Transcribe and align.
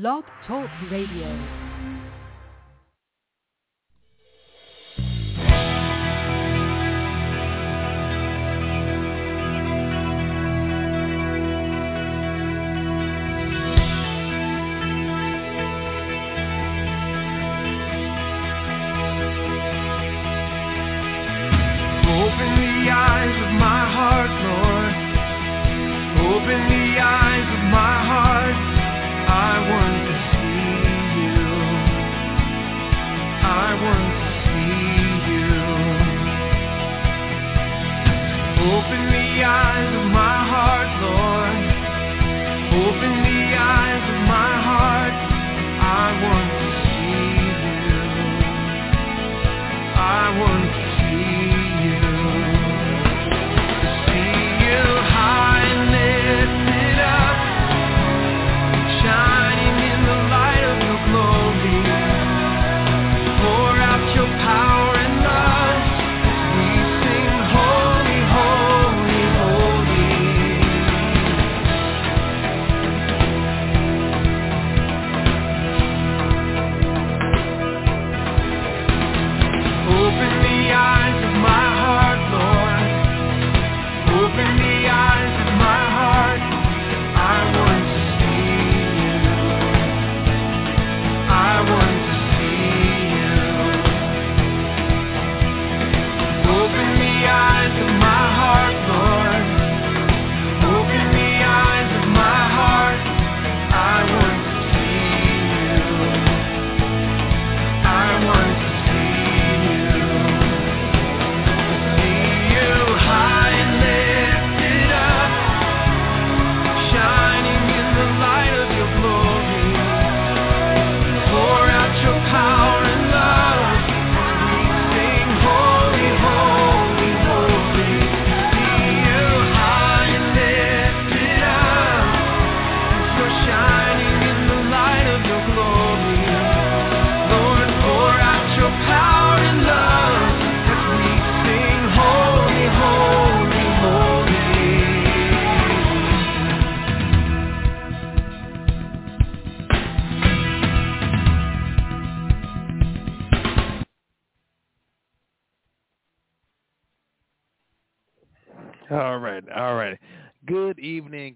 Blog 0.00 0.24
Talk 0.44 0.68
Radio. 0.90 1.63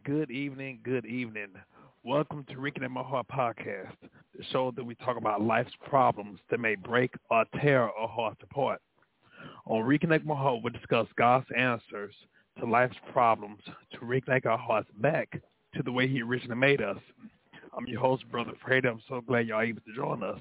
Good 0.08 0.30
evening, 0.30 0.78
good 0.84 1.04
evening. 1.04 1.48
Welcome 2.02 2.42
to 2.48 2.54
Reconnect 2.54 2.88
My 2.88 3.02
Heart 3.02 3.26
podcast, 3.28 3.92
the 4.34 4.42
show 4.50 4.70
that 4.74 4.82
we 4.82 4.94
talk 4.94 5.18
about 5.18 5.42
life's 5.42 5.74
problems 5.86 6.40
that 6.50 6.60
may 6.60 6.76
break 6.76 7.12
or 7.30 7.44
tear 7.60 7.90
our 7.90 8.08
hearts 8.08 8.40
apart. 8.42 8.80
On 9.66 9.84
Reconnect 9.84 10.24
My 10.24 10.34
Heart, 10.34 10.62
we 10.64 10.70
discuss 10.70 11.06
God's 11.18 11.44
answers 11.54 12.14
to 12.58 12.64
life's 12.64 12.96
problems 13.12 13.60
to 13.92 13.98
reconnect 13.98 14.46
our 14.46 14.56
hearts 14.56 14.88
back 14.96 15.42
to 15.74 15.82
the 15.82 15.92
way 15.92 16.08
He 16.08 16.22
originally 16.22 16.58
made 16.58 16.80
us. 16.80 16.96
I'm 17.76 17.86
your 17.86 18.00
host, 18.00 18.24
Brother 18.30 18.52
Fred. 18.64 18.86
I'm 18.86 19.02
so 19.10 19.20
glad 19.20 19.46
y'all 19.46 19.60
able 19.60 19.82
to 19.82 19.94
join 19.94 20.22
us. 20.22 20.40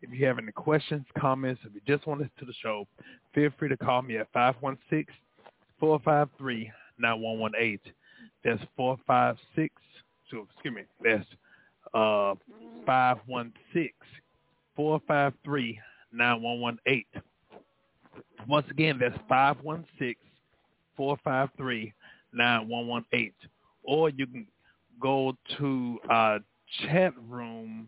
If 0.00 0.10
you 0.12 0.24
have 0.26 0.38
any 0.38 0.52
questions, 0.52 1.04
comments, 1.18 1.60
if 1.66 1.74
you 1.74 1.80
just 1.88 2.06
want 2.06 2.20
listen 2.20 2.30
to 2.38 2.44
the 2.44 2.54
show, 2.62 2.86
feel 3.34 3.50
free 3.58 3.68
to 3.68 3.76
call 3.76 4.02
me 4.02 4.18
at 4.18 4.28
516 4.32 5.12
453 5.80 6.70
9118. 7.00 7.92
That's 8.44 8.62
456, 8.76 9.74
so 10.30 10.46
excuse 10.52 10.74
me, 10.74 10.82
that's 11.02 11.24
uh 11.94 12.34
516 12.86 13.90
453 14.74 15.78
9118. 16.12 17.04
Once 18.48 18.66
again, 18.70 18.98
that's 19.00 19.16
516 19.28 20.16
453 20.96 21.92
9118. 22.32 23.32
Or 23.84 24.08
you 24.10 24.26
can 24.26 24.46
go 25.00 25.36
to 25.58 25.98
our 26.08 26.40
chat 26.80 27.12
room 27.28 27.86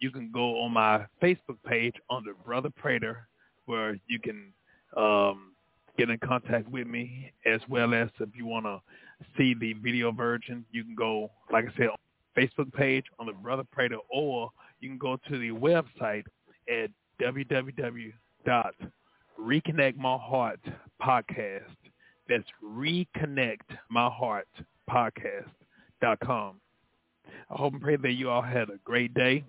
you 0.00 0.10
can 0.10 0.30
go 0.32 0.60
on 0.62 0.72
my 0.72 1.04
Facebook 1.22 1.58
page 1.66 1.94
under 2.10 2.34
Brother 2.34 2.70
Prater, 2.70 3.28
where 3.66 3.96
you 4.08 4.18
can 4.18 4.52
um, 4.96 5.52
get 5.96 6.10
in 6.10 6.18
contact 6.18 6.68
with 6.68 6.86
me, 6.86 7.32
as 7.46 7.60
well 7.68 7.94
as 7.94 8.08
if 8.20 8.28
you 8.34 8.46
want 8.46 8.66
to 8.66 8.80
see 9.36 9.54
the 9.54 9.74
video 9.74 10.10
version, 10.10 10.64
you 10.72 10.82
can 10.84 10.94
go, 10.94 11.30
like 11.50 11.66
I 11.66 11.76
said, 11.76 11.88
on 11.88 11.96
Facebook 12.36 12.72
page 12.72 13.04
on 13.18 13.26
the 13.26 13.32
Brother 13.32 13.64
Prater, 13.70 13.98
or 14.10 14.50
you 14.80 14.88
can 14.88 14.98
go 14.98 15.18
to 15.28 15.38
the 15.38 15.50
website 15.50 16.24
at 16.68 16.90
www.reconnect 17.20 18.12
my. 21.00 21.62
That's 22.28 22.44
reconnect 22.64 23.76
my 23.90 24.08
heart 24.08 24.46
podcast.com. 24.88 26.61
I 27.50 27.56
hope 27.56 27.72
and 27.72 27.82
pray 27.82 27.96
that 27.96 28.12
you 28.12 28.30
all 28.30 28.42
had 28.42 28.70
a 28.70 28.78
great 28.84 29.14
day. 29.14 29.44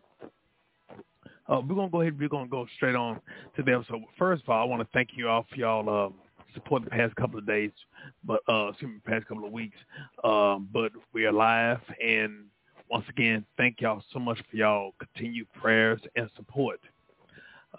Uh, 1.47 1.61
we're 1.67 1.75
gonna 1.75 1.89
go 1.89 2.01
ahead. 2.01 2.17
We're 2.19 2.29
gonna 2.29 2.47
go 2.47 2.65
straight 2.75 2.95
on 2.95 3.19
to 3.55 3.63
the 3.63 3.73
episode. 3.73 4.01
First 4.17 4.43
of 4.43 4.49
all, 4.49 4.61
I 4.61 4.65
want 4.65 4.81
to 4.81 4.87
thank 4.93 5.09
you 5.15 5.27
all 5.27 5.45
for 5.49 5.55
y'all 5.57 6.05
um, 6.05 6.13
support 6.53 6.83
the 6.83 6.89
past 6.89 7.15
couple 7.15 7.37
of 7.37 7.45
days, 7.45 7.71
but 8.23 8.41
uh, 8.47 8.69
excuse 8.69 8.91
me, 8.91 8.99
past 9.05 9.27
couple 9.27 9.45
of 9.45 9.51
weeks. 9.51 9.77
Um, 10.23 10.69
but 10.71 10.91
we 11.13 11.25
are 11.25 11.33
live, 11.33 11.81
and 12.01 12.45
once 12.89 13.05
again, 13.09 13.45
thank 13.57 13.81
y'all 13.81 14.03
so 14.13 14.19
much 14.19 14.39
for 14.49 14.55
y'all 14.55 14.93
continued 14.99 15.47
prayers 15.53 15.99
and 16.15 16.29
support. 16.35 16.79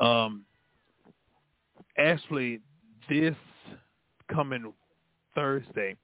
Um, 0.00 0.44
actually, 1.96 2.60
this 3.08 3.36
coming 4.30 4.72
Thursday 5.34 5.96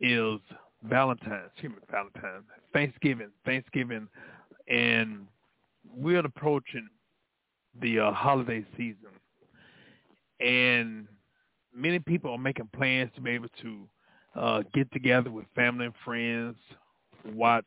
is 0.00 0.40
Valentine's, 0.82 1.50
human 1.56 1.80
Valentine's, 1.90 2.44
Thanksgiving, 2.72 3.30
Thanksgiving, 3.44 4.08
and 4.68 5.26
we're 5.94 6.24
approaching 6.24 6.88
the 7.80 8.00
uh, 8.00 8.12
holiday 8.12 8.64
season, 8.76 9.10
and 10.40 11.06
many 11.74 11.98
people 11.98 12.30
are 12.32 12.38
making 12.38 12.68
plans 12.74 13.10
to 13.14 13.20
be 13.20 13.30
able 13.30 13.48
to 13.62 13.88
uh, 14.34 14.62
get 14.74 14.90
together 14.92 15.30
with 15.30 15.46
family 15.54 15.86
and 15.86 15.94
friends, 16.04 16.56
watch 17.34 17.66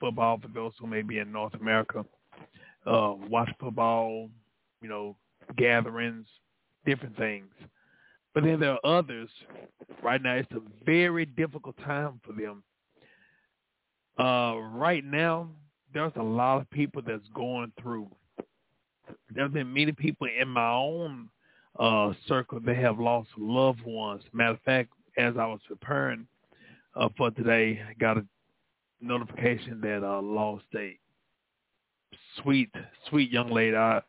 football 0.00 0.38
for 0.40 0.48
those 0.48 0.72
who 0.78 0.86
may 0.86 1.02
be 1.02 1.18
in 1.18 1.32
North 1.32 1.54
America, 1.54 2.04
uh, 2.86 3.14
watch 3.28 3.50
football, 3.60 4.28
you 4.80 4.88
know, 4.88 5.16
gatherings, 5.56 6.26
different 6.84 7.16
things. 7.16 7.50
But 8.36 8.44
then 8.44 8.60
there 8.60 8.72
are 8.72 8.98
others. 8.98 9.30
Right 10.02 10.20
now, 10.20 10.34
it's 10.34 10.52
a 10.52 10.60
very 10.84 11.24
difficult 11.24 11.74
time 11.78 12.20
for 12.22 12.34
them. 12.34 12.62
Uh, 14.18 14.58
right 14.58 15.02
now, 15.02 15.48
there's 15.94 16.12
a 16.16 16.22
lot 16.22 16.60
of 16.60 16.68
people 16.68 17.00
that's 17.00 17.26
going 17.34 17.72
through. 17.80 18.10
There's 19.34 19.50
been 19.52 19.72
many 19.72 19.92
people 19.92 20.28
in 20.38 20.48
my 20.48 20.70
own 20.70 21.30
uh, 21.80 22.12
circle 22.28 22.60
that 22.60 22.76
have 22.76 22.98
lost 22.98 23.30
loved 23.38 23.80
ones. 23.86 24.22
Matter 24.34 24.50
of 24.50 24.60
fact, 24.66 24.90
as 25.16 25.38
I 25.38 25.46
was 25.46 25.60
preparing 25.66 26.26
uh, 26.94 27.08
for 27.16 27.30
today, 27.30 27.80
I 27.88 27.94
got 27.94 28.18
a 28.18 28.26
notification 29.00 29.80
that 29.80 30.04
I 30.04 30.18
uh, 30.18 30.20
lost 30.20 30.66
a 30.74 30.94
sweet, 32.42 32.68
sweet 33.08 33.30
young 33.30 33.50
lady. 33.50 33.76
I 33.76 34.02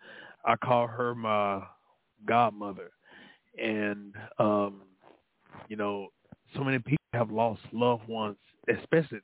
I 0.44 0.58
call 0.58 0.88
her 0.88 1.16
my 1.16 1.64
godmother, 2.26 2.92
and 3.58 4.14
um, 4.40 4.82
you 5.68 5.76
know, 5.76 6.08
so 6.56 6.64
many 6.64 6.80
people 6.80 6.98
have 7.14 7.32
lost 7.32 7.62
loved 7.72 8.08
ones, 8.08 8.38
especially 8.70 9.20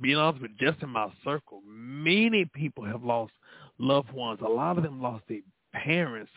being 0.00 0.16
honest 0.16 0.42
with 0.42 0.56
just 0.58 0.82
in 0.82 0.88
my 0.88 1.08
circle, 1.24 1.62
many 1.66 2.44
people 2.44 2.84
have 2.84 3.04
lost 3.04 3.32
loved 3.78 4.12
ones. 4.12 4.40
A 4.44 4.48
lot 4.48 4.76
of 4.78 4.82
them 4.84 5.00
lost 5.00 5.24
their 5.28 5.40
parents, 5.72 6.30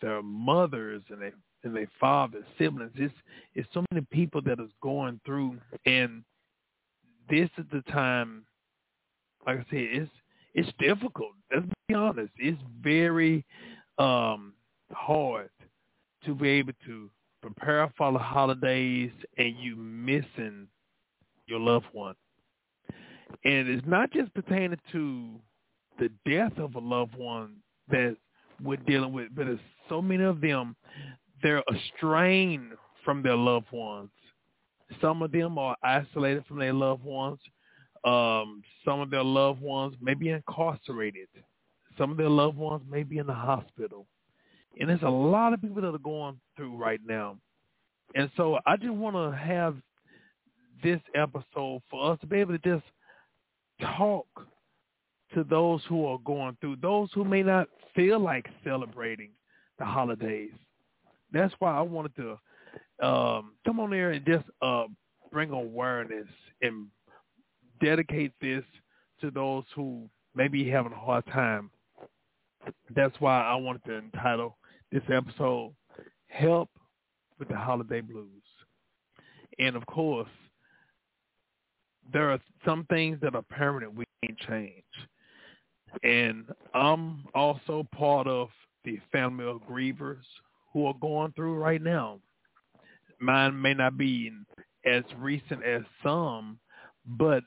their 0.00 0.22
mothers, 0.22 1.02
and 1.10 1.20
their 1.20 1.32
and 1.64 1.74
their 1.74 1.90
fathers, 1.98 2.44
siblings. 2.56 2.92
It's 2.94 3.14
it's 3.54 3.68
so 3.74 3.84
many 3.90 4.06
people 4.12 4.40
that 4.42 4.60
is 4.60 4.70
going 4.82 5.20
through, 5.26 5.58
and 5.86 6.22
this 7.28 7.50
is 7.58 7.64
the 7.72 7.82
time. 7.92 8.44
Like 9.46 9.58
I 9.60 9.62
said, 9.70 9.78
it's 9.80 10.10
it's 10.54 10.70
difficult. 10.78 11.32
Let's 11.52 11.66
be 11.88 11.94
honest. 11.94 12.32
It's 12.38 12.60
very 12.80 13.44
um, 13.98 14.54
hard 14.92 15.50
to 16.28 16.34
be 16.34 16.48
able 16.50 16.74
to 16.84 17.10
prepare 17.40 17.90
for 17.96 18.12
the 18.12 18.18
holidays 18.18 19.10
and 19.38 19.56
you 19.58 19.76
missing 19.76 20.68
your 21.46 21.58
loved 21.58 21.86
one. 21.92 22.14
And 23.44 23.68
it's 23.68 23.86
not 23.86 24.12
just 24.12 24.32
pertaining 24.34 24.78
to 24.92 25.40
the 25.98 26.10
death 26.28 26.52
of 26.58 26.74
a 26.74 26.78
loved 26.78 27.16
one 27.16 27.56
that 27.88 28.16
we're 28.62 28.76
dealing 28.76 29.12
with, 29.12 29.28
but 29.34 29.46
it's 29.46 29.60
so 29.88 30.02
many 30.02 30.24
of 30.24 30.42
them, 30.42 30.76
they're 31.42 31.62
estranged 31.74 32.74
from 33.04 33.22
their 33.22 33.36
loved 33.36 33.72
ones. 33.72 34.10
Some 35.00 35.22
of 35.22 35.32
them 35.32 35.56
are 35.56 35.76
isolated 35.82 36.44
from 36.46 36.58
their 36.58 36.74
loved 36.74 37.04
ones. 37.04 37.38
Um, 38.04 38.62
some 38.84 39.00
of 39.00 39.10
their 39.10 39.24
loved 39.24 39.62
ones 39.62 39.94
may 40.00 40.14
be 40.14 40.28
incarcerated. 40.28 41.28
Some 41.96 42.10
of 42.10 42.16
their 42.18 42.28
loved 42.28 42.58
ones 42.58 42.82
may 42.88 43.02
be 43.02 43.16
in 43.16 43.26
the 43.26 43.34
hospital. 43.34 44.06
And 44.78 44.88
there's 44.88 45.02
a 45.02 45.08
lot 45.08 45.52
of 45.52 45.60
people 45.60 45.82
that 45.82 45.94
are 45.94 45.98
going 45.98 46.40
through 46.56 46.76
right 46.76 47.00
now. 47.04 47.36
And 48.14 48.30
so 48.36 48.58
I 48.66 48.76
just 48.76 48.92
want 48.92 49.16
to 49.16 49.36
have 49.36 49.76
this 50.82 51.00
episode 51.14 51.82
for 51.90 52.12
us 52.12 52.18
to 52.20 52.26
be 52.26 52.38
able 52.38 52.56
to 52.56 52.58
just 52.58 52.84
talk 53.96 54.26
to 55.34 55.44
those 55.44 55.82
who 55.88 56.06
are 56.06 56.18
going 56.24 56.56
through, 56.60 56.76
those 56.76 57.10
who 57.12 57.24
may 57.24 57.42
not 57.42 57.68
feel 57.94 58.18
like 58.18 58.46
celebrating 58.64 59.30
the 59.78 59.84
holidays. 59.84 60.52
That's 61.32 61.54
why 61.58 61.76
I 61.76 61.82
wanted 61.82 62.16
to 62.16 63.06
um, 63.06 63.52
come 63.64 63.80
on 63.80 63.90
there 63.90 64.12
and 64.12 64.24
just 64.24 64.46
uh, 64.62 64.84
bring 65.30 65.50
awareness 65.50 66.26
and 66.62 66.86
dedicate 67.82 68.32
this 68.40 68.64
to 69.20 69.30
those 69.30 69.64
who 69.74 70.08
may 70.34 70.48
be 70.48 70.68
having 70.68 70.92
a 70.92 70.98
hard 70.98 71.26
time. 71.26 71.70
That's 72.94 73.14
why 73.20 73.42
I 73.42 73.54
wanted 73.54 73.84
to 73.84 73.98
entitle 73.98 74.56
this 74.92 75.02
episode 75.12 75.74
Help 76.28 76.70
with 77.38 77.48
the 77.48 77.56
Holiday 77.56 78.00
Blues. 78.00 78.42
And 79.58 79.76
of 79.76 79.86
course, 79.86 80.28
there 82.12 82.30
are 82.30 82.40
some 82.64 82.86
things 82.88 83.18
that 83.22 83.34
are 83.34 83.42
permanent 83.42 83.94
we 83.94 84.04
can't 84.24 84.38
change. 84.40 84.82
And 86.02 86.46
I'm 86.74 87.24
also 87.34 87.86
part 87.94 88.26
of 88.26 88.48
the 88.84 88.98
family 89.10 89.46
of 89.46 89.62
grievers 89.62 90.22
who 90.72 90.86
are 90.86 90.94
going 91.00 91.32
through 91.32 91.56
right 91.56 91.82
now. 91.82 92.20
Mine 93.20 93.60
may 93.60 93.74
not 93.74 93.98
be 93.98 94.30
as 94.86 95.02
recent 95.18 95.64
as 95.64 95.82
some, 96.02 96.58
but 97.04 97.42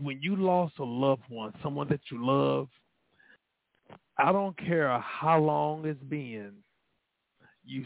when 0.00 0.20
you 0.22 0.36
lost 0.36 0.74
a 0.78 0.84
loved 0.84 1.22
one, 1.28 1.52
someone 1.62 1.88
that 1.88 2.00
you 2.10 2.24
love, 2.24 2.68
I 4.20 4.32
don't 4.32 4.56
care 4.58 4.98
how 4.98 5.40
long 5.40 5.86
it's 5.86 6.02
been, 6.04 6.52
you 7.64 7.84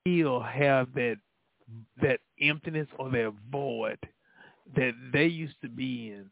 still 0.00 0.40
have 0.40 0.92
that 0.94 1.16
that 2.02 2.18
emptiness 2.40 2.88
or 2.98 3.10
that 3.10 3.32
void 3.52 3.98
that 4.74 4.92
they 5.12 5.26
used 5.26 5.54
to 5.62 5.68
be 5.68 6.10
in 6.10 6.30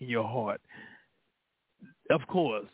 in 0.00 0.08
your 0.08 0.26
heart. 0.26 0.60
Of 2.10 2.26
course, 2.26 2.68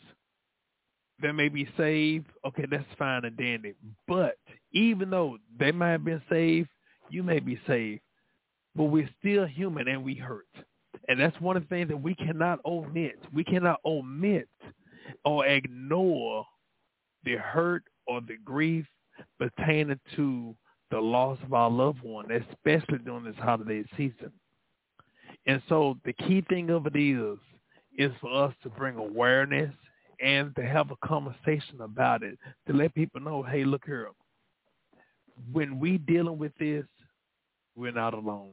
they 1.20 1.32
may 1.32 1.48
be 1.48 1.68
saved. 1.76 2.26
Okay, 2.46 2.66
that's 2.70 2.84
fine 2.98 3.24
and 3.24 3.36
dandy. 3.36 3.74
But 4.06 4.36
even 4.72 5.10
though 5.10 5.38
they 5.58 5.72
might 5.72 5.92
have 5.92 6.04
been 6.04 6.22
saved, 6.30 6.68
you 7.10 7.22
may 7.22 7.40
be 7.40 7.58
saved. 7.66 8.02
But 8.76 8.84
we're 8.84 9.10
still 9.18 9.46
human 9.46 9.88
and 9.88 10.04
we 10.04 10.14
hurt. 10.14 10.46
And 11.08 11.18
that's 11.18 11.38
one 11.40 11.56
of 11.56 11.64
the 11.64 11.68
things 11.68 11.88
that 11.88 12.00
we 12.00 12.14
cannot 12.14 12.60
omit. 12.64 13.18
We 13.32 13.44
cannot 13.44 13.80
omit 13.84 14.48
or 15.24 15.46
ignore 15.46 16.46
the 17.24 17.34
hurt 17.36 17.84
or 18.06 18.20
the 18.20 18.36
grief 18.44 18.86
pertaining 19.38 20.00
to 20.16 20.54
the 20.90 21.00
loss 21.00 21.38
of 21.42 21.54
our 21.54 21.70
loved 21.70 22.02
one, 22.02 22.30
especially 22.30 22.98
during 22.98 23.24
this 23.24 23.36
holiday 23.38 23.84
season. 23.96 24.32
And 25.46 25.62
so 25.68 25.98
the 26.04 26.12
key 26.12 26.44
thing 26.48 26.70
of 26.70 26.86
it 26.86 26.96
is, 26.96 27.38
is 27.96 28.12
for 28.20 28.32
us 28.44 28.54
to 28.62 28.68
bring 28.70 28.96
awareness 28.96 29.72
and 30.20 30.54
to 30.56 30.64
have 30.64 30.90
a 30.90 31.06
conversation 31.06 31.80
about 31.80 32.22
it, 32.22 32.38
to 32.66 32.72
let 32.72 32.94
people 32.94 33.20
know, 33.20 33.42
hey, 33.42 33.64
look 33.64 33.84
here, 33.84 34.08
when 35.52 35.80
we 35.80 35.98
dealing 35.98 36.38
with 36.38 36.52
this, 36.58 36.84
we're 37.76 37.92
not 37.92 38.14
alone. 38.14 38.52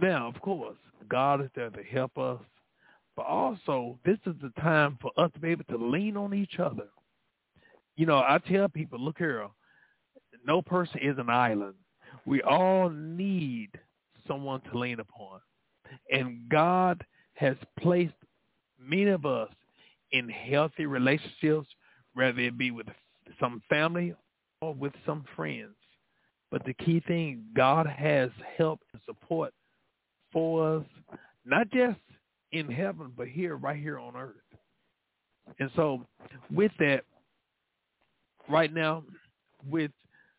Now, 0.00 0.28
of 0.28 0.40
course, 0.40 0.76
God 1.08 1.40
is 1.42 1.50
there 1.54 1.70
to 1.70 1.82
help 1.82 2.16
us, 2.18 2.40
but 3.18 3.26
also 3.26 3.98
this 4.04 4.18
is 4.26 4.36
the 4.40 4.52
time 4.62 4.96
for 5.02 5.10
us 5.16 5.28
to 5.34 5.40
be 5.40 5.48
able 5.48 5.64
to 5.64 5.76
lean 5.76 6.16
on 6.16 6.32
each 6.32 6.60
other. 6.60 6.86
You 7.96 8.06
know, 8.06 8.18
I 8.18 8.38
tell 8.48 8.68
people, 8.68 9.00
look 9.00 9.18
here, 9.18 9.44
no 10.46 10.62
person 10.62 11.00
is 11.02 11.18
an 11.18 11.28
island. 11.28 11.74
We 12.26 12.42
all 12.42 12.88
need 12.90 13.70
someone 14.28 14.60
to 14.70 14.78
lean 14.78 15.00
upon. 15.00 15.40
And 16.12 16.48
God 16.48 17.04
has 17.32 17.56
placed 17.80 18.14
many 18.80 19.08
of 19.08 19.26
us 19.26 19.50
in 20.12 20.28
healthy 20.28 20.86
relationships, 20.86 21.66
whether 22.14 22.38
it 22.38 22.56
be 22.56 22.70
with 22.70 22.86
some 23.40 23.60
family 23.68 24.14
or 24.60 24.74
with 24.74 24.92
some 25.04 25.24
friends. 25.34 25.74
But 26.52 26.64
the 26.64 26.74
key 26.74 27.02
thing, 27.08 27.46
God 27.56 27.88
has 27.88 28.30
help 28.56 28.78
and 28.92 29.02
support 29.04 29.52
for 30.32 30.76
us, 30.76 30.84
not 31.44 31.68
just 31.70 31.98
in 32.52 32.70
heaven, 32.70 33.12
but 33.16 33.28
here, 33.28 33.56
right 33.56 33.76
here 33.76 33.98
on 33.98 34.16
earth. 34.16 34.36
And 35.58 35.70
so 35.76 36.06
with 36.52 36.72
that, 36.78 37.04
right 38.48 38.72
now, 38.72 39.04
with, 39.68 39.90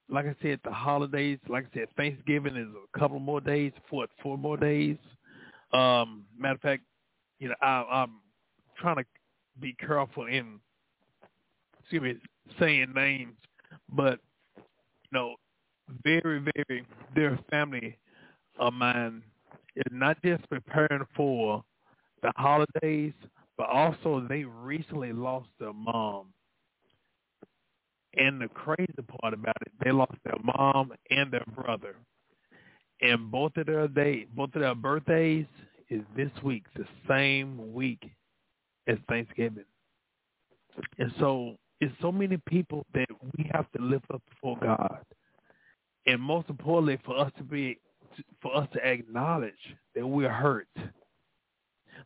like 0.10 0.26
I 0.26 0.36
said, 0.42 0.60
the 0.64 0.72
holidays, 0.72 1.40
like 1.48 1.66
I 1.72 1.80
said, 1.80 1.88
Thanksgiving 1.96 2.56
is 2.56 2.68
a 2.68 3.00
couple 3.00 3.20
more 3.20 3.42
days, 3.42 3.72
four, 3.90 4.08
four 4.22 4.38
more 4.38 4.58
days. 4.58 4.98
Um, 5.72 6.26
matter 6.38 6.56
of 6.56 6.62
fact, 6.62 6.84
you 7.40 7.50
know, 7.50 7.56
I, 7.62 7.86
I'm 7.92 8.20
trying 8.78 8.98
to 8.98 9.06
be 9.60 9.74
careful 9.74 10.26
in, 10.26 10.60
excuse 11.80 12.02
me, 12.02 12.16
saying 12.60 12.92
names, 12.96 13.36
but 13.90 14.20
you 14.56 14.64
know, 15.12 15.36
very, 16.04 16.40
very 16.40 16.86
dear 17.16 17.38
family 17.50 17.98
of 18.60 18.74
mine 18.74 19.24
is 19.76 19.84
not 19.92 20.18
just 20.24 20.48
preparing 20.50 21.06
for 21.16 21.64
the 22.22 22.32
holidays, 22.38 23.14
but 23.58 23.70
also 23.70 24.26
they 24.28 24.44
recently 24.44 25.14
lost 25.14 25.50
their 25.60 25.74
mom. 25.74 26.28
And 28.16 28.42
the 28.42 28.48
crazy 28.48 28.94
part 29.22 29.34
about 29.34 29.56
it, 29.62 29.72
they 29.84 29.92
lost 29.92 30.16
their 30.24 30.38
mom 30.44 30.94
and 31.12 31.32
their 31.32 31.46
brother 31.56 31.96
and 33.02 33.32
both 33.32 33.56
of 33.58 33.66
their 33.68 33.88
day, 33.88 34.26
both 34.36 34.54
of 34.56 34.62
their 34.62 34.76
birthdays 34.76 35.46
is 35.90 36.02
this 36.16 36.32
week, 36.44 36.66
the 36.76 36.86
same 37.08 37.74
week 37.74 38.04
as 38.88 38.98
Thanksgiving. 39.08 39.66
And 40.98 41.12
so 41.20 41.56
it's 41.82 41.94
so 42.02 42.12
many 42.12 42.38
people 42.48 42.86
that 42.94 43.08
we 43.38 43.50
have 43.54 43.72
to 43.72 43.82
lift 43.82 44.06
up 44.14 44.22
before 44.30 44.58
God. 44.62 45.00
And 46.06 46.22
most 46.22 46.50
importantly, 46.50 47.00
for 47.06 47.18
us 47.18 47.32
to 47.38 47.44
be, 47.44 47.80
for 48.42 48.56
us 48.56 48.68
to 48.74 48.86
acknowledge 48.86 49.54
that 49.96 50.06
we're 50.06 50.32
hurt. 50.32 50.68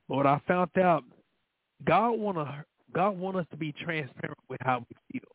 But 0.08 0.26
I 0.26 0.42
found 0.48 0.72
out, 0.78 1.04
God 1.86 2.12
want 2.12 2.38
to, 2.38 2.66
God 2.94 3.18
want 3.18 3.38
us 3.38 3.46
to 3.52 3.58
be 3.58 3.72
transparent 3.72 4.38
with 4.50 4.60
how 4.62 4.86
we 4.90 4.96
feel. 5.12 5.30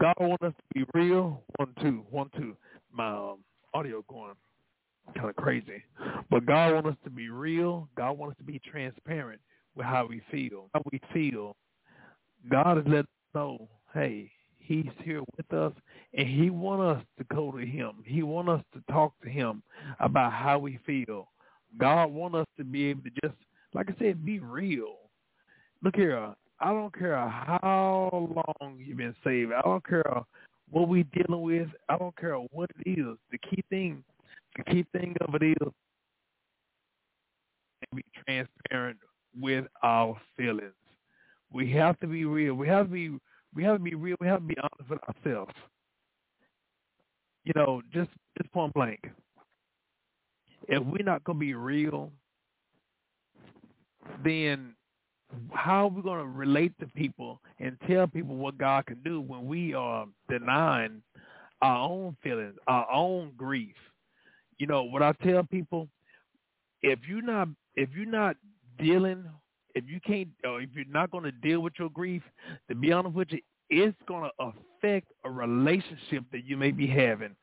God 0.00 0.14
want 0.18 0.42
us 0.42 0.54
to 0.56 0.64
be 0.74 0.84
real. 0.94 1.42
One, 1.56 1.74
two, 1.82 2.04
one, 2.10 2.30
two. 2.36 2.56
My 2.92 3.10
um, 3.10 3.38
audio 3.74 4.04
going 4.08 4.34
kind 5.14 5.28
of 5.28 5.36
crazy. 5.36 5.82
But 6.30 6.46
God 6.46 6.74
want 6.74 6.86
us 6.86 6.96
to 7.04 7.10
be 7.10 7.28
real. 7.28 7.88
God 7.96 8.18
want 8.18 8.32
us 8.32 8.38
to 8.38 8.44
be 8.44 8.60
transparent 8.60 9.40
with 9.74 9.86
how 9.86 10.06
we 10.06 10.22
feel. 10.30 10.68
How 10.74 10.82
we 10.90 11.00
feel. 11.12 11.56
God 12.50 12.78
has 12.78 12.86
let 12.86 13.00
us 13.00 13.06
know, 13.34 13.68
hey, 13.92 14.30
he's 14.58 14.90
here 15.02 15.22
with 15.36 15.52
us 15.52 15.72
and 16.14 16.26
he 16.26 16.50
want 16.50 16.80
us 16.80 17.04
to 17.18 17.24
go 17.34 17.52
to 17.52 17.58
him. 17.58 18.02
He 18.06 18.22
want 18.22 18.48
us 18.48 18.62
to 18.74 18.92
talk 18.92 19.12
to 19.22 19.28
him 19.28 19.62
about 19.98 20.32
how 20.32 20.58
we 20.58 20.78
feel. 20.86 21.28
God 21.78 22.10
want 22.10 22.34
us 22.34 22.46
to 22.58 22.64
be 22.64 22.86
able 22.86 23.02
to 23.02 23.10
just, 23.22 23.34
like 23.74 23.88
I 23.90 23.94
said, 23.98 24.24
be 24.24 24.38
real. 24.38 24.96
Look 25.82 25.96
here, 25.96 26.34
I 26.60 26.72
don't 26.72 26.96
care 26.96 27.16
how 27.16 28.10
long 28.12 28.76
you've 28.78 28.98
been 28.98 29.14
saved. 29.24 29.52
I 29.52 29.62
don't 29.62 29.86
care 29.86 30.22
what 30.70 30.88
we 30.88 31.04
dealing 31.04 31.42
with. 31.42 31.68
I 31.88 31.96
don't 31.96 32.16
care 32.16 32.36
what 32.36 32.70
it 32.84 32.90
is. 32.98 33.16
The 33.30 33.38
key 33.38 33.64
thing, 33.70 34.04
the 34.56 34.64
key 34.64 34.84
thing 34.92 35.16
of 35.26 35.34
it 35.34 35.42
is 35.42 35.68
be 37.94 38.04
transparent 38.24 38.98
with 39.38 39.64
our 39.82 40.20
feelings. 40.36 40.72
We 41.52 41.72
have 41.72 41.98
to 42.00 42.06
be 42.06 42.24
real. 42.24 42.54
We 42.54 42.68
have 42.68 42.86
to 42.86 42.92
be 42.92 43.18
we 43.54 43.64
have 43.64 43.78
to 43.78 43.82
be 43.82 43.94
real. 43.94 44.16
We 44.20 44.28
have 44.28 44.40
to 44.40 44.46
be 44.46 44.56
honest 44.58 44.90
with 44.90 45.00
ourselves. 45.02 45.52
You 47.44 47.52
know, 47.56 47.82
just 47.92 48.10
just 48.38 48.52
point 48.52 48.72
blank. 48.74 49.00
If 50.70 50.82
we're 50.84 51.04
not 51.04 51.24
gonna 51.24 51.38
be 51.38 51.54
real, 51.54 52.10
then 54.24 54.74
how 55.52 55.84
are 55.84 55.88
we 55.88 56.02
going 56.02 56.18
to 56.18 56.26
relate 56.26 56.72
to 56.80 56.86
people 56.86 57.40
and 57.58 57.76
tell 57.88 58.06
people 58.06 58.36
what 58.36 58.58
God 58.58 58.86
can 58.86 59.00
do 59.04 59.20
when 59.20 59.46
we 59.46 59.74
are 59.74 60.06
denying 60.28 61.02
our 61.62 61.88
own 61.88 62.16
feelings, 62.22 62.54
our 62.66 62.90
own 62.90 63.32
grief? 63.36 63.74
You 64.58 64.66
know, 64.66 64.82
what 64.84 65.02
I 65.02 65.12
tell 65.24 65.42
people, 65.44 65.88
if 66.82 66.98
you're 67.08 67.22
not 67.22 67.48
if 67.76 67.88
you're 67.94 68.06
not 68.06 68.36
dealing, 68.78 69.24
if 69.74 69.84
you 69.86 70.00
can't, 70.00 70.28
or 70.44 70.60
if 70.60 70.70
you're 70.74 70.84
not 70.86 71.10
going 71.10 71.24
to 71.24 71.32
deal 71.32 71.60
with 71.60 71.74
your 71.78 71.90
grief, 71.90 72.22
to 72.68 72.74
be 72.74 72.92
honest 72.92 73.14
with 73.14 73.28
you, 73.30 73.40
it's 73.68 73.96
going 74.08 74.24
to 74.28 74.30
affect 74.44 75.06
a 75.24 75.30
relationship 75.30 76.24
that 76.32 76.44
you 76.44 76.56
may 76.56 76.72
be 76.72 76.86
having. 76.86 77.36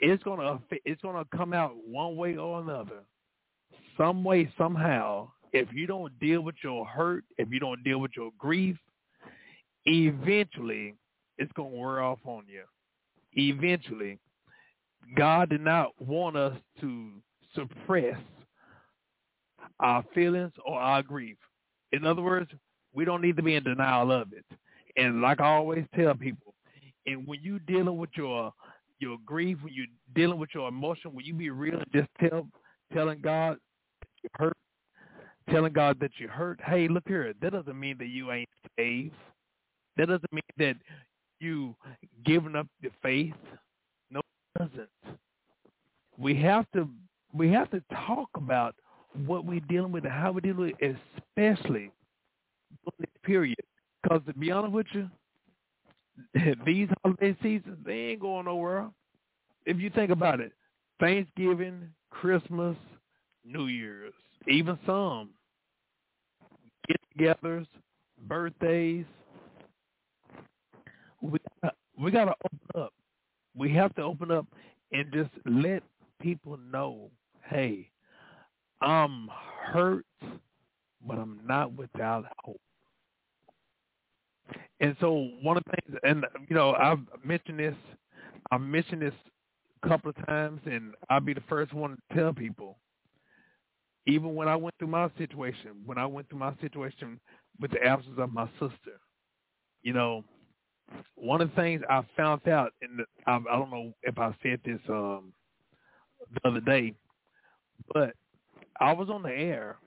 It's 0.00 0.22
to 0.24 0.58
it's 0.84 1.02
to 1.02 1.24
come 1.36 1.52
out 1.52 1.72
one 1.86 2.16
way 2.16 2.36
or 2.36 2.60
another, 2.60 3.00
some 3.96 4.24
way, 4.24 4.52
somehow 4.58 5.28
if 5.52 5.68
you 5.72 5.86
don't 5.86 6.18
deal 6.18 6.40
with 6.40 6.56
your 6.64 6.84
hurt, 6.84 7.24
if 7.38 7.48
you 7.50 7.60
don't 7.60 7.82
deal 7.84 8.00
with 8.00 8.10
your 8.16 8.30
grief, 8.38 8.76
eventually 9.86 10.94
it's 11.38 11.52
to 11.54 11.62
wear 11.62 12.02
off 12.02 12.18
on 12.24 12.44
you. 12.48 12.64
Eventually, 13.34 14.18
God 15.16 15.50
did 15.50 15.60
not 15.60 15.90
want 16.00 16.36
us 16.36 16.56
to 16.80 17.10
suppress 17.54 18.18
our 19.78 20.04
feelings 20.12 20.52
or 20.66 20.78
our 20.78 21.02
grief. 21.02 21.36
In 21.92 22.04
other 22.04 22.22
words, 22.22 22.50
we 22.92 23.04
don't 23.04 23.22
need 23.22 23.36
to 23.36 23.42
be 23.42 23.54
in 23.54 23.62
denial 23.62 24.10
of 24.10 24.32
it. 24.32 24.44
And 24.96 25.20
like 25.20 25.40
I 25.40 25.46
always 25.46 25.84
tell 25.94 26.14
people, 26.14 26.54
and 27.06 27.26
when 27.26 27.40
you 27.42 27.60
dealing 27.60 27.96
with 27.96 28.10
your 28.16 28.52
your 28.98 29.16
grief, 29.24 29.58
when 29.62 29.72
you're 29.74 29.86
dealing 30.14 30.38
with 30.38 30.50
your 30.54 30.68
emotion, 30.68 31.12
will 31.14 31.22
you 31.22 31.34
be 31.34 31.50
real 31.50 31.74
and 31.74 31.92
just 31.92 32.08
tell 32.20 32.48
telling 32.92 33.20
God 33.20 33.58
you 34.22 34.30
hurt, 34.34 34.56
telling 35.50 35.72
God 35.72 35.98
that 36.00 36.12
you 36.18 36.28
hurt. 36.28 36.60
Hey, 36.64 36.88
look 36.88 37.04
here. 37.06 37.32
That 37.40 37.52
doesn't 37.52 37.78
mean 37.78 37.96
that 37.98 38.08
you 38.08 38.32
ain't 38.32 38.48
saved. 38.78 39.14
That 39.96 40.08
doesn't 40.08 40.32
mean 40.32 40.42
that 40.58 40.76
you 41.40 41.76
giving 42.24 42.56
up 42.56 42.66
your 42.80 42.92
faith. 43.02 43.34
No, 44.10 44.20
it 44.20 44.58
doesn't. 44.58 44.88
We 46.18 46.34
have 46.36 46.66
to 46.74 46.88
we 47.32 47.50
have 47.50 47.70
to 47.70 47.82
talk 48.06 48.28
about 48.34 48.74
what 49.26 49.44
we're 49.44 49.60
dealing 49.60 49.92
with 49.92 50.04
and 50.04 50.12
how 50.12 50.32
we're 50.32 50.40
dealing 50.40 50.72
with, 50.72 50.74
it, 50.80 50.96
especially 51.28 51.90
during 52.84 53.00
this 53.00 53.08
period. 53.24 53.58
Because 54.02 54.20
to 54.26 54.34
be 54.34 54.50
honest 54.50 54.72
with 54.72 54.86
you, 54.92 55.10
these 56.66 56.88
holiday 57.02 57.36
seasons 57.42 57.78
they 57.84 57.92
ain't 57.92 58.20
going 58.20 58.46
nowhere. 58.46 58.88
If 59.66 59.78
you 59.78 59.90
think 59.90 60.10
about 60.10 60.40
it, 60.40 60.52
Thanksgiving, 61.00 61.88
Christmas, 62.10 62.76
New 63.44 63.66
Year's, 63.66 64.12
even 64.48 64.78
some 64.86 65.30
get-togethers, 66.88 67.66
birthdays. 68.26 69.06
We 71.20 71.38
we 71.98 72.10
got 72.10 72.26
to 72.26 72.34
open 72.44 72.82
up. 72.82 72.92
We 73.56 73.72
have 73.74 73.94
to 73.94 74.02
open 74.02 74.30
up 74.30 74.46
and 74.92 75.12
just 75.12 75.30
let 75.46 75.82
people 76.20 76.58
know, 76.70 77.10
hey, 77.48 77.90
I'm 78.80 79.28
hurt, 79.72 80.04
but 81.06 81.18
I'm 81.18 81.40
not 81.46 81.72
without 81.72 82.26
hope. 82.44 82.60
And 84.80 84.96
so 85.00 85.30
one 85.42 85.56
of 85.56 85.62
the 85.64 85.72
things, 85.72 86.00
and 86.02 86.26
you 86.48 86.56
know, 86.56 86.72
I've 86.74 86.98
mentioned 87.24 87.58
this, 87.58 87.74
I've 88.50 88.60
mentioned 88.60 89.02
this 89.02 89.14
a 89.82 89.88
couple 89.88 90.10
of 90.10 90.26
times, 90.26 90.60
and 90.66 90.94
I'll 91.08 91.20
be 91.20 91.34
the 91.34 91.42
first 91.48 91.72
one 91.72 91.96
to 92.10 92.16
tell 92.16 92.32
people 92.32 92.78
even 94.06 94.34
when 94.34 94.48
I 94.48 94.56
went 94.56 94.74
through 94.78 94.88
my 94.88 95.10
situation, 95.16 95.72
when 95.86 95.98
I 95.98 96.06
went 96.06 96.28
through 96.28 96.38
my 96.38 96.52
situation 96.60 97.18
with 97.60 97.70
the 97.70 97.82
absence 97.82 98.16
of 98.18 98.32
my 98.32 98.48
sister, 98.60 99.00
you 99.82 99.92
know, 99.92 100.24
one 101.14 101.40
of 101.40 101.48
the 101.50 101.56
things 101.56 101.82
I 101.88 102.02
found 102.16 102.46
out, 102.48 102.72
and 102.82 103.00
I, 103.26 103.36
I 103.36 103.56
don't 103.56 103.70
know 103.70 103.92
if 104.02 104.18
I 104.18 104.34
said 104.42 104.60
this 104.64 104.80
um, 104.88 105.32
the 106.34 106.48
other 106.48 106.60
day, 106.60 106.94
but 107.94 108.14
I 108.80 108.92
was 108.92 109.08
on 109.08 109.22
the 109.22 109.30
air, 109.30 109.78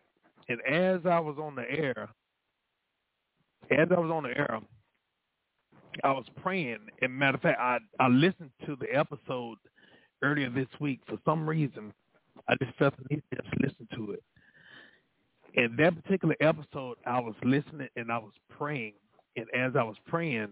and 0.49 0.59
as 0.61 1.01
I 1.05 1.19
was 1.19 1.37
on 1.39 1.55
the 1.55 1.69
air, 1.69 2.09
as 3.69 3.87
I 3.95 3.99
was 3.99 4.11
on 4.11 4.23
the 4.23 4.29
air, 4.29 4.59
I 6.03 6.11
was 6.11 6.25
praying. 6.41 6.79
And 7.01 7.13
matter 7.13 7.35
of 7.35 7.41
fact, 7.41 7.59
I 7.59 7.79
I 7.99 8.07
listened 8.07 8.51
to 8.65 8.75
the 8.75 8.87
episode 8.93 9.57
earlier 10.21 10.49
this 10.49 10.67
week 10.79 11.01
for 11.07 11.17
some 11.25 11.47
reason. 11.47 11.93
I 12.47 12.55
just 12.63 12.77
felt 12.77 12.95
the 12.97 13.15
need 13.15 13.23
to 13.31 13.41
just 13.41 13.61
listen 13.61 13.87
to 13.95 14.11
it. 14.11 14.23
In 15.55 15.75
that 15.77 16.01
particular 16.01 16.35
episode, 16.39 16.97
I 17.05 17.19
was 17.19 17.35
listening 17.43 17.89
and 17.95 18.11
I 18.11 18.17
was 18.17 18.33
praying. 18.49 18.93
And 19.35 19.47
as 19.55 19.75
I 19.75 19.83
was 19.83 19.97
praying, 20.05 20.49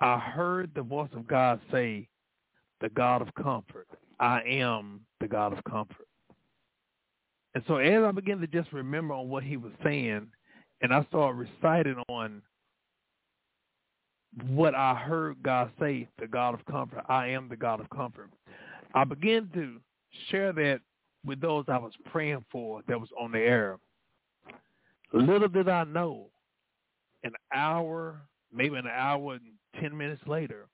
I 0.00 0.18
heard 0.18 0.70
the 0.74 0.82
voice 0.82 1.10
of 1.14 1.26
God 1.26 1.60
say, 1.72 2.08
the 2.80 2.88
God 2.90 3.22
of 3.22 3.34
comfort. 3.34 3.88
I 4.20 4.42
am 4.42 5.00
the 5.20 5.28
God 5.28 5.52
of 5.56 5.64
comfort. 5.64 6.06
And 7.54 7.64
so 7.66 7.76
as 7.76 8.04
I 8.04 8.12
began 8.12 8.40
to 8.40 8.46
just 8.46 8.72
remember 8.72 9.14
on 9.14 9.28
what 9.28 9.42
he 9.42 9.56
was 9.56 9.72
saying, 9.82 10.28
and 10.80 10.94
I 10.94 11.02
started 11.04 11.38
reciting 11.38 12.00
on 12.08 12.42
what 14.48 14.74
I 14.74 14.94
heard 14.94 15.42
God 15.42 15.70
say, 15.80 16.08
the 16.18 16.26
God 16.26 16.54
of 16.54 16.64
comfort, 16.66 17.04
I 17.08 17.28
am 17.28 17.48
the 17.48 17.56
God 17.56 17.80
of 17.80 17.90
comfort. 17.90 18.30
I 18.94 19.04
began 19.04 19.48
to 19.54 19.80
share 20.30 20.52
that 20.52 20.80
with 21.24 21.40
those 21.40 21.64
I 21.68 21.78
was 21.78 21.92
praying 22.06 22.44
for 22.50 22.82
that 22.88 23.00
was 23.00 23.10
on 23.18 23.32
the 23.32 23.38
air. 23.38 23.78
Little 25.12 25.48
did 25.48 25.68
I 25.68 25.84
know, 25.84 26.26
an 27.24 27.32
hour, 27.54 28.20
maybe 28.52 28.76
an 28.76 28.86
hour 28.86 29.34
and 29.34 29.82
10 29.82 29.96
minutes 29.96 30.22
later, 30.26 30.66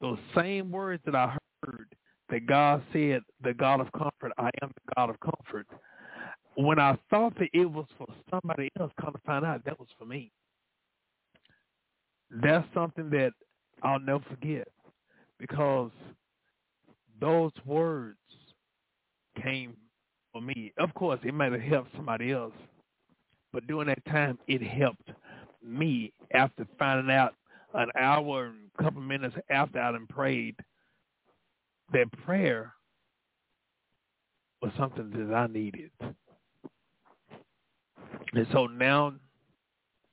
those 0.00 0.18
same 0.34 0.70
words 0.70 1.02
that 1.04 1.14
I 1.14 1.36
heard 1.64 1.94
that 2.30 2.46
God 2.46 2.82
said, 2.92 3.22
the 3.42 3.54
God 3.54 3.80
of 3.80 3.90
comfort, 3.92 4.32
I 4.38 4.50
am 4.62 4.70
the 4.74 4.92
God 4.96 5.10
of 5.10 5.20
comfort. 5.20 5.66
When 6.56 6.78
I 6.78 6.96
thought 7.10 7.38
that 7.38 7.48
it 7.52 7.70
was 7.70 7.86
for 7.98 8.06
somebody 8.30 8.70
else, 8.80 8.92
come 9.00 9.12
to 9.12 9.20
find 9.26 9.44
out 9.44 9.64
that 9.64 9.78
was 9.78 9.88
for 9.98 10.06
me. 10.06 10.32
That's 12.30 12.66
something 12.74 13.10
that 13.10 13.32
I'll 13.82 14.00
never 14.00 14.24
forget 14.28 14.68
because 15.38 15.90
those 17.20 17.52
words 17.64 18.18
came 19.42 19.76
for 20.32 20.40
me. 20.40 20.72
Of 20.78 20.92
course, 20.94 21.20
it 21.24 21.34
might 21.34 21.52
have 21.52 21.60
helped 21.60 21.94
somebody 21.96 22.32
else, 22.32 22.54
but 23.52 23.66
during 23.66 23.88
that 23.88 24.04
time, 24.06 24.38
it 24.48 24.62
helped 24.62 25.10
me 25.64 26.12
after 26.34 26.66
finding 26.78 27.14
out 27.14 27.34
an 27.74 27.88
hour 27.98 28.46
and 28.46 28.70
a 28.78 28.82
couple 28.82 29.00
minutes 29.02 29.36
after 29.50 29.80
I 29.80 29.92
had 29.92 30.08
prayed 30.08 30.56
that 31.92 32.10
prayer 32.24 32.72
was 34.62 34.72
something 34.78 35.10
that 35.10 35.34
I 35.34 35.46
needed. 35.46 35.90
And 38.32 38.46
so 38.52 38.66
now 38.66 39.14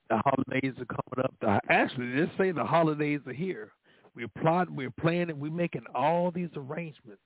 the 0.09 0.17
holidays 0.17 0.73
are 0.79 0.85
coming 0.85 1.23
up. 1.23 1.33
The, 1.41 1.59
actually, 1.69 2.07
let's 2.15 2.31
say 2.37 2.51
the 2.51 2.63
holidays 2.63 3.21
are 3.25 3.33
here. 3.33 3.71
We're 4.15 4.27
plotting, 4.41 4.75
we're 4.75 4.91
planning, 4.91 5.39
we're 5.39 5.51
making 5.51 5.83
all 5.95 6.29
these 6.31 6.49
arrangements 6.55 7.21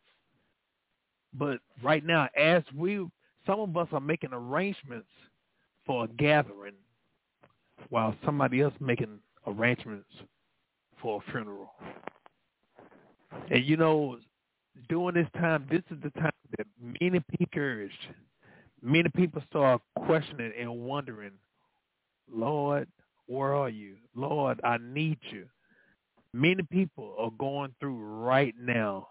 but 1.33 1.59
right 1.83 2.05
now, 2.05 2.27
as 2.35 2.63
we, 2.75 3.05
some 3.45 3.59
of 3.59 3.75
us 3.77 3.87
are 3.91 3.99
making 3.99 4.31
arrangements 4.33 5.07
for 5.85 6.05
a 6.05 6.07
gathering, 6.07 6.73
while 7.89 8.15
somebody 8.25 8.61
else 8.61 8.73
making 8.79 9.19
arrangements 9.45 10.09
for 11.01 11.21
a 11.21 11.31
funeral. 11.31 11.71
And 13.51 13.63
you 13.63 13.77
know, 13.77 14.17
during 14.89 15.15
this 15.15 15.27
time, 15.35 15.67
this 15.69 15.83
is 15.91 15.97
the 16.03 16.09
time 16.19 16.31
that 16.57 16.67
many 16.99 17.21
people, 17.37 17.89
many 18.81 19.09
people 19.15 19.41
start 19.49 19.81
questioning 20.05 20.51
and 20.59 20.71
wondering, 20.71 21.31
Lord, 22.31 22.87
where 23.27 23.55
are 23.55 23.69
you? 23.69 23.95
Lord, 24.15 24.59
I 24.63 24.77
need 24.81 25.19
you. 25.31 25.45
Many 26.33 26.63
people 26.63 27.15
are 27.17 27.31
going 27.37 27.73
through 27.79 27.97
right 27.97 28.53
now. 28.59 29.09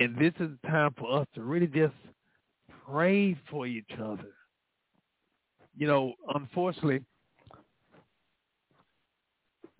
And 0.00 0.16
this 0.16 0.32
is 0.40 0.50
the 0.62 0.68
time 0.68 0.94
for 0.98 1.20
us 1.20 1.26
to 1.34 1.42
really 1.42 1.66
just 1.66 1.94
pray 2.86 3.36
for 3.50 3.66
each 3.66 3.90
other. 4.02 4.32
You 5.76 5.86
know, 5.86 6.14
unfortunately, 6.34 7.00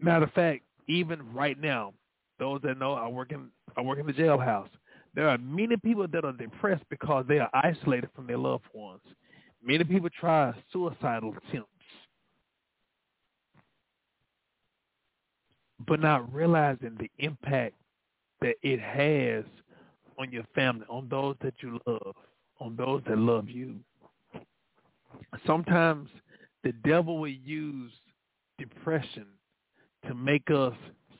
matter 0.00 0.25
of 0.25 0.33
fact, 0.33 0.62
even 0.88 1.33
right 1.33 1.59
now, 1.61 1.92
those 2.38 2.61
that 2.62 2.78
know 2.78 2.95
I 2.95 3.09
work 3.09 3.33
in 3.33 3.50
I 3.76 3.80
work 3.80 3.99
in 3.99 4.07
the 4.07 4.12
jailhouse. 4.12 4.68
There 5.14 5.28
are 5.28 5.38
many 5.38 5.76
people 5.76 6.07
that 6.07 6.25
are 6.25 6.33
depressed 6.33 6.85
because 6.90 7.25
they 7.28 7.38
are 7.38 7.50
isolated 7.52 8.11
from 8.14 8.26
their 8.26 8.38
loved 8.38 8.64
ones. 8.73 9.00
Many 9.62 9.85
people 9.85 10.09
try 10.11 10.54
suicidal 10.73 11.35
attempts. 11.37 11.77
But 15.88 16.00
not 16.00 16.33
realizing 16.33 16.97
the 16.99 17.11
impact 17.18 17.75
that 18.40 18.54
it 18.62 18.80
has 18.80 19.45
on 20.18 20.30
your 20.30 20.45
family, 20.54 20.85
on 20.88 21.09
those 21.09 21.37
that 21.42 21.54
you 21.61 21.80
love, 21.87 22.14
on 22.61 22.76
those 22.76 23.02
that 23.09 23.18
love 23.18 23.49
you. 23.49 23.76
Sometimes 25.47 26.09
the 26.64 26.73
devil 26.85 27.18
will 27.18 27.28
use 27.28 27.92
depression 28.59 29.26
to 30.07 30.14
make 30.14 30.50
us 30.50 30.75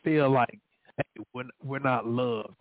feel 0.05 0.31
like 0.31 0.59
hey, 0.97 1.23
we're, 1.35 1.45
we're 1.65 1.79
not 1.79 2.07
loved. 2.07 2.57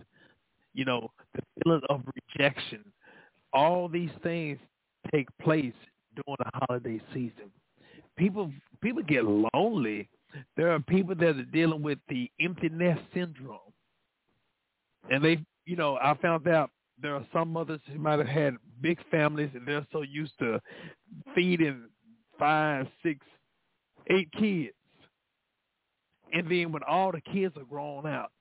You 0.74 0.86
know, 0.86 1.10
the 1.34 1.42
feeling 1.64 1.82
of 1.90 2.02
rejection. 2.38 2.84
All 3.54 3.88
these 3.88 4.12
things 4.22 4.60
take 5.12 5.28
place 5.42 5.74
during 6.16 6.38
the 6.40 6.66
holiday 6.68 7.02
season. 7.14 7.52
People 8.18 8.52
people 8.82 9.04
get 9.04 9.24
lonely. 9.26 10.08
There 10.56 10.72
are 10.72 10.80
people 10.80 11.16
that 11.16 11.38
are 11.38 11.44
dealing 11.44 11.82
with 11.82 12.00
the 12.10 12.30
empty 12.40 12.70
nest 12.70 13.02
syndrome. 13.14 13.60
And 15.10 15.24
they, 15.24 15.40
you 15.66 15.76
know, 15.76 15.98
I 16.02 16.16
found 16.22 16.48
out 16.48 16.72
there 17.02 17.16
are 17.16 17.26
some 17.32 17.52
mothers 17.52 17.82
who 17.92 18.00
might 18.00 18.20
have 18.20 18.28
had 18.28 18.56
big 18.82 19.00
families 19.10 19.50
and 19.54 19.68
they're 19.68 19.86
so 19.92 20.02
used 20.02 20.34
to 20.40 20.60
feeding 21.36 21.90
five, 22.40 22.88
six, 23.04 23.20
eight 24.10 24.32
kids. 24.32 24.74
And 26.34 26.50
then 26.52 26.72
when 26.72 26.84
all 26.84 27.12
the 27.12 27.22
kids 27.22 27.56
are 27.58 27.64
grown 27.64 28.06
out, 28.06 28.32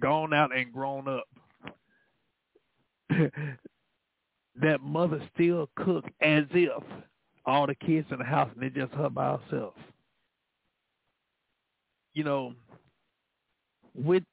gone 0.00 0.34
out 0.34 0.56
and 0.56 0.72
grown 0.72 1.06
up, 1.08 1.24
that 4.60 4.80
mother 4.80 5.22
still 5.34 5.70
cook 5.76 6.04
as 6.20 6.44
if 6.50 6.82
all 7.46 7.66
the 7.66 7.74
kids 7.74 8.06
in 8.10 8.18
the 8.18 8.24
house 8.24 8.50
and 8.54 8.64
it's 8.64 8.76
just 8.76 8.92
her 8.92 9.08
by 9.08 9.36
herself. 9.36 9.74
You 12.14 12.24
know, 12.24 12.54
with 13.94 14.24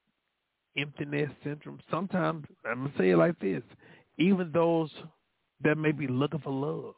emptiness 0.77 1.29
syndrome, 1.43 1.79
sometimes 1.91 2.45
I'm 2.65 2.85
gonna 2.85 2.93
say 2.97 3.11
it 3.11 3.17
like 3.17 3.39
this: 3.39 3.63
even 4.17 4.51
those 4.51 4.91
that 5.63 5.77
may 5.77 5.91
be 5.91 6.07
looking 6.07 6.39
for 6.39 6.51
love, 6.51 6.95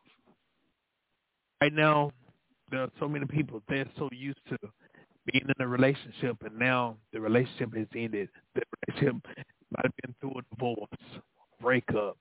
right 1.61 1.73
now 1.73 2.11
there 2.71 2.81
are 2.81 2.89
so 2.99 3.07
many 3.07 3.25
people 3.25 3.61
they're 3.69 3.85
so 3.97 4.09
used 4.11 4.39
to 4.49 4.57
being 5.31 5.45
in 5.45 5.63
a 5.63 5.67
relationship 5.67 6.37
and 6.45 6.57
now 6.57 6.97
the 7.13 7.19
relationship 7.19 7.75
has 7.75 7.87
ended. 7.95 8.29
The 8.55 8.61
relationship 8.87 9.15
might 9.71 9.85
have 9.85 9.93
been 10.03 10.15
through 10.21 10.39
a 10.39 10.55
divorce, 10.55 11.21
breakup. 11.61 12.17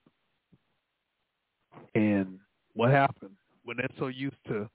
And 1.94 2.38
what 2.74 2.90
happened? 2.90 3.36
When 3.64 3.76
they're 3.76 3.88
so 3.98 4.08
used 4.08 4.36
to, 4.48 4.68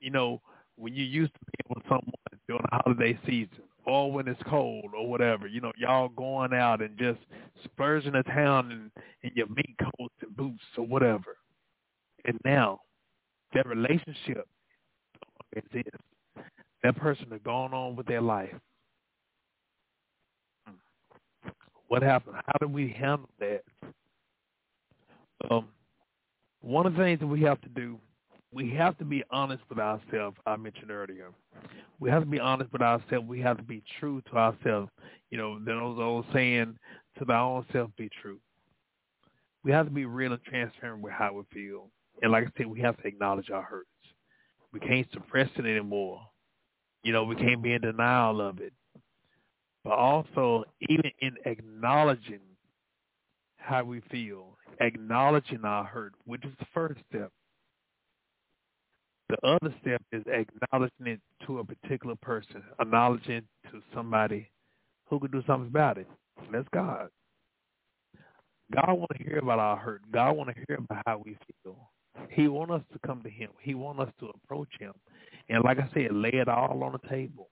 you 0.00 0.10
know, 0.10 0.40
when 0.76 0.94
you're 0.94 1.06
used 1.06 1.32
to 1.34 1.40
being 1.40 1.74
with 1.76 1.84
someone 1.84 2.12
during 2.48 2.62
the 2.62 2.78
holiday 2.84 3.18
season 3.26 3.62
or 3.86 4.10
when 4.10 4.28
it's 4.28 4.42
cold 4.48 4.90
or 4.96 5.08
whatever, 5.08 5.46
you 5.46 5.60
know, 5.60 5.72
y'all 5.76 6.08
going 6.08 6.52
out 6.52 6.82
and 6.82 6.98
just 6.98 7.18
spurging 7.66 8.12
the 8.12 8.22
town 8.24 8.70
in, 8.72 9.02
in 9.22 9.30
your 9.34 9.46
mink 9.48 9.76
coats 9.78 10.14
and 10.22 10.36
boots 10.36 10.62
or 10.76 10.86
whatever. 10.86 11.36
And 12.24 12.38
now 12.44 12.80
that 13.52 13.66
relationship 13.66 14.48
exists 15.54 15.90
that 16.84 16.96
person 16.96 17.26
has 17.30 17.40
gone 17.44 17.72
on 17.72 17.96
with 17.96 18.06
their 18.06 18.20
life. 18.20 18.54
What 21.88 22.02
happened? 22.02 22.36
How 22.46 22.58
do 22.60 22.68
we 22.68 22.88
handle 22.90 23.28
that? 23.40 23.62
Um, 25.50 25.66
one 26.60 26.86
of 26.86 26.92
the 26.94 26.98
things 26.98 27.20
that 27.20 27.26
we 27.26 27.40
have 27.42 27.60
to 27.62 27.68
do, 27.70 27.98
we 28.54 28.70
have 28.70 28.96
to 28.98 29.04
be 29.04 29.24
honest 29.30 29.62
with 29.68 29.78
ourselves. 29.78 30.36
I 30.46 30.56
mentioned 30.56 30.90
earlier, 30.90 31.32
we 31.98 32.08
have 32.10 32.22
to 32.22 32.28
be 32.28 32.38
honest 32.38 32.72
with 32.72 32.82
ourselves. 32.82 33.26
We 33.26 33.40
have 33.40 33.56
to 33.56 33.62
be 33.62 33.82
true 33.98 34.22
to 34.30 34.36
ourselves. 34.36 34.90
You 35.30 35.38
know, 35.38 35.58
those 35.58 35.98
old 35.98 36.26
saying, 36.32 36.78
"To 37.18 37.24
thy 37.24 37.40
own 37.40 37.66
self 37.72 37.94
be 37.96 38.08
true." 38.08 38.40
We 39.64 39.72
have 39.72 39.86
to 39.86 39.92
be 39.92 40.04
real 40.04 40.32
and 40.32 40.42
transparent 40.44 41.02
with 41.02 41.12
how 41.12 41.32
we 41.32 41.42
feel, 41.44 41.90
and 42.22 42.30
like 42.30 42.46
I 42.46 42.50
said, 42.56 42.66
we 42.66 42.80
have 42.80 42.96
to 42.98 43.08
acknowledge 43.08 43.50
our 43.50 43.62
hurts. 43.62 43.88
We 44.72 44.80
can't 44.80 45.10
suppress 45.12 45.50
it 45.56 45.66
anymore. 45.66 46.20
You 47.02 47.12
know, 47.12 47.24
we 47.24 47.36
can't 47.36 47.62
be 47.62 47.72
in 47.72 47.82
denial 47.82 48.40
of 48.40 48.60
it. 48.60 48.72
But 49.84 49.94
also, 49.94 50.64
even 50.80 51.10
in 51.20 51.36
acknowledging 51.44 52.40
how 53.56 53.84
we 53.84 54.00
feel, 54.10 54.58
acknowledging 54.80 55.64
our 55.64 55.84
hurt, 55.84 56.14
which 56.24 56.44
is 56.44 56.52
the 56.58 56.66
first 56.66 57.00
step. 57.08 57.32
The 59.42 59.48
other 59.48 59.74
step 59.80 60.00
is 60.12 60.22
acknowledging 60.28 61.06
it 61.06 61.20
to 61.46 61.58
a 61.58 61.64
particular 61.64 62.14
person, 62.16 62.62
acknowledging 62.80 63.42
to 63.70 63.82
somebody 63.92 64.48
who 65.06 65.18
could 65.18 65.32
do 65.32 65.42
something 65.46 65.68
about 65.68 65.98
it. 65.98 66.06
That's 66.52 66.68
God. 66.72 67.08
God 68.72 68.92
want 68.92 69.10
to 69.16 69.24
hear 69.24 69.38
about 69.38 69.58
our 69.58 69.76
hurt. 69.76 70.02
God 70.12 70.36
want 70.36 70.50
to 70.50 70.64
hear 70.68 70.78
about 70.78 71.02
how 71.04 71.22
we 71.24 71.36
feel. 71.64 71.90
He 72.30 72.46
want 72.46 72.70
us 72.70 72.82
to 72.92 72.98
come 73.04 73.22
to 73.22 73.30
him. 73.30 73.50
He 73.60 73.74
want 73.74 73.98
us 73.98 74.08
to 74.20 74.30
approach 74.30 74.68
him. 74.78 74.92
And 75.48 75.64
like 75.64 75.78
I 75.78 75.88
said, 75.94 76.12
lay 76.12 76.30
it 76.30 76.48
all 76.48 76.84
on 76.84 76.92
the 76.92 77.08
table. 77.08 77.48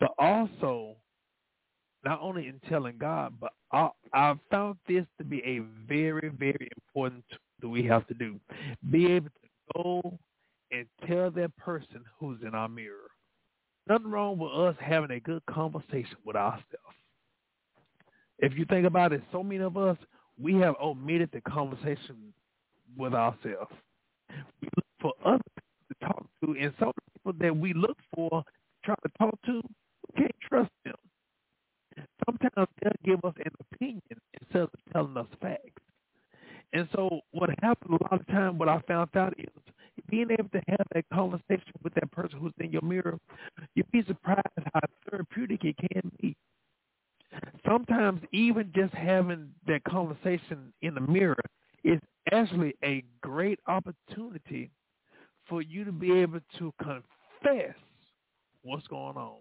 But 0.00 0.10
also, 0.18 0.96
not 2.04 2.20
only 2.20 2.48
in 2.48 2.60
telling 2.68 2.98
God, 2.98 3.34
but 3.40 3.52
I, 3.70 3.90
I 4.12 4.34
found 4.50 4.78
this 4.88 5.04
to 5.18 5.24
be 5.24 5.38
a 5.44 5.60
very, 5.86 6.30
very 6.30 6.68
important 6.76 7.24
that 7.60 7.68
we 7.68 7.84
have 7.84 8.06
to 8.08 8.14
do. 8.14 8.40
Be 8.90 9.12
able 9.12 9.28
to 9.28 9.48
go 9.76 10.18
and 10.70 10.86
tell 11.06 11.30
that 11.30 11.56
person 11.56 12.04
who's 12.18 12.38
in 12.42 12.54
our 12.54 12.68
mirror. 12.68 13.10
Nothing 13.88 14.10
wrong 14.10 14.38
with 14.38 14.52
us 14.52 14.76
having 14.80 15.10
a 15.10 15.20
good 15.20 15.44
conversation 15.46 16.16
with 16.24 16.36
ourselves. 16.36 16.64
If 18.38 18.56
you 18.56 18.64
think 18.64 18.86
about 18.86 19.12
it, 19.12 19.22
so 19.30 19.42
many 19.42 19.62
of 19.62 19.76
us, 19.76 19.96
we 20.38 20.54
have 20.54 20.74
omitted 20.82 21.30
the 21.32 21.40
conversation 21.42 22.32
with 22.96 23.14
ourselves. 23.14 23.72
We 24.60 24.68
look 24.76 24.86
for 25.00 25.12
other 25.24 25.42
people 25.56 25.88
to 25.88 26.06
talk 26.06 26.26
to, 26.44 26.56
and 26.58 26.72
some 26.78 26.92
people 27.12 27.32
that 27.40 27.56
we 27.56 27.72
look 27.74 27.96
for, 28.14 28.42
try 28.84 28.94
to 28.94 29.10
talk 29.18 29.38
to, 29.46 29.60
we 29.62 30.22
can't 30.22 30.34
trust 30.48 30.70
them. 30.84 30.94
Sometimes 32.26 32.68
they'll 32.82 32.92
give 33.04 33.24
us 33.24 33.34
an 33.44 33.52
opinion 33.72 34.02
instead 34.40 34.62
of 34.62 34.70
telling 34.92 35.16
us 35.16 35.26
facts. 35.40 35.82
And 36.72 36.88
so 36.94 37.20
what 37.30 37.50
happens 37.62 37.98
a 38.00 38.02
lot 38.04 38.20
of 38.20 38.26
time, 38.26 38.58
what 38.58 38.68
I 38.68 38.80
found 38.88 39.14
out 39.16 39.34
is 39.38 39.48
being 40.08 40.30
able 40.30 40.48
to 40.50 40.62
have 40.68 40.86
that 40.94 41.04
conversation 41.12 41.72
with 41.82 41.94
that 41.94 42.10
person 42.12 42.38
who's 42.38 42.52
in 42.60 42.70
your 42.70 42.82
mirror, 42.82 43.18
you'd 43.74 43.90
be 43.90 44.04
surprised 44.04 44.42
how 44.72 44.80
therapeutic 45.10 45.64
it 45.64 45.76
can 45.76 46.10
be. 46.20 46.36
Sometimes 47.66 48.20
even 48.32 48.70
just 48.74 48.94
having 48.94 49.50
that 49.66 49.82
conversation 49.84 50.72
in 50.82 50.94
the 50.94 51.00
mirror 51.00 51.36
is 51.82 52.00
actually 52.32 52.74
a 52.84 53.02
great 53.20 53.58
opportunity 53.66 54.70
for 55.48 55.62
you 55.62 55.84
to 55.84 55.92
be 55.92 56.12
able 56.12 56.40
to 56.58 56.72
confess 56.82 57.74
what's 58.62 58.86
going 58.86 59.16
on. 59.16 59.38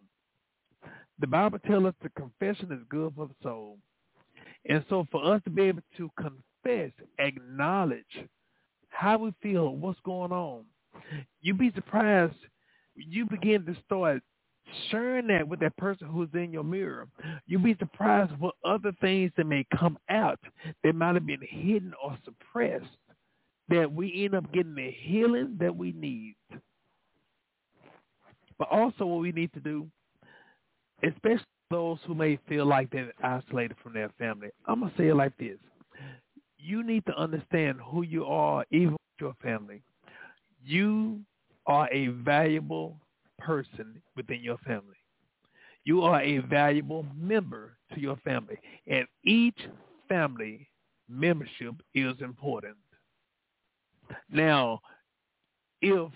The 1.19 1.27
Bible 1.27 1.59
tells 1.59 1.85
us 1.85 1.93
the 2.01 2.09
confession 2.09 2.71
is 2.71 2.83
good 2.89 3.13
for 3.15 3.27
the 3.27 3.35
soul. 3.41 3.77
And 4.67 4.83
so 4.89 5.05
for 5.11 5.23
us 5.33 5.41
to 5.43 5.49
be 5.49 5.63
able 5.63 5.83
to 5.97 6.09
confess, 6.17 6.91
acknowledge 7.19 8.27
how 8.93 9.17
we 9.17 9.33
feel, 9.41 9.75
what's 9.75 9.99
going 10.05 10.31
on, 10.31 10.65
you'd 11.41 11.57
be 11.57 11.71
surprised. 11.75 12.35
You 12.95 13.25
begin 13.25 13.65
to 13.65 13.75
start 13.85 14.21
sharing 14.89 15.27
that 15.27 15.47
with 15.47 15.59
that 15.59 15.75
person 15.77 16.07
who's 16.07 16.29
in 16.33 16.51
your 16.51 16.63
mirror. 16.63 17.07
You'll 17.47 17.61
be 17.61 17.75
surprised 17.79 18.31
what 18.39 18.55
other 18.63 18.91
things 19.01 19.31
that 19.37 19.45
may 19.45 19.65
come 19.77 19.97
out 20.09 20.39
that 20.83 20.95
might 20.95 21.15
have 21.15 21.25
been 21.25 21.41
hidden 21.41 21.93
or 22.01 22.17
suppressed 22.23 22.85
that 23.69 23.91
we 23.91 24.25
end 24.25 24.35
up 24.35 24.51
getting 24.53 24.75
the 24.75 24.91
healing 24.91 25.57
that 25.59 25.75
we 25.75 25.91
need. 25.93 26.35
But 28.57 28.69
also 28.69 29.05
what 29.05 29.21
we 29.21 29.31
need 29.31 29.51
to 29.53 29.59
do, 29.59 29.87
especially 31.03 31.45
those 31.71 31.97
who 32.05 32.13
may 32.13 32.37
feel 32.47 32.65
like 32.65 32.89
they're 32.91 33.11
isolated 33.23 33.75
from 33.81 33.93
their 33.93 34.09
family. 34.19 34.49
I'm 34.67 34.81
gonna 34.81 34.93
say 34.97 35.07
it 35.07 35.15
like 35.15 35.35
this: 35.37 35.57
You 36.63 36.81
need 36.83 37.05
to 37.07 37.17
understand 37.17 37.79
who 37.81 38.03
you 38.03 38.25
are, 38.25 38.65
even 38.71 38.93
with 38.93 39.19
your 39.19 39.35
family. 39.43 39.81
You 40.63 41.19
are 41.67 41.89
a 41.91 42.07
valuable 42.07 42.97
person 43.37 44.01
within 44.15 44.41
your 44.41 44.57
family. 44.59 44.95
You 45.83 46.03
are 46.03 46.21
a 46.21 46.37
valuable 46.37 47.05
member 47.15 47.77
to 47.93 47.99
your 47.99 48.15
family, 48.17 48.57
and 48.87 49.05
each 49.25 49.57
family 50.07 50.69
membership 51.09 51.75
is 51.93 52.15
important. 52.21 52.77
Now, 54.31 54.79
if 55.81 56.11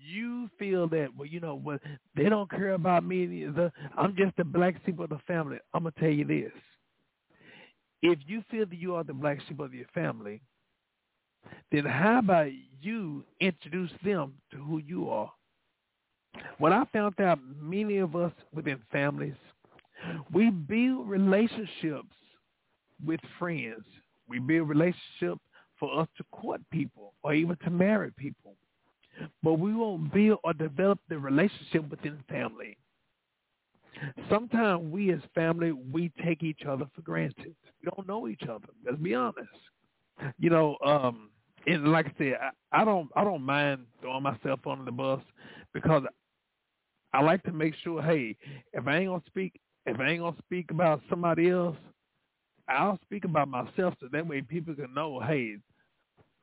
you 0.00 0.50
feel 0.58 0.88
that, 0.88 1.10
well, 1.16 1.26
you 1.26 1.38
know, 1.38 1.54
well, 1.54 1.78
they 2.16 2.28
don't 2.28 2.50
care 2.50 2.74
about 2.74 3.04
me. 3.04 3.46
The, 3.46 3.70
I'm 3.96 4.16
just 4.16 4.36
the 4.36 4.44
black 4.44 4.74
sheep 4.84 4.98
of 4.98 5.10
the 5.10 5.20
family. 5.28 5.58
I'm 5.72 5.84
gonna 5.84 5.94
tell 6.00 6.10
you 6.10 6.24
this: 6.24 6.52
if 8.02 8.18
you 8.26 8.42
feel 8.50 8.66
that 8.66 8.78
you 8.78 8.94
are 8.94 9.04
the 9.04 9.14
black 9.14 9.38
sheep 9.48 9.60
of 9.60 9.74
your 9.74 9.86
family, 9.94 10.42
then 11.70 11.84
how 11.84 12.18
about 12.18 12.50
you 12.80 13.24
introduce 13.40 13.90
them 14.04 14.34
to 14.50 14.58
who 14.58 14.78
you 14.78 15.08
are? 15.08 15.32
What 16.58 16.72
I 16.72 16.84
found 16.92 17.20
out, 17.20 17.38
many 17.60 17.98
of 17.98 18.16
us 18.16 18.32
within 18.54 18.78
families, 18.90 19.34
we 20.32 20.50
build 20.50 21.08
relationships 21.08 22.16
with 23.04 23.20
friends. 23.38 23.84
We 24.28 24.38
build 24.38 24.68
relationships 24.68 25.40
for 25.78 26.00
us 26.00 26.08
to 26.16 26.24
court 26.32 26.60
people 26.70 27.14
or 27.22 27.34
even 27.34 27.56
to 27.64 27.70
marry 27.70 28.12
people 28.16 28.56
but 29.42 29.54
we 29.54 29.74
won't 29.74 30.12
build 30.12 30.38
or 30.44 30.52
develop 30.52 30.98
the 31.08 31.18
relationship 31.18 31.88
within 31.90 32.22
family. 32.28 32.76
Sometimes 34.30 34.82
we 34.90 35.12
as 35.12 35.20
family, 35.34 35.72
we 35.72 36.10
take 36.24 36.42
each 36.42 36.62
other 36.68 36.86
for 36.94 37.02
granted. 37.02 37.54
We 37.82 37.90
don't 37.94 38.06
know 38.06 38.28
each 38.28 38.42
other. 38.42 38.68
Let's 38.84 38.98
be 38.98 39.14
honest. 39.14 39.48
You 40.38 40.50
know, 40.50 40.76
um, 40.84 41.30
and 41.66 41.90
like 41.92 42.06
I 42.06 42.12
said, 42.18 42.34
I, 42.40 42.82
I 42.82 42.84
don't, 42.84 43.08
I 43.16 43.24
don't 43.24 43.42
mind 43.42 43.86
throwing 44.00 44.22
myself 44.22 44.60
under 44.66 44.84
the 44.84 44.92
bus 44.92 45.20
because 45.72 46.02
I 47.12 47.22
like 47.22 47.42
to 47.44 47.52
make 47.52 47.74
sure, 47.82 48.02
hey, 48.02 48.36
if 48.72 48.86
I 48.86 48.98
ain't 48.98 49.08
gonna 49.08 49.22
speak, 49.26 49.60
if 49.86 49.98
I 50.00 50.10
ain't 50.10 50.20
gonna 50.20 50.36
speak 50.38 50.70
about 50.70 51.02
somebody 51.10 51.50
else, 51.50 51.76
I'll 52.68 52.98
speak 53.02 53.24
about 53.24 53.48
myself 53.48 53.94
so 54.00 54.08
that 54.12 54.26
way 54.26 54.42
people 54.42 54.74
can 54.74 54.94
know, 54.94 55.20
hey, 55.20 55.56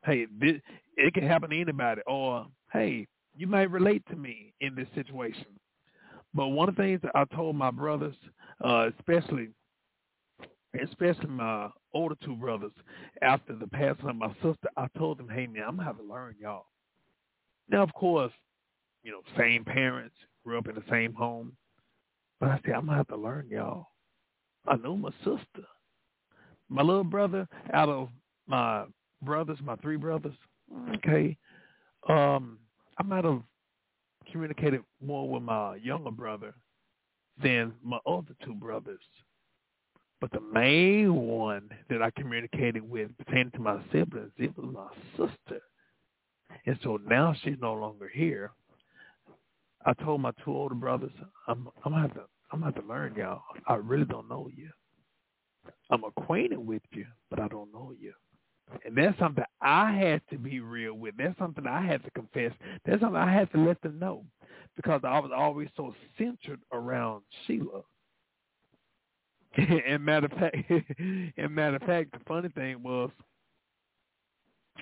hey, 0.06 0.28
this, 0.39 0.56
it 0.98 1.13
can 1.13 1.24
happen 1.24 1.50
to 1.50 1.60
anybody, 1.60 2.02
or 2.06 2.45
hey, 2.72 3.08
you 3.36 3.48
might 3.48 3.72
relate 3.72 4.04
to 4.10 4.15
me 4.15 4.54
in 4.62 4.76
this 4.76 4.88
situation. 4.95 5.48
But 6.33 6.47
one 6.47 6.69
of 6.69 6.75
the 6.75 6.81
things 6.81 7.01
I 7.15 7.25
told 7.35 7.55
my 7.55 7.71
brothers, 7.71 8.15
uh, 8.63 8.89
especially 8.97 9.49
especially 10.83 11.27
my 11.27 11.69
older 11.93 12.15
two 12.23 12.35
brothers, 12.35 12.71
after 13.23 13.55
the 13.55 13.67
passing 13.67 14.07
of 14.09 14.15
my 14.15 14.31
sister, 14.35 14.69
I 14.77 14.87
told 14.97 15.17
them, 15.17 15.27
hey 15.27 15.47
man, 15.47 15.63
I'm 15.67 15.75
gonna 15.77 15.87
have 15.87 15.97
to 15.97 16.03
learn 16.03 16.35
y'all. 16.39 16.67
Now 17.69 17.81
of 17.81 17.93
course, 17.93 18.31
you 19.03 19.11
know, 19.11 19.21
same 19.37 19.65
parents, 19.65 20.15
grew 20.45 20.57
up 20.59 20.67
in 20.67 20.75
the 20.75 20.83
same 20.89 21.13
home. 21.13 21.53
But 22.39 22.49
I 22.49 22.59
said, 22.63 22.75
I'm 22.75 22.85
gonna 22.85 22.97
have 22.97 23.07
to 23.07 23.17
learn 23.17 23.49
y'all. 23.49 23.87
I 24.67 24.75
knew 24.75 24.95
my 24.95 25.11
sister. 25.23 25.67
My 26.69 26.83
little 26.83 27.03
brother, 27.03 27.47
out 27.73 27.89
of 27.89 28.09
my 28.47 28.85
brothers, 29.23 29.57
my 29.63 29.75
three 29.77 29.97
brothers, 29.97 30.35
okay, 30.95 31.35
um, 32.07 32.59
I 32.97 33.03
might 33.03 33.25
have 33.25 33.41
communicated 34.31 34.81
more 35.01 35.29
with 35.29 35.43
my 35.43 35.75
younger 35.75 36.11
brother 36.11 36.53
than 37.41 37.73
my 37.83 37.99
other 38.05 38.35
two 38.43 38.53
brothers. 38.53 39.01
But 40.21 40.31
the 40.31 40.41
main 40.41 41.13
one 41.15 41.69
that 41.89 42.01
I 42.01 42.11
communicated 42.11 42.87
with 42.87 43.17
pertaining 43.17 43.51
to 43.51 43.59
my 43.59 43.81
siblings, 43.91 44.31
it 44.37 44.55
was 44.57 44.73
my 44.73 44.89
sister. 45.11 45.61
And 46.65 46.77
so 46.83 46.99
now 47.07 47.33
she's 47.41 47.57
no 47.61 47.73
longer 47.73 48.09
here. 48.13 48.51
I 49.85 49.93
told 49.93 50.19
my 50.21 50.31
two 50.43 50.51
older 50.51 50.75
brothers, 50.75 51.11
I'm 51.47 51.69
I'm 51.85 51.93
gonna 51.93 52.01
have 52.01 52.13
to 52.15 52.23
I'm 52.51 52.59
gonna 52.59 52.73
have 52.73 52.83
to 52.83 52.89
learn 52.89 53.15
y'all. 53.15 53.41
I 53.67 53.75
really 53.75 54.05
don't 54.05 54.27
know 54.27 54.49
you. 54.53 54.69
I'm 55.89 56.03
acquainted 56.03 56.59
with 56.59 56.81
you, 56.91 57.05
but 57.29 57.39
I 57.39 57.47
don't 57.47 57.71
know 57.71 57.93
you. 57.97 58.13
And 58.86 58.95
that's 58.95 59.17
something 59.19 59.43
I 59.62 59.91
had 59.91 60.21
to 60.32 60.38
be 60.38 60.60
real 60.60 60.93
with. 60.93 61.15
That's 61.17 61.38
something 61.39 61.65
I 61.65 61.86
had 61.86 62.03
to 62.03 62.12
confess. 62.12 62.51
That's 62.86 63.01
something 63.01 63.19
I 63.19 63.34
had 63.34 63.51
to 63.53 63.60
let 63.60 63.82
them 63.82 63.99
know 63.99 64.25
because 64.75 65.01
I 65.03 65.19
was 65.19 65.32
always 65.36 65.69
so 65.75 65.93
centered 66.17 66.60
around 66.71 67.23
Sheila. 67.45 67.82
and 69.58 70.03
matter 70.05 70.27
of 70.27 70.32
fact, 70.34 70.58
and 71.38 71.55
matter 71.55 71.77
of 71.77 71.82
fact, 71.84 72.12
the 72.12 72.19
funny 72.27 72.49
thing 72.49 72.84
was, 72.84 73.10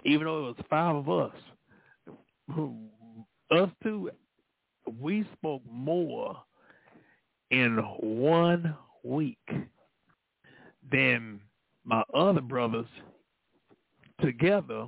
even 0.06 0.26
though 0.26 0.40
it 0.48 0.58
was 0.58 0.66
five 0.70 0.96
of 0.96 1.10
us, 1.10 1.34
us 3.52 3.70
two, 3.84 4.12
we 5.00 5.26
spoke 5.34 5.62
more 5.70 6.38
in 7.52 7.78
one 7.78 8.76
week 9.04 9.38
than 10.92 11.40
my 11.86 12.04
other 12.14 12.42
brothers 12.42 12.86
together 14.22 14.88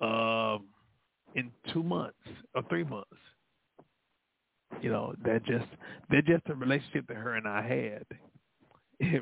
uh, 0.00 0.58
in 1.34 1.50
two 1.72 1.82
months 1.82 2.16
or 2.54 2.62
three 2.68 2.84
months. 2.84 3.08
You 4.80 4.90
know, 4.90 5.14
that 5.24 5.44
just 5.44 5.66
that 6.10 6.26
just 6.26 6.42
a 6.48 6.54
relationship 6.54 7.06
that 7.08 7.16
her 7.16 7.34
and 7.34 7.48
I 7.48 7.62
had. 9.00 9.20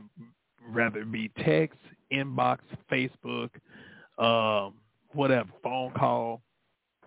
rather 0.68 1.04
be 1.04 1.30
text, 1.44 1.78
inbox, 2.12 2.58
Facebook, 2.90 3.50
um, 4.18 4.74
whatever, 5.12 5.48
phone 5.62 5.92
call, 5.92 6.42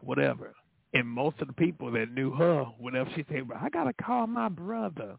whatever. 0.02 0.54
And 0.94 1.08
most 1.08 1.40
of 1.42 1.48
the 1.48 1.54
people 1.54 1.92
that 1.92 2.14
knew 2.14 2.32
her, 2.32 2.64
whenever 2.80 3.10
she 3.16 3.26
said, 3.30 3.44
I 3.60 3.70
gotta 3.70 3.94
call 4.02 4.28
my 4.28 4.50
brother, 4.50 5.16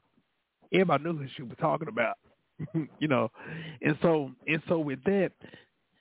everybody 0.73 1.05
knew 1.05 1.17
who 1.17 1.27
she 1.37 1.43
was 1.43 1.57
talking 1.61 1.89
about. 1.89 2.17
you 2.99 3.09
know. 3.09 3.31
And 3.83 3.97
so 4.03 4.31
and 4.47 4.63
so 4.69 4.79
with 4.79 5.03
that, 5.05 5.33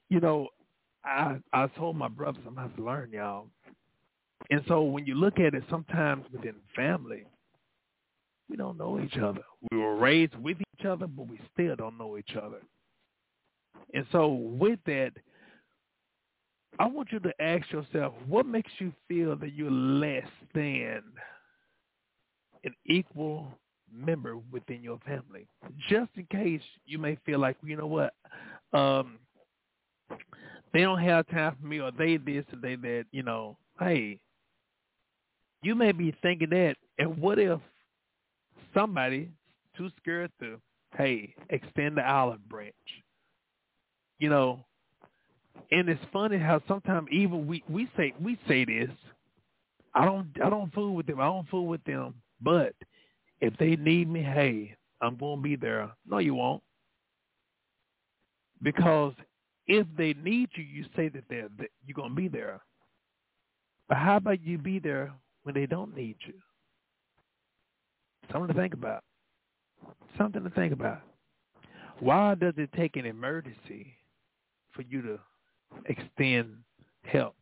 you 0.10 0.20
know, 0.20 0.48
I 1.04 1.38
I 1.54 1.68
told 1.68 1.96
my 1.96 2.08
brothers 2.08 2.44
have 2.58 2.76
to 2.76 2.84
learn, 2.84 3.12
y'all. 3.12 3.48
And 4.50 4.62
so 4.68 4.82
when 4.84 5.06
you 5.06 5.16
look 5.16 5.40
at 5.40 5.54
it, 5.54 5.64
sometimes 5.70 6.26
within 6.32 6.56
family, 6.76 7.26
we 8.50 8.56
don't 8.56 8.78
know 8.78 9.00
each 9.00 9.18
other. 9.18 9.42
We 9.72 9.78
were 9.78 9.96
raised 9.96 10.36
with 10.36 10.58
each 10.60 10.86
other, 10.86 11.08
but 11.08 11.28
we 11.28 11.40
still 11.54 11.76
don't 11.76 11.98
know 11.98 12.18
each 12.18 12.36
other. 12.42 12.62
And 13.94 14.06
so 14.12 14.28
with 14.28 14.80
that, 14.86 15.12
I 16.80 16.86
want 16.86 17.12
you 17.12 17.20
to 17.20 17.42
ask 17.42 17.70
yourself, 17.72 18.14
what 18.28 18.46
makes 18.46 18.72
you 18.80 18.94
feel 19.08 19.36
that 19.38 19.54
you're 19.54 19.72
less 19.72 20.28
than 20.54 21.02
an 22.64 22.74
equal 22.86 23.48
member 23.92 24.38
within 24.52 24.84
your 24.84 25.00
family? 25.00 25.48
Just 25.90 26.12
in 26.16 26.26
case 26.32 26.62
you 26.86 27.00
may 27.00 27.18
feel 27.26 27.40
like, 27.40 27.58
you 27.64 27.76
know 27.76 27.88
what, 27.88 28.14
um, 28.74 29.18
they 30.74 30.82
don't 30.82 31.02
have 31.02 31.28
time 31.28 31.56
for 31.60 31.68
me 31.68 31.80
or 31.80 31.92
they 31.92 32.18
this 32.18 32.46
or 32.54 32.60
they 32.62 32.76
that, 32.76 33.06
you 33.12 33.24
know, 33.24 33.58
hey, 33.80 34.20
you 35.64 35.76
may 35.76 35.92
be 35.92 36.16
thinking 36.22 36.50
that 36.52 36.76
and 37.00 37.18
what 37.18 37.40
if 37.40 37.60
somebody 38.74 39.30
too 39.76 39.90
scared 40.02 40.32
to, 40.40 40.60
hey, 40.98 41.34
extend 41.50 41.98
the 41.98 42.10
olive 42.10 42.48
branch? 42.50 42.74
You 44.20 44.30
know, 44.30 44.66
and 45.72 45.90
it's 45.90 46.02
funny 46.12 46.38
how 46.38 46.62
sometimes 46.68 47.08
even 47.12 47.48
we, 47.48 47.64
we 47.70 47.90
say 47.98 48.14
we 48.22 48.38
say 48.48 48.66
this. 48.66 48.90
I 49.94 50.06
don't 50.06 50.28
I 50.44 50.50
don't 50.50 50.74
fool 50.74 50.96
with 50.96 51.08
them. 51.08 51.20
I 51.20 51.26
don't 51.26 51.48
fool 51.50 51.68
with 51.68 51.84
them. 51.84 52.16
But 52.42 52.74
if 53.42 53.56
they 53.58 53.76
need 53.76 54.10
me, 54.10 54.22
hey, 54.22 54.76
I'm 55.02 55.18
gonna 55.18 55.42
be 55.42 55.56
there. 55.56 55.92
No, 56.08 56.20
you 56.20 56.36
won't. 56.36 56.64
Because 58.62 59.14
if 59.68 59.86
they 59.98 60.14
need 60.14 60.50
you, 60.56 60.64
you 60.64 60.86
say 60.96 61.10
that 61.10 61.24
they're 61.30 61.50
that 61.60 61.70
you're 61.86 61.96
gonna 61.96 62.14
be 62.14 62.28
there. 62.28 62.62
But 63.90 63.98
how 63.98 64.18
about 64.18 64.42
you 64.44 64.58
be 64.58 64.80
there 64.80 65.14
when 65.44 65.56
they 65.56 65.66
don't 65.66 65.96
need 65.96 66.18
you? 66.26 66.34
Something 68.32 68.54
to 68.54 68.60
think 68.60 68.74
about. 68.74 69.04
Something 70.18 70.44
to 70.44 70.50
think 70.50 70.74
about. 70.74 71.02
Why 72.00 72.36
does 72.36 72.54
it 72.58 72.70
take 72.74 72.96
an 72.96 73.06
emergency 73.06 73.94
for 74.72 74.82
you 74.84 75.02
to 75.02 75.20
extend 75.86 76.58
help 77.04 77.36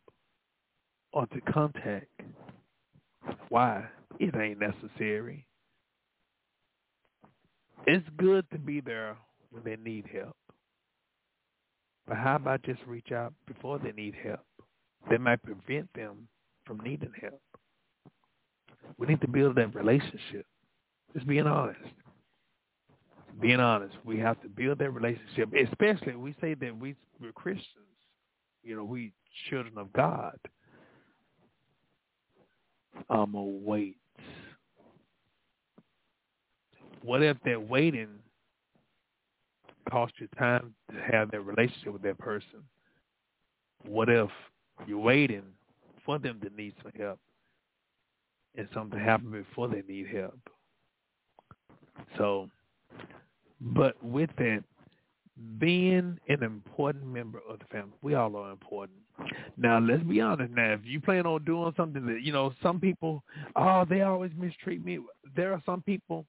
or 1.11 1.25
to 1.27 1.41
contact? 1.41 2.09
Why? 3.49 3.85
It 4.19 4.35
ain't 4.35 4.59
necessary. 4.59 5.45
It's 7.88 8.07
good 8.17 8.45
to 8.51 8.57
be 8.57 8.81
there 8.81 9.17
when 9.51 9.63
they 9.63 9.75
need 9.75 10.05
help. 10.11 10.35
But 12.07 12.17
how 12.17 12.35
about 12.35 12.63
just 12.63 12.81
reach 12.85 13.11
out 13.11 13.33
before 13.47 13.79
they 13.79 13.91
need 13.91 14.15
help? 14.21 14.45
That 15.09 15.21
might 15.21 15.41
prevent 15.43 15.91
them 15.93 16.27
from 16.65 16.79
needing 16.81 17.11
help. 17.19 17.41
We 18.97 19.07
need 19.07 19.21
to 19.21 19.27
build 19.27 19.55
that 19.55 19.73
relationship. 19.75 20.45
Just 21.13 21.27
being 21.27 21.47
honest. 21.47 21.79
Being 23.41 23.59
honest. 23.59 23.95
We 24.03 24.19
have 24.19 24.41
to 24.41 24.49
build 24.49 24.79
that 24.79 24.91
relationship, 24.91 25.49
especially 25.53 26.15
we 26.15 26.35
say 26.39 26.53
that 26.55 26.77
we, 26.77 26.95
we're 27.19 27.31
Christians. 27.31 27.67
You 28.63 28.75
know, 28.75 28.83
we 28.83 29.11
children 29.49 29.77
of 29.77 29.91
God. 29.93 30.37
I'm 33.09 33.33
to 33.33 33.41
wait. 33.41 33.97
What 37.01 37.21
if 37.21 37.37
that 37.45 37.67
waiting 37.67 38.19
cost 39.89 40.13
you 40.19 40.27
time 40.37 40.73
to 40.91 40.97
have 41.11 41.31
that 41.31 41.41
relationship 41.41 41.93
with 41.93 42.01
that 42.03 42.17
person? 42.17 42.63
What 43.87 44.09
if 44.09 44.29
you're 44.87 44.99
waiting 44.99 45.43
for 46.05 46.19
them 46.19 46.39
to 46.41 46.49
need 46.55 46.73
some 46.81 46.91
help 46.97 47.19
and 48.55 48.67
something 48.73 48.99
happen 48.99 49.31
before 49.31 49.67
they 49.67 49.83
need 49.87 50.07
help? 50.07 50.39
So, 52.17 52.49
but 53.61 54.01
with 54.03 54.29
that, 54.37 54.63
being 55.59 56.17
an 56.29 56.43
important 56.43 57.05
member 57.05 57.41
of 57.49 57.59
the 57.59 57.65
family, 57.65 57.93
we 58.01 58.15
all 58.15 58.35
are 58.35 58.51
important. 58.51 58.99
Now, 59.57 59.79
let's 59.79 60.03
be 60.03 60.21
honest. 60.21 60.53
Now, 60.53 60.73
if 60.73 60.81
you 60.83 60.99
plan 60.99 61.25
on 61.25 61.43
doing 61.45 61.73
something 61.77 62.05
that 62.05 62.21
you 62.21 62.33
know, 62.33 62.53
some 62.61 62.79
people, 62.79 63.23
oh, 63.55 63.85
they 63.89 64.01
always 64.01 64.31
mistreat 64.37 64.83
me. 64.83 64.99
There 65.35 65.53
are 65.53 65.61
some 65.65 65.81
people. 65.81 66.25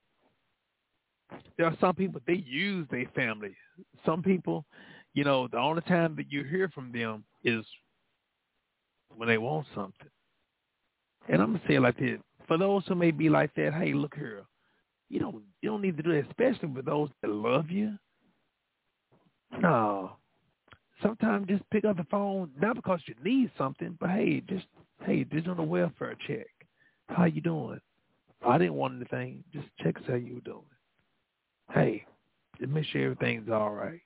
There 1.56 1.66
are 1.66 1.76
some 1.80 1.94
people 1.94 2.20
they 2.26 2.44
use 2.46 2.86
their 2.90 3.06
family. 3.14 3.54
Some 4.04 4.22
people, 4.22 4.64
you 5.14 5.24
know, 5.24 5.48
the 5.48 5.58
only 5.58 5.82
time 5.82 6.14
that 6.16 6.30
you 6.30 6.44
hear 6.44 6.68
from 6.68 6.92
them 6.92 7.24
is 7.44 7.64
when 9.16 9.28
they 9.28 9.38
want 9.38 9.66
something. 9.74 10.08
And 11.28 11.42
I'm 11.42 11.54
gonna 11.54 11.64
say 11.66 11.74
it 11.74 11.80
like 11.80 11.98
this: 11.98 12.20
for 12.46 12.58
those 12.58 12.84
who 12.86 12.94
may 12.94 13.10
be 13.10 13.28
like 13.28 13.54
that, 13.54 13.74
hey, 13.74 13.92
look 13.92 14.14
here, 14.14 14.44
you 15.08 15.18
don't 15.18 15.42
you 15.62 15.70
don't 15.70 15.82
need 15.82 15.96
to 15.96 16.02
do 16.02 16.12
that, 16.12 16.28
especially 16.28 16.68
with 16.68 16.84
those 16.84 17.08
that 17.22 17.30
love 17.30 17.70
you. 17.70 17.96
No. 19.60 20.12
Sometimes 21.02 21.46
just 21.48 21.68
pick 21.70 21.84
up 21.84 21.98
the 21.98 22.04
phone, 22.04 22.50
not 22.60 22.76
because 22.76 23.00
you 23.06 23.14
need 23.22 23.50
something, 23.58 23.96
but 24.00 24.10
hey, 24.10 24.42
just 24.48 24.66
hey, 25.04 25.24
just 25.24 25.46
on 25.46 25.58
a 25.58 25.64
welfare 25.64 26.16
check. 26.26 26.46
How 27.08 27.24
you 27.24 27.40
doing? 27.40 27.80
I 28.46 28.58
didn't 28.58 28.74
want 28.74 28.96
anything. 28.96 29.44
Just 29.52 29.68
check 29.82 29.96
us 29.96 30.02
how 30.06 30.14
you 30.14 30.40
doing. 30.44 30.62
Hey, 31.72 32.04
just 32.58 32.70
make 32.70 32.84
sure 32.86 33.02
everything's 33.02 33.50
all 33.50 33.70
right. 33.70 34.00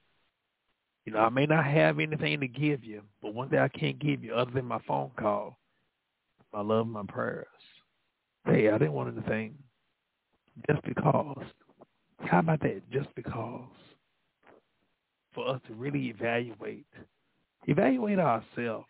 You 1.05 1.13
know, 1.13 1.21
I 1.21 1.29
may 1.29 1.47
not 1.47 1.65
have 1.65 1.99
anything 1.99 2.41
to 2.41 2.49
give 2.49 2.85
you, 2.85 3.03
but 3.23 3.35
one 3.35 3.49
thing 3.49 3.59
I 3.59 3.69
can't 3.69 3.99
give 3.99 4.23
you 4.23 4.35
other 4.35 4.51
than 4.51 4.67
my 4.67 4.81
phone 4.87 5.11
call, 5.19 5.59
my 6.53 6.61
love, 6.61 6.87
my 6.87 7.03
prayers. 7.09 7.47
Hey, 8.45 8.69
I 8.69 8.79
didn't 8.79 8.93
want 8.93 9.17
anything. 9.17 9.55
Just 10.69 10.83
because. 10.85 11.45
How 12.21 12.41
about 12.41 12.61
that? 12.61 12.83
Just 12.91 13.15
because. 13.15 13.69
For 15.35 15.49
us 15.49 15.61
to 15.69 15.75
really 15.75 16.09
evaluate, 16.09 16.87
evaluate 17.67 18.19
ourselves, 18.19 18.87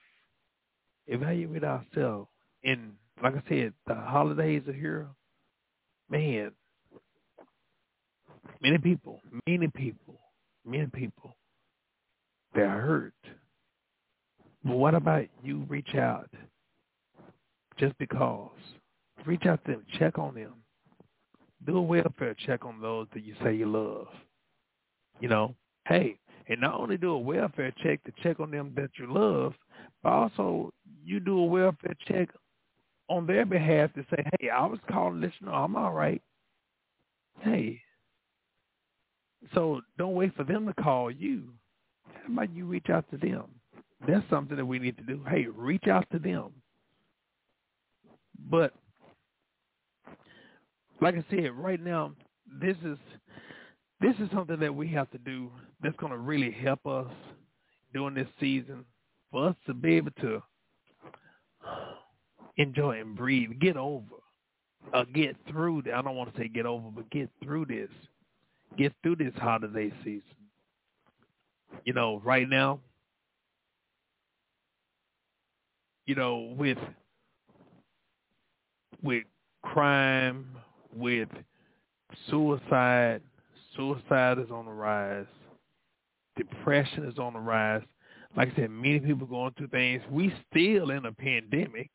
evaluate 1.06 1.64
ourselves. 1.64 2.28
And 2.64 2.92
like 3.22 3.34
I 3.34 3.42
said, 3.48 3.74
the 3.86 3.94
holidays 3.94 4.62
are 4.66 4.72
here. 4.72 5.08
Man, 6.08 6.52
many 8.60 8.78
people, 8.78 9.20
many 9.46 9.68
people, 9.68 10.20
many 10.64 10.86
people, 10.86 11.36
they're 12.54 12.80
hurt. 12.80 13.14
But 14.64 14.76
what 14.76 14.94
about 14.94 15.26
you 15.42 15.64
reach 15.68 15.94
out 15.94 16.28
just 17.78 17.96
because? 17.98 18.50
Reach 19.26 19.46
out 19.46 19.64
to 19.64 19.72
them, 19.72 19.86
check 19.98 20.18
on 20.18 20.34
them. 20.34 20.54
Do 21.66 21.76
a 21.76 21.82
welfare 21.82 22.34
check 22.46 22.64
on 22.64 22.80
those 22.80 23.06
that 23.14 23.22
you 23.22 23.34
say 23.42 23.54
you 23.54 23.66
love. 23.66 24.08
You 25.20 25.28
know, 25.28 25.54
hey, 25.86 26.18
and 26.48 26.60
not 26.60 26.80
only 26.80 26.96
do 26.96 27.10
a 27.12 27.18
welfare 27.18 27.72
check 27.82 28.02
to 28.04 28.12
check 28.22 28.40
on 28.40 28.50
them 28.50 28.72
that 28.76 28.90
you 28.98 29.12
love, 29.12 29.54
but 30.02 30.10
also 30.10 30.72
you 31.04 31.20
do 31.20 31.38
a 31.38 31.44
welfare 31.44 31.96
check 32.06 32.30
on 33.08 33.26
their 33.26 33.44
behalf 33.44 33.92
to 33.94 34.04
say, 34.10 34.24
hey, 34.38 34.48
I 34.50 34.64
was 34.66 34.78
calling 34.90 35.20
this, 35.20 35.32
know 35.42 35.52
I'm 35.52 35.76
all 35.76 35.92
right. 35.92 36.22
Hey, 37.40 37.80
so 39.54 39.80
don't 39.98 40.14
wait 40.14 40.34
for 40.36 40.44
them 40.44 40.66
to 40.66 40.82
call 40.82 41.10
you. 41.10 41.44
How 42.06 42.32
about 42.32 42.54
you 42.54 42.66
reach 42.66 42.90
out 42.90 43.04
to 43.10 43.16
them? 43.16 43.44
That's 44.06 44.28
something 44.30 44.56
that 44.56 44.66
we 44.66 44.78
need 44.78 44.96
to 44.98 45.02
do. 45.02 45.22
Hey, 45.28 45.46
reach 45.46 45.86
out 45.88 46.06
to 46.12 46.18
them. 46.18 46.52
But 48.48 48.74
like 51.00 51.14
I 51.14 51.24
said, 51.30 51.52
right 51.52 51.82
now, 51.82 52.12
this 52.60 52.76
is 52.84 52.98
this 54.00 54.14
is 54.18 54.30
something 54.32 54.58
that 54.60 54.74
we 54.74 54.88
have 54.88 55.10
to 55.10 55.18
do 55.18 55.50
that's 55.82 55.96
going 55.96 56.12
to 56.12 56.18
really 56.18 56.50
help 56.50 56.86
us 56.86 57.10
during 57.92 58.14
this 58.14 58.28
season 58.38 58.84
for 59.30 59.48
us 59.48 59.56
to 59.66 59.74
be 59.74 59.94
able 59.94 60.12
to 60.22 60.42
enjoy 62.56 63.00
and 63.00 63.14
breathe, 63.14 63.50
get 63.60 63.76
over, 63.76 64.16
uh, 64.94 65.04
get 65.14 65.36
through. 65.48 65.82
I 65.94 66.00
don't 66.02 66.16
want 66.16 66.34
to 66.34 66.40
say 66.40 66.48
get 66.48 66.66
over, 66.66 66.88
but 66.90 67.10
get 67.10 67.28
through 67.42 67.66
this, 67.66 67.90
get 68.76 68.92
through 69.02 69.16
this 69.16 69.34
holiday 69.36 69.92
season. 70.04 70.22
You 71.84 71.92
know, 71.92 72.20
right 72.24 72.48
now, 72.48 72.80
you 76.06 76.14
know, 76.14 76.54
with 76.56 76.78
with 79.02 79.24
crime, 79.62 80.46
with 80.94 81.28
suicide. 82.28 83.22
Suicide 83.76 84.38
is 84.38 84.50
on 84.50 84.66
the 84.66 84.72
rise. 84.72 85.26
Depression 86.36 87.06
is 87.06 87.18
on 87.18 87.34
the 87.34 87.38
rise. 87.38 87.82
Like 88.36 88.52
I 88.52 88.56
said, 88.56 88.70
many 88.70 89.00
people 89.00 89.26
going 89.26 89.52
through 89.56 89.68
things. 89.68 90.02
We 90.10 90.32
still 90.50 90.90
in 90.90 91.06
a 91.06 91.12
pandemic, 91.12 91.90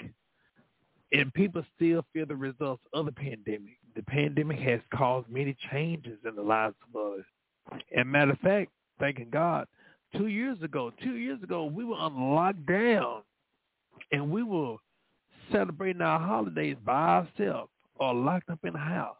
and 1.20 1.34
people 1.34 1.64
still 1.76 2.04
feel 2.12 2.26
the 2.26 2.36
results 2.36 2.84
of 2.94 3.06
the 3.06 3.12
pandemic. 3.12 3.78
The 3.96 4.04
pandemic 4.04 4.60
has 4.60 4.82
caused 4.94 5.30
many 5.30 5.56
changes 5.72 6.20
in 6.28 6.36
the 6.36 6.42
lives 6.42 6.76
of 6.94 7.14
us. 7.14 7.80
And 7.96 8.12
matter 8.12 8.32
of 8.32 8.40
fact, 8.40 8.72
thanking 9.00 9.30
God, 9.32 9.66
two 10.18 10.28
years 10.28 10.62
ago, 10.62 10.92
two 11.02 11.16
years 11.16 11.42
ago, 11.42 11.66
we 11.66 11.86
were 11.86 11.96
on 11.96 12.14
lockdown, 12.14 13.22
and 14.12 14.30
we 14.30 14.44
were 14.44 14.76
celebrating 15.52 16.02
our 16.02 16.20
holidays 16.20 16.76
by 16.86 17.24
ourselves 17.24 17.72
or 17.96 18.14
locked 18.14 18.50
up 18.50 18.60
in 18.66 18.74
the 18.74 18.80
house. 18.80 19.16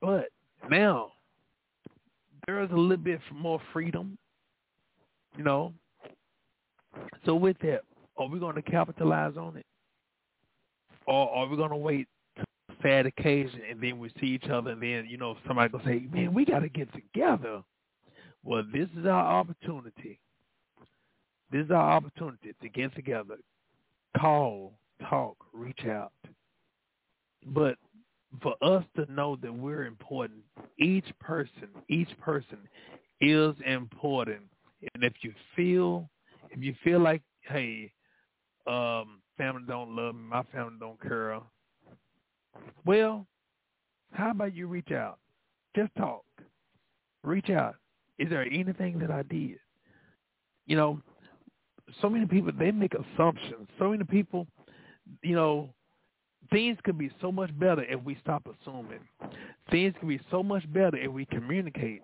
But 0.00 0.28
now 0.70 1.12
there 2.46 2.62
is 2.62 2.70
a 2.70 2.76
little 2.76 2.96
bit 2.96 3.20
more 3.30 3.60
freedom, 3.74 4.16
you 5.36 5.44
know. 5.44 5.74
So 7.26 7.34
with 7.34 7.58
that, 7.60 7.82
are 8.16 8.26
we 8.26 8.38
going 8.38 8.56
to 8.56 8.62
capitalize 8.62 9.36
on 9.36 9.58
it, 9.58 9.66
or 11.06 11.30
are 11.30 11.46
we 11.46 11.56
going 11.56 11.70
to 11.70 11.76
wait 11.76 12.08
sad 12.82 13.06
occasion 13.06 13.60
and 13.70 13.80
then 13.80 13.98
we 13.98 14.10
see 14.20 14.26
each 14.26 14.48
other 14.50 14.70
and 14.72 14.82
then 14.82 15.06
you 15.08 15.16
know 15.16 15.36
somebody 15.46 15.70
gonna 15.70 15.84
say, 15.84 16.06
man, 16.12 16.34
we 16.34 16.44
got 16.44 16.60
to 16.60 16.68
get 16.68 16.88
together. 16.92 17.62
Well, 18.44 18.64
this 18.72 18.88
is 18.98 19.06
our 19.06 19.24
opportunity. 19.24 20.18
This 21.50 21.66
is 21.66 21.70
our 21.70 21.92
opportunity 21.92 22.54
to 22.60 22.68
get 22.68 22.94
together, 22.94 23.36
call, 24.18 24.72
talk, 25.08 25.36
reach 25.52 25.84
out. 25.86 26.12
But 27.46 27.76
for 28.42 28.54
us 28.62 28.84
to 28.96 29.10
know 29.12 29.36
that 29.42 29.52
we're 29.52 29.84
important, 29.84 30.40
each 30.78 31.06
person, 31.20 31.68
each 31.88 32.08
person 32.20 32.58
is 33.20 33.54
important. 33.66 34.42
And 34.94 35.04
if 35.04 35.12
you 35.22 35.32
feel, 35.54 36.08
if 36.50 36.62
you 36.62 36.74
feel 36.82 37.00
like, 37.00 37.22
hey, 37.42 37.92
um, 38.66 39.21
family 39.36 39.62
don't 39.66 39.94
love 39.94 40.14
me, 40.14 40.22
my 40.22 40.42
family 40.52 40.74
don't 40.78 41.00
care, 41.00 41.40
well, 42.84 43.26
how 44.12 44.30
about 44.30 44.54
you 44.54 44.66
reach 44.66 44.90
out? 44.92 45.18
Just 45.74 45.94
talk. 45.96 46.24
Reach 47.24 47.50
out. 47.50 47.76
Is 48.18 48.28
there 48.28 48.44
anything 48.44 48.98
that 48.98 49.10
I 49.10 49.22
did? 49.22 49.58
You 50.66 50.76
know, 50.76 51.00
so 52.00 52.08
many 52.08 52.26
people 52.26 52.52
they 52.56 52.70
make 52.70 52.92
assumptions. 52.94 53.68
So 53.78 53.90
many 53.90 54.04
people, 54.04 54.46
you 55.22 55.34
know, 55.34 55.70
things 56.50 56.78
could 56.84 56.98
be 56.98 57.10
so 57.20 57.32
much 57.32 57.56
better 57.58 57.84
if 57.84 58.02
we 58.02 58.16
stop 58.20 58.46
assuming. 58.46 59.00
Things 59.70 59.94
could 59.98 60.08
be 60.08 60.20
so 60.30 60.42
much 60.42 60.70
better 60.72 60.96
if 60.96 61.10
we 61.10 61.24
communicate. 61.26 62.02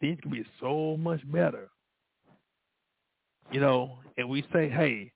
Things 0.00 0.18
could 0.22 0.32
be 0.32 0.44
so 0.60 0.96
much 0.98 1.20
better. 1.30 1.68
You 3.50 3.60
know, 3.60 3.98
and 4.16 4.28
we 4.28 4.44
say, 4.52 4.68
hey, 4.68 5.10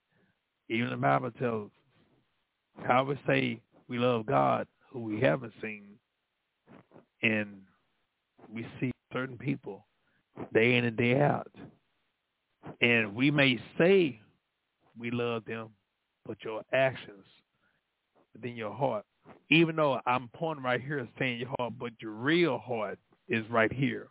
even 0.72 0.90
the 0.90 0.96
Bible 0.96 1.30
tells 1.32 1.70
how 2.84 3.04
we 3.04 3.18
say 3.26 3.60
we 3.88 3.98
love 3.98 4.26
God 4.26 4.66
who 4.90 5.00
we 5.00 5.20
haven't 5.20 5.52
seen 5.62 5.84
and 7.22 7.60
we 8.52 8.66
see 8.80 8.90
certain 9.12 9.38
people 9.38 9.86
day 10.52 10.76
in 10.76 10.84
and 10.84 10.96
day 10.96 11.20
out. 11.20 11.50
And 12.80 13.14
we 13.14 13.30
may 13.30 13.60
say 13.78 14.20
we 14.98 15.10
love 15.10 15.44
them, 15.44 15.70
but 16.26 16.38
your 16.44 16.62
actions 16.72 17.24
within 18.34 18.56
your 18.56 18.72
heart 18.72 19.04
even 19.50 19.76
though 19.76 20.00
I'm 20.06 20.28
pointing 20.34 20.64
right 20.64 20.80
here 20.80 21.06
saying 21.18 21.40
your 21.40 21.50
heart, 21.58 21.74
but 21.78 21.92
your 22.00 22.12
real 22.12 22.58
heart 22.58 22.98
is 23.28 23.48
right 23.50 23.72
here. 23.72 24.08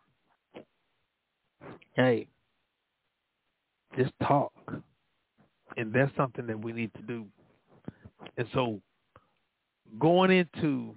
Hey, 1.96 2.28
just 3.98 4.12
talk. 4.26 4.54
And 5.78 5.94
that's 5.94 6.16
something 6.18 6.48
that 6.48 6.60
we 6.60 6.74
need 6.74 6.94
to 6.96 7.02
do. 7.04 7.26
And 8.38 8.48
so 8.54 8.82
going 10.00 10.32
into 10.32 10.96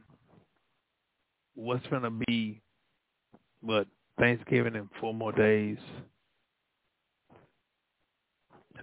what's 1.54 1.86
going 1.88 2.02
to 2.02 2.12
be, 2.26 2.60
what, 3.60 3.86
Thanksgiving 4.18 4.74
in 4.74 4.88
four 5.00 5.14
more 5.14 5.32
days, 5.32 5.78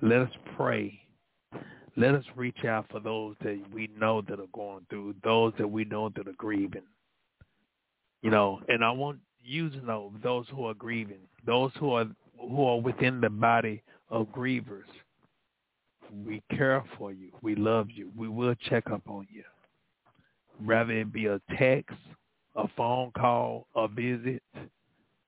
let 0.01 0.21
us 0.21 0.31
pray. 0.55 0.99
Let 1.97 2.15
us 2.15 2.23
reach 2.35 2.63
out 2.65 2.85
for 2.89 2.99
those 2.99 3.35
that 3.43 3.61
we 3.73 3.89
know 3.99 4.21
that 4.21 4.39
are 4.39 4.47
going 4.53 4.85
through, 4.89 5.15
those 5.23 5.53
that 5.57 5.67
we 5.67 5.85
know 5.85 6.09
that 6.15 6.27
are 6.27 6.33
grieving. 6.37 6.83
You 8.21 8.31
know, 8.31 8.61
and 8.67 8.83
I 8.83 8.91
want 8.91 9.19
you 9.43 9.69
to 9.69 9.85
know 9.85 10.13
those 10.23 10.45
who 10.51 10.65
are 10.65 10.73
grieving, 10.73 11.27
those 11.45 11.71
who 11.79 11.91
are 11.91 12.05
who 12.39 12.65
are 12.65 12.79
within 12.79 13.21
the 13.21 13.29
body 13.29 13.83
of 14.09 14.27
grievers. 14.27 14.87
We 16.11 16.43
care 16.55 16.83
for 16.97 17.13
you. 17.13 17.31
We 17.41 17.55
love 17.55 17.87
you. 17.89 18.11
We 18.17 18.27
will 18.27 18.53
check 18.69 18.89
up 18.91 19.01
on 19.07 19.27
you. 19.31 19.43
Rather 20.59 20.91
it 20.91 21.11
be 21.13 21.27
a 21.27 21.39
text, 21.57 21.95
a 22.55 22.67
phone 22.75 23.11
call, 23.17 23.67
a 23.75 23.87
visit, 23.87 24.43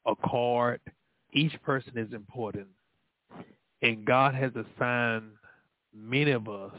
a 0.06 0.13
card. 0.26 0.82
Each 1.32 1.54
person 1.63 1.98
is 1.98 2.12
important. 2.13 2.67
And 3.82 4.06
God 4.06 4.36
has 4.36 4.52
assigned 4.56 5.32
many 5.96 6.32
of 6.32 6.48
us 6.50 6.74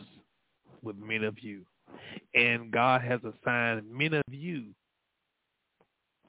with 0.83 0.97
many 0.97 1.25
of 1.25 1.38
you. 1.40 1.64
And 2.35 2.71
God 2.71 3.01
has 3.01 3.21
assigned 3.21 3.90
many 3.90 4.19
of 4.19 4.23
you 4.31 4.67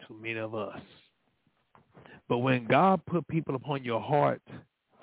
to 0.07 0.13
many 0.13 0.39
of 0.39 0.55
us. 0.55 0.79
But 2.27 2.39
when 2.39 2.65
God 2.65 3.05
put 3.05 3.27
people 3.27 3.55
upon 3.55 3.83
your 3.83 4.01
heart, 4.01 4.41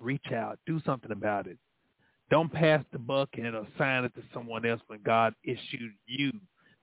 reach 0.01 0.33
out, 0.35 0.59
do 0.67 0.81
something 0.85 1.13
about 1.13 1.47
it. 1.47 1.59
Don't 2.31 2.53
pass 2.53 2.83
the 2.93 2.99
buck 2.99 3.29
and 3.35 3.55
assign 3.55 4.05
it 4.05 4.15
to 4.15 4.23
someone 4.33 4.65
else 4.65 4.81
when 4.87 5.01
God 5.05 5.35
issued 5.45 5.93
you 6.07 6.33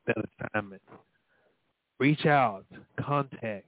that 0.06 0.15
assignment. 0.54 0.82
Reach 1.99 2.25
out, 2.25 2.65
contact. 2.99 3.65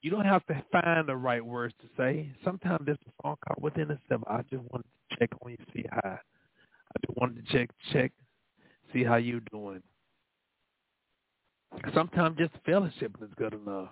You 0.00 0.10
don't 0.10 0.24
have 0.24 0.44
to 0.46 0.64
find 0.72 1.08
the 1.08 1.16
right 1.16 1.44
words 1.44 1.74
to 1.80 1.88
say. 1.96 2.30
Sometimes 2.44 2.86
there's 2.86 2.98
a 3.06 3.22
phone 3.22 3.36
call 3.46 3.56
within 3.60 3.90
itself. 3.90 4.22
I 4.26 4.42
just 4.50 4.62
wanted 4.70 4.86
to 5.10 5.16
check 5.18 5.30
on 5.42 5.52
you, 5.52 5.58
see 5.74 5.84
how. 5.90 6.00
I 6.04 7.06
just 7.06 7.16
wanted 7.18 7.46
to 7.46 7.52
check, 7.52 7.70
check, 7.92 8.12
see 8.92 9.04
how 9.04 9.16
you 9.16 9.40
doing. 9.52 9.82
Sometimes 11.94 12.36
just 12.38 12.52
fellowship 12.64 13.16
is 13.22 13.30
good 13.36 13.54
enough 13.54 13.90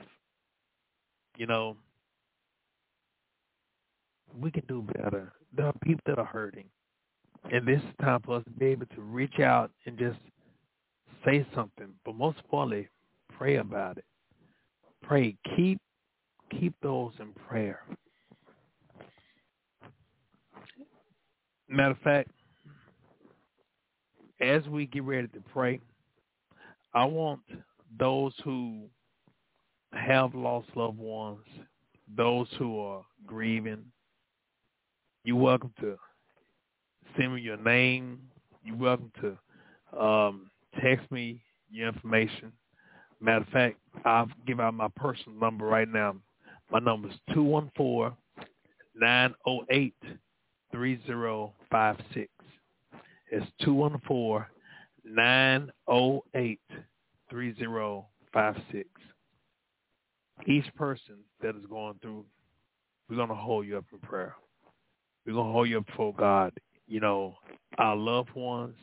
you 1.40 1.46
know, 1.46 1.74
we 4.38 4.50
can 4.50 4.62
do 4.68 4.87
better. 4.92 5.33
There 5.56 5.66
are 5.66 5.74
people 5.82 6.02
that 6.06 6.18
are 6.18 6.24
hurting. 6.24 6.66
And 7.50 7.66
this 7.66 7.80
is 7.80 7.94
time 8.00 8.20
for 8.24 8.36
us 8.36 8.44
to 8.44 8.50
be 8.50 8.66
able 8.66 8.86
to 8.86 9.00
reach 9.00 9.40
out 9.40 9.70
and 9.86 9.98
just 9.98 10.18
say 11.24 11.46
something. 11.54 11.88
But 12.04 12.14
most 12.14 12.38
importantly, 12.38 12.88
pray 13.36 13.56
about 13.56 13.98
it. 13.98 14.04
Pray. 15.02 15.36
Keep 15.56 15.80
keep 16.50 16.74
those 16.82 17.12
in 17.20 17.32
prayer. 17.48 17.80
Matter 21.68 21.92
of 21.92 21.98
fact, 21.98 22.30
as 24.40 24.66
we 24.66 24.86
get 24.86 25.04
ready 25.04 25.28
to 25.28 25.40
pray, 25.52 25.80
I 26.94 27.04
want 27.04 27.40
those 27.98 28.32
who 28.44 28.88
have 29.92 30.34
lost 30.34 30.68
loved 30.74 30.98
ones, 30.98 31.44
those 32.16 32.48
who 32.58 32.80
are 32.80 33.04
grieving, 33.26 33.84
you're 35.24 35.37
welcome 35.37 35.72
to 35.80 35.96
send 37.16 37.35
me 37.35 37.40
your 37.40 37.56
name. 37.56 38.20
You're 38.64 38.76
welcome 38.76 39.12
to 39.20 39.98
um, 40.00 40.50
text 40.83 41.11
me 41.11 41.42
your 41.70 41.88
information. 41.88 42.52
Matter 43.20 43.42
of 43.42 43.48
fact, 43.48 43.76
I'll 44.04 44.28
give 44.46 44.61
out 44.61 44.74
my 44.74 44.88
personal 44.96 45.38
number 45.38 45.66
right 45.66 45.88
now. 45.88 46.16
My 46.70 46.78
number 46.78 47.09
is 47.09 47.14
214 47.35 48.16
908 48.94 49.94
3056. 50.72 52.28
It's 53.33 53.46
214 53.62 54.46
908 55.04 56.61
3056 57.30 58.88
each 60.46 60.74
person 60.74 61.16
that 61.42 61.56
is 61.56 61.64
going 61.68 61.98
through, 62.00 62.24
we're 63.09 63.16
going 63.16 63.28
to 63.28 63.35
hold 63.35 63.66
you 63.66 63.78
up 63.78 63.85
in 63.92 63.98
prayer. 63.98 64.35
We're 65.26 65.35
to 65.35 65.42
hold 65.42 65.68
you 65.68 65.78
up 65.78 65.87
before 65.87 66.14
God. 66.14 66.52
You 66.87 67.00
know, 67.00 67.37
our 67.78 67.96
loved 67.96 68.35
ones, 68.35 68.76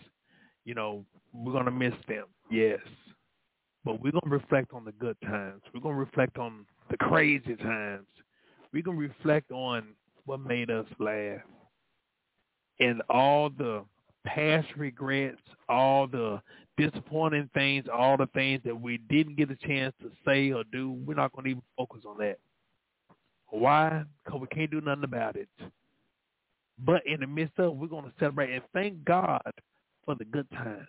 you 0.66 0.74
know, 0.74 1.04
we're 1.34 1.64
to 1.64 1.72
miss 1.72 1.94
them, 2.08 2.26
yes. 2.50 2.80
But 3.84 4.02
we're 4.02 4.12
to 4.12 4.20
reflect 4.26 4.74
on 4.74 4.86
the 4.86 4.92
good 4.94 5.18
times. 5.24 5.62
We're 5.74 5.82
to 5.82 5.98
reflect 5.98 6.38
on 6.38 6.66
the 6.90 6.98
crazy 6.98 7.56
times. 7.56 8.08
We're 8.74 8.84
to 8.84 8.92
reflect 8.92 9.52
on 9.52 9.96
what 10.26 10.42
made 10.42 10.70
us 10.70 10.86
laugh. 11.00 11.42
And 12.80 13.02
all 13.10 13.50
the 13.50 13.84
past 14.26 14.68
regrets, 14.76 15.42
all 15.70 16.08
the 16.08 16.42
disappointing 16.78 17.50
things, 17.54 17.86
all 17.92 18.18
the 18.18 18.28
things 18.34 18.62
that 18.66 18.80
we 18.80 19.00
didn't 19.10 19.38
get 19.38 19.50
a 19.50 19.56
chance 19.56 19.94
to 20.02 20.12
say 20.26 20.52
or 20.52 20.64
do, 20.72 20.92
we're 21.06 21.16
not 21.16 21.32
going 21.34 21.46
to 21.46 21.52
even 21.52 21.64
focus 21.78 22.02
on 22.06 22.18
that. 22.20 22.38
Why? 23.48 24.04
Because 24.24 24.42
we 24.42 24.48
can't 24.48 24.70
do 24.70 24.82
nothing 24.82 25.06
about 25.06 25.36
it. 25.38 25.50
But 26.80 27.06
in 27.06 27.22
the 27.22 27.28
midst 27.28 27.58
of, 27.60 27.76
we're 27.76 27.88
going 27.88 28.06
to 28.06 28.14
celebrate 28.20 28.54
and 28.54 28.64
thank 28.74 29.04
God 29.04 29.42
for 30.06 30.16
the 30.16 30.26
good 30.26 30.50
times. 30.52 30.88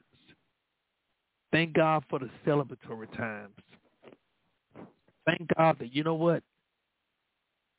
Thank 1.50 1.74
God 1.74 2.04
for 2.10 2.18
the 2.18 2.30
celebratory 2.46 3.14
times. 3.16 3.54
Thank 5.26 5.48
God 5.56 5.76
that, 5.80 5.94
you 5.94 6.04
know 6.04 6.14
what? 6.14 6.42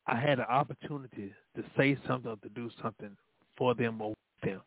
I 0.08 0.15
had 0.15 0.39
an 0.39 0.45
opportunity 0.45 1.34
to 1.56 1.63
say 1.78 1.98
something 2.08 2.32
or 2.32 2.38
to 2.38 2.50
do 2.50 2.69
something 2.82 3.15
for 3.58 3.76
them 3.76 4.02
or 4.02 4.10
with 4.10 4.52
them. 4.52 4.62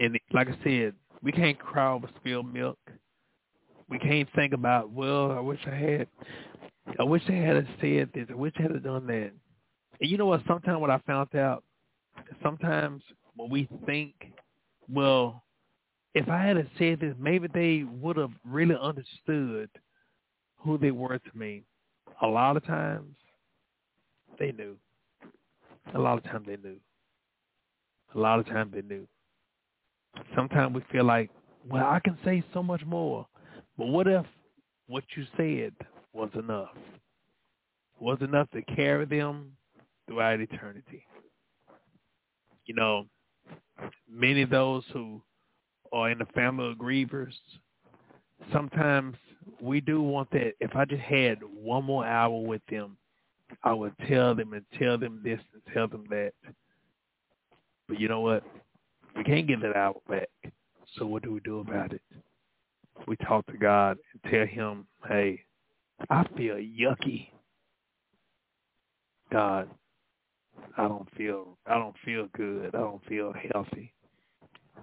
And 0.00 0.18
like 0.32 0.48
I 0.48 0.56
said, 0.62 0.94
we 1.22 1.32
can't 1.32 1.58
cry 1.58 1.92
over 1.92 2.08
spilled 2.16 2.52
milk. 2.52 2.78
We 3.88 3.98
can't 3.98 4.28
think 4.34 4.54
about, 4.54 4.90
well, 4.90 5.32
I 5.32 5.40
wish 5.40 5.58
I 5.66 5.74
had, 5.74 6.08
I 6.98 7.02
wish 7.02 7.22
I 7.28 7.32
had 7.32 7.66
said 7.80 8.10
this. 8.14 8.26
I 8.30 8.34
wish 8.34 8.54
I 8.58 8.62
had 8.62 8.82
done 8.82 9.06
that. 9.08 9.32
And 10.00 10.10
you 10.10 10.16
know 10.18 10.26
what? 10.26 10.42
Sometimes 10.46 10.80
what 10.80 10.90
I 10.90 10.98
found 11.06 11.34
out, 11.34 11.64
sometimes 12.42 13.02
when 13.36 13.50
we 13.50 13.68
think, 13.86 14.14
well, 14.92 15.42
if 16.14 16.28
I 16.28 16.42
had 16.44 16.68
said 16.78 17.00
this, 17.00 17.14
maybe 17.18 17.48
they 17.52 17.84
would 17.84 18.16
have 18.16 18.32
really 18.44 18.76
understood 18.80 19.70
who 20.58 20.78
they 20.78 20.90
were 20.90 21.18
to 21.18 21.38
me. 21.38 21.64
A 22.20 22.26
lot 22.26 22.56
of 22.56 22.64
times, 22.66 23.16
they 24.38 24.52
knew. 24.52 24.76
A 25.94 25.98
lot 25.98 26.18
of 26.18 26.24
times 26.24 26.46
they 26.46 26.56
knew. 26.56 26.76
A 28.14 28.18
lot 28.18 28.38
of 28.38 28.46
times 28.46 28.72
they 28.74 28.82
knew 28.82 29.06
sometimes 30.34 30.74
we 30.74 30.82
feel 30.90 31.04
like, 31.04 31.30
well, 31.68 31.86
I 31.86 32.00
can 32.00 32.18
say 32.24 32.42
so 32.52 32.62
much 32.62 32.84
more. 32.84 33.26
But 33.78 33.86
what 33.88 34.06
if 34.06 34.26
what 34.86 35.04
you 35.16 35.24
said 35.36 35.72
was 36.12 36.30
enough? 36.34 36.76
Was 38.00 38.18
enough 38.20 38.50
to 38.50 38.62
carry 38.62 39.04
them 39.06 39.52
throughout 40.12 40.40
eternity? 40.40 41.06
You 42.66 42.74
know, 42.74 43.06
many 44.08 44.42
of 44.42 44.50
those 44.50 44.84
who 44.92 45.22
are 45.92 46.10
in 46.10 46.18
the 46.18 46.26
family 46.26 46.70
of 46.70 46.76
grievers, 46.76 47.32
sometimes 48.52 49.16
we 49.60 49.80
do 49.80 50.02
want 50.02 50.30
that. 50.32 50.52
If 50.60 50.76
I 50.76 50.84
just 50.84 51.02
had 51.02 51.38
one 51.42 51.84
more 51.84 52.06
hour 52.06 52.38
with 52.38 52.62
them, 52.70 52.96
I 53.64 53.72
would 53.72 53.94
tell 54.08 54.34
them 54.34 54.52
and 54.52 54.64
tell 54.78 54.98
them 54.98 55.20
this 55.24 55.40
and 55.52 55.74
tell 55.74 55.88
them 55.88 56.04
that. 56.10 56.32
But 57.88 57.98
you 57.98 58.08
know 58.08 58.20
what? 58.20 58.44
We 59.16 59.24
can't 59.24 59.46
get 59.46 59.60
that 59.62 59.76
hour 59.76 59.96
back. 60.08 60.28
So 60.96 61.06
what 61.06 61.22
do 61.22 61.32
we 61.32 61.40
do 61.40 61.60
about 61.60 61.92
it? 61.92 62.02
We 63.06 63.16
talk 63.16 63.46
to 63.46 63.56
God 63.56 63.96
and 64.12 64.32
tell 64.32 64.46
him, 64.46 64.86
hey, 65.08 65.42
I 66.08 66.24
feel 66.36 66.56
yucky. 66.56 67.28
God, 69.30 69.68
I 70.76 70.88
don't 70.88 71.08
feel 71.16 71.58
I 71.66 71.74
don't 71.74 71.96
feel 72.04 72.28
good. 72.34 72.74
I 72.74 72.78
don't 72.78 73.04
feel 73.06 73.32
healthy. 73.52 73.92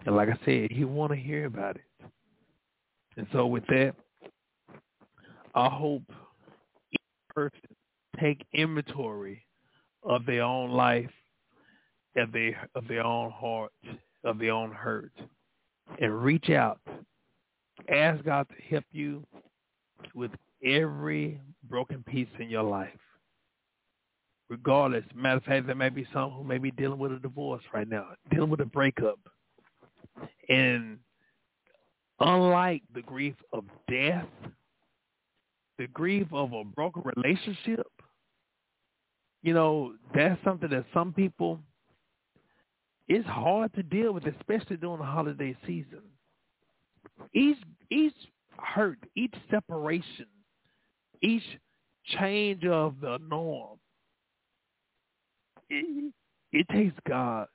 And 0.06 0.16
like 0.16 0.30
I 0.30 0.38
said, 0.46 0.72
he 0.72 0.86
want 0.86 1.12
to 1.12 1.18
hear 1.18 1.46
about 1.46 1.76
it. 1.76 2.10
And 3.18 3.28
so 3.34 3.48
with 3.48 3.66
that, 3.68 3.96
I 5.56 5.68
hope 5.68 6.04
each 6.92 7.00
person 7.30 7.76
take 8.20 8.46
inventory 8.54 9.46
of 10.04 10.26
their 10.26 10.44
own 10.44 10.72
life, 10.72 11.12
of 12.16 12.32
their 12.32 12.68
of 12.76 12.88
their 12.88 13.04
own 13.04 13.32
heart, 13.32 13.74
of 14.24 14.40
their 14.40 14.52
own 14.54 14.72
hurt 14.72 15.12
and 16.00 16.24
reach 16.24 16.50
out 16.50 16.80
Ask 17.88 18.24
God 18.24 18.48
to 18.50 18.56
help 18.70 18.84
you 18.92 19.26
with 20.14 20.32
every 20.64 21.40
broken 21.70 22.04
piece 22.04 22.28
in 22.38 22.50
your 22.50 22.64
life. 22.64 22.90
Regardless, 24.50 25.04
matter 25.16 25.38
of 25.38 25.44
fact, 25.44 25.68
there 25.68 25.76
may 25.76 25.90
be 25.90 26.08
some 26.12 26.32
who 26.32 26.44
may 26.44 26.58
be 26.58 26.72
dealing 26.72 26.98
with 26.98 27.12
a 27.12 27.20
divorce 27.20 27.64
right 27.74 27.88
now, 27.88 28.08
dealing 28.32 28.50
with 28.50 28.62
a 28.62 28.66
breakup. 28.66 29.20
And 30.50 30.98
unlike 32.20 32.82
the 32.94 33.04
grief 33.04 33.36
of 33.54 33.66
death, 33.90 34.26
the 35.78 35.88
grief 35.88 36.28
of 36.32 36.54
a 36.54 36.64
broken 36.64 37.04
relationship, 37.16 37.88
you 39.44 39.54
know, 39.54 39.94
that's 40.14 40.44
something 40.44 40.70
that 40.72 40.86
some 40.94 41.14
people 41.14 41.60
it's 43.10 43.28
hard 43.28 43.74
to 43.74 43.82
deal 43.82 44.14
with, 44.14 44.26
especially 44.28 44.78
during 44.78 45.00
the 45.00 45.06
holiday 45.06 45.58
season. 45.66 46.02
Each 47.34 47.58
each 47.90 48.14
hurt, 48.58 49.00
each 49.16 49.34
separation, 49.50 50.28
each 51.22 51.44
change 52.20 52.66
of 52.66 52.96
the 53.02 53.18
norm, 53.28 53.80
it, 55.70 56.14
it 56.52 56.68
takes 56.70 56.96
God 57.08 57.48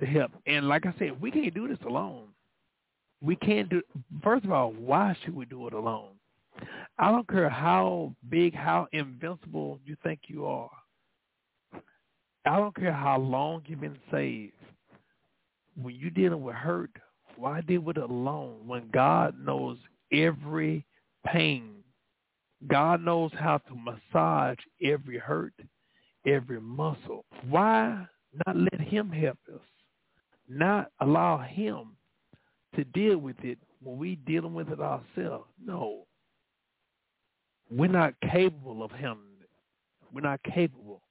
to 0.00 0.06
help. 0.06 0.32
And 0.46 0.68
like 0.68 0.86
I 0.86 0.94
said, 0.98 1.20
we 1.20 1.30
can't 1.30 1.54
do 1.54 1.68
this 1.68 1.78
alone. 1.86 2.28
We 3.22 3.36
can't 3.36 3.68
do. 3.68 3.82
First 4.22 4.44
of 4.44 4.52
all, 4.52 4.72
why 4.72 5.16
should 5.22 5.34
we 5.34 5.44
do 5.44 5.66
it 5.66 5.74
alone? 5.74 6.12
I 6.98 7.10
don't 7.10 7.28
care 7.28 7.48
how 7.48 8.14
big, 8.28 8.54
how 8.54 8.86
invincible 8.92 9.78
you 9.84 9.96
think 10.02 10.20
you 10.26 10.46
are. 10.46 10.70
I 12.46 12.56
don't 12.56 12.74
care 12.74 12.92
how 12.92 13.18
long 13.18 13.62
you've 13.66 13.80
been 13.80 13.98
saved. 14.10 14.54
When 15.80 15.94
you're 15.94 16.10
dealing 16.10 16.42
with 16.42 16.54
hurt, 16.54 16.90
why 17.36 17.60
deal 17.62 17.80
with 17.80 17.96
it 17.96 18.02
alone 18.02 18.66
when 18.66 18.90
God 18.92 19.34
knows 19.38 19.78
every 20.12 20.84
pain? 21.26 21.76
God 22.68 23.02
knows 23.02 23.30
how 23.34 23.58
to 23.58 23.74
massage 23.74 24.58
every 24.82 25.18
hurt, 25.18 25.54
every 26.26 26.60
muscle. 26.60 27.24
Why 27.48 28.06
not 28.46 28.56
let 28.56 28.80
him 28.80 29.10
help 29.10 29.38
us? 29.52 29.60
Not 30.48 30.90
allow 31.00 31.38
him 31.38 31.96
to 32.76 32.84
deal 32.84 33.18
with 33.18 33.36
it 33.42 33.58
when 33.82 33.98
we 33.98 34.16
dealing 34.16 34.54
with 34.54 34.68
it 34.70 34.80
ourselves. 34.80 35.46
No. 35.64 36.06
We're 37.70 37.88
not 37.88 38.14
capable 38.32 38.82
of 38.82 38.90
handling 38.90 39.38
it. 39.40 39.50
We're 40.12 40.22
not 40.22 40.42
capable. 40.42 41.02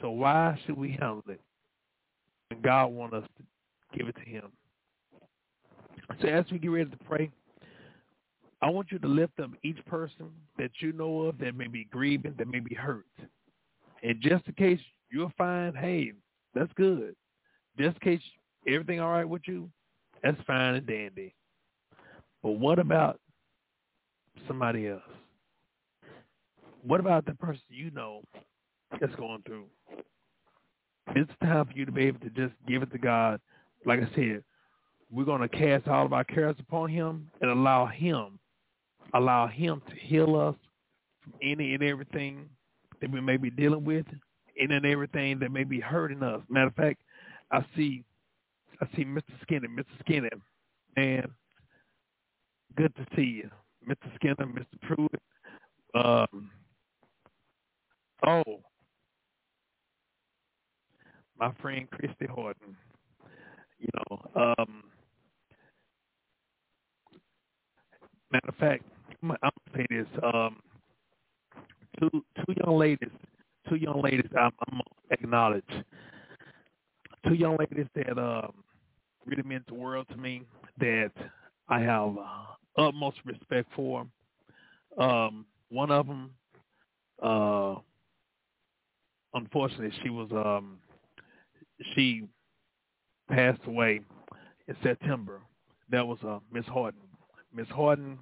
So 0.00 0.10
why 0.10 0.58
should 0.64 0.76
we 0.76 0.92
handle 0.92 1.24
it? 1.28 1.40
And 2.50 2.62
God 2.62 2.86
wants 2.86 3.16
us 3.16 3.24
to 3.36 3.98
give 3.98 4.08
it 4.08 4.16
to 4.16 4.22
him. 4.22 4.44
So 6.22 6.28
as 6.28 6.46
we 6.50 6.58
get 6.58 6.68
ready 6.68 6.90
to 6.90 6.96
pray, 6.96 7.30
I 8.62 8.70
want 8.70 8.90
you 8.90 8.98
to 8.98 9.06
lift 9.08 9.38
up 9.40 9.50
each 9.62 9.84
person 9.86 10.30
that 10.56 10.70
you 10.80 10.92
know 10.92 11.22
of 11.22 11.38
that 11.38 11.54
may 11.54 11.68
be 11.68 11.84
grieving, 11.84 12.34
that 12.38 12.48
may 12.48 12.60
be 12.60 12.74
hurt. 12.74 13.04
And 14.02 14.20
just 14.20 14.46
in 14.46 14.54
case 14.54 14.80
you'll 15.10 15.32
find, 15.36 15.76
hey, 15.76 16.12
that's 16.54 16.72
good. 16.74 17.14
Just 17.78 17.96
in 18.02 18.16
case 18.16 18.22
everything 18.66 19.00
all 19.00 19.10
right 19.10 19.28
with 19.28 19.42
you, 19.46 19.70
that's 20.22 20.40
fine 20.46 20.74
and 20.74 20.86
dandy. 20.86 21.34
But 22.42 22.52
what 22.52 22.78
about 22.78 23.20
somebody 24.46 24.88
else? 24.88 25.02
What 26.82 27.00
about 27.00 27.26
the 27.26 27.34
person 27.34 27.62
you 27.68 27.90
know 27.90 28.22
that's 29.00 29.14
going 29.16 29.42
through? 29.46 29.66
It's 31.14 31.30
time 31.42 31.66
for 31.66 31.72
you 31.72 31.84
to 31.84 31.92
be 31.92 32.04
able 32.06 32.20
to 32.20 32.30
just 32.30 32.54
give 32.66 32.82
it 32.82 32.92
to 32.92 32.98
God. 32.98 33.40
Like 33.84 34.00
I 34.00 34.14
said, 34.14 34.44
we're 35.10 35.24
going 35.24 35.40
to 35.40 35.48
cast 35.48 35.88
all 35.88 36.04
of 36.04 36.12
our 36.12 36.24
cares 36.24 36.56
upon 36.58 36.90
him 36.90 37.30
and 37.40 37.50
allow 37.50 37.86
him, 37.86 38.38
allow 39.14 39.46
him 39.46 39.82
to 39.88 39.94
heal 39.96 40.36
us 40.36 40.54
from 41.22 41.32
any 41.42 41.74
and 41.74 41.82
everything 41.82 42.48
that 43.00 43.10
we 43.10 43.20
may 43.20 43.36
be 43.36 43.50
dealing 43.50 43.84
with, 43.84 44.06
and 44.58 44.86
everything 44.86 45.38
that 45.38 45.52
may 45.52 45.64
be 45.64 45.80
hurting 45.80 46.22
us. 46.22 46.40
Matter 46.48 46.68
of 46.68 46.74
fact, 46.74 47.00
I 47.50 47.64
see, 47.76 48.04
I 48.80 48.86
see 48.96 49.04
Mr. 49.04 49.22
Skinner, 49.42 49.68
Mr. 49.68 49.84
Skinner, 50.00 50.30
man, 50.96 51.28
good 52.76 52.94
to 52.96 53.06
see 53.16 53.42
you, 53.42 53.50
Mr. 53.88 54.14
Skinner, 54.16 54.34
Mr. 54.46 54.80
Pruitt. 54.82 55.22
Um, 55.94 56.50
oh, 58.26 58.60
my 61.38 61.52
friend 61.60 61.88
Christy 61.90 62.26
Horton. 62.26 62.76
You 63.78 63.88
know, 63.94 64.18
um, 64.58 64.82
matter 68.32 68.48
of 68.48 68.56
fact, 68.56 68.84
I'm, 69.22 69.30
I'm 69.30 69.38
gonna 69.42 69.76
say 69.76 69.86
this. 69.88 70.06
Um, 70.22 70.56
two 71.98 72.10
two 72.36 72.54
young 72.64 72.78
ladies, 72.78 73.10
two 73.68 73.76
young 73.76 74.02
ladies. 74.02 74.30
I'm, 74.38 74.52
I'm 74.68 74.80
acknowledge 75.10 75.64
two 77.26 77.34
young 77.34 77.56
ladies 77.58 77.86
that 77.94 78.18
um, 78.18 78.52
really 79.26 79.42
meant 79.42 79.66
the 79.66 79.74
world 79.74 80.06
to 80.10 80.16
me. 80.16 80.42
That 80.78 81.12
I 81.68 81.80
have 81.80 82.16
uh, 82.16 82.80
utmost 82.82 83.18
respect 83.24 83.68
for. 83.74 84.06
Um, 84.98 85.44
one 85.70 85.90
of 85.90 86.06
them, 86.06 86.30
uh, 87.22 87.74
unfortunately, 89.34 89.92
she 90.02 90.10
was 90.10 90.28
um, 90.32 90.78
she 91.94 92.24
passed 93.28 93.60
away 93.66 94.00
in 94.66 94.76
September. 94.82 95.40
That 95.90 96.06
was 96.06 96.18
uh, 96.26 96.38
Miss 96.52 96.66
Horton. 96.66 97.00
Miss 97.54 97.68
Horton, 97.68 98.18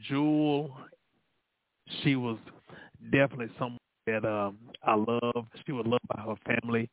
Jewel, 0.00 0.76
she 2.02 2.16
was 2.16 2.38
definitely 3.10 3.50
someone 3.58 3.78
that 4.06 4.24
um, 4.24 4.58
I 4.82 4.94
love. 4.94 5.46
She 5.66 5.72
was 5.72 5.86
loved 5.86 6.06
by 6.08 6.22
her 6.22 6.34
family, 6.46 6.88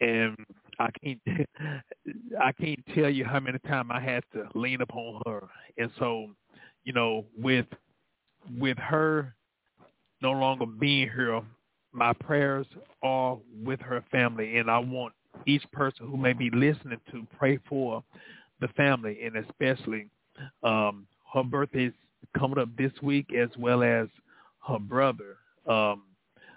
and 0.00 0.36
I 0.78 0.88
can't 1.02 1.20
I 2.42 2.52
can't 2.52 2.80
tell 2.94 3.10
you 3.10 3.24
how 3.24 3.40
many 3.40 3.58
times 3.60 3.90
I 3.92 4.00
had 4.00 4.24
to 4.32 4.48
lean 4.54 4.80
upon 4.80 5.20
her. 5.26 5.44
And 5.78 5.90
so, 5.98 6.28
you 6.84 6.92
know, 6.92 7.24
with 7.38 7.66
with 8.58 8.78
her 8.78 9.34
no 10.22 10.32
longer 10.32 10.66
being 10.66 11.10
here, 11.14 11.42
my 11.92 12.12
prayers 12.12 12.66
are 13.02 13.38
with 13.62 13.80
her 13.80 14.02
family, 14.10 14.56
and 14.56 14.70
I 14.70 14.78
want 14.78 15.12
each 15.46 15.64
person 15.72 16.06
who 16.06 16.16
may 16.16 16.32
be 16.32 16.50
listening 16.50 17.00
to 17.12 17.26
pray 17.38 17.58
for 17.68 18.02
the 18.60 18.68
family 18.68 19.18
and 19.22 19.36
especially 19.36 20.08
um, 20.62 21.06
her 21.32 21.42
birthday 21.44 21.86
is 21.86 21.92
coming 22.36 22.58
up 22.58 22.68
this 22.76 22.92
week 23.02 23.26
as 23.34 23.50
well 23.58 23.82
as 23.82 24.08
her 24.66 24.78
brother, 24.78 25.36
um, 25.66 26.02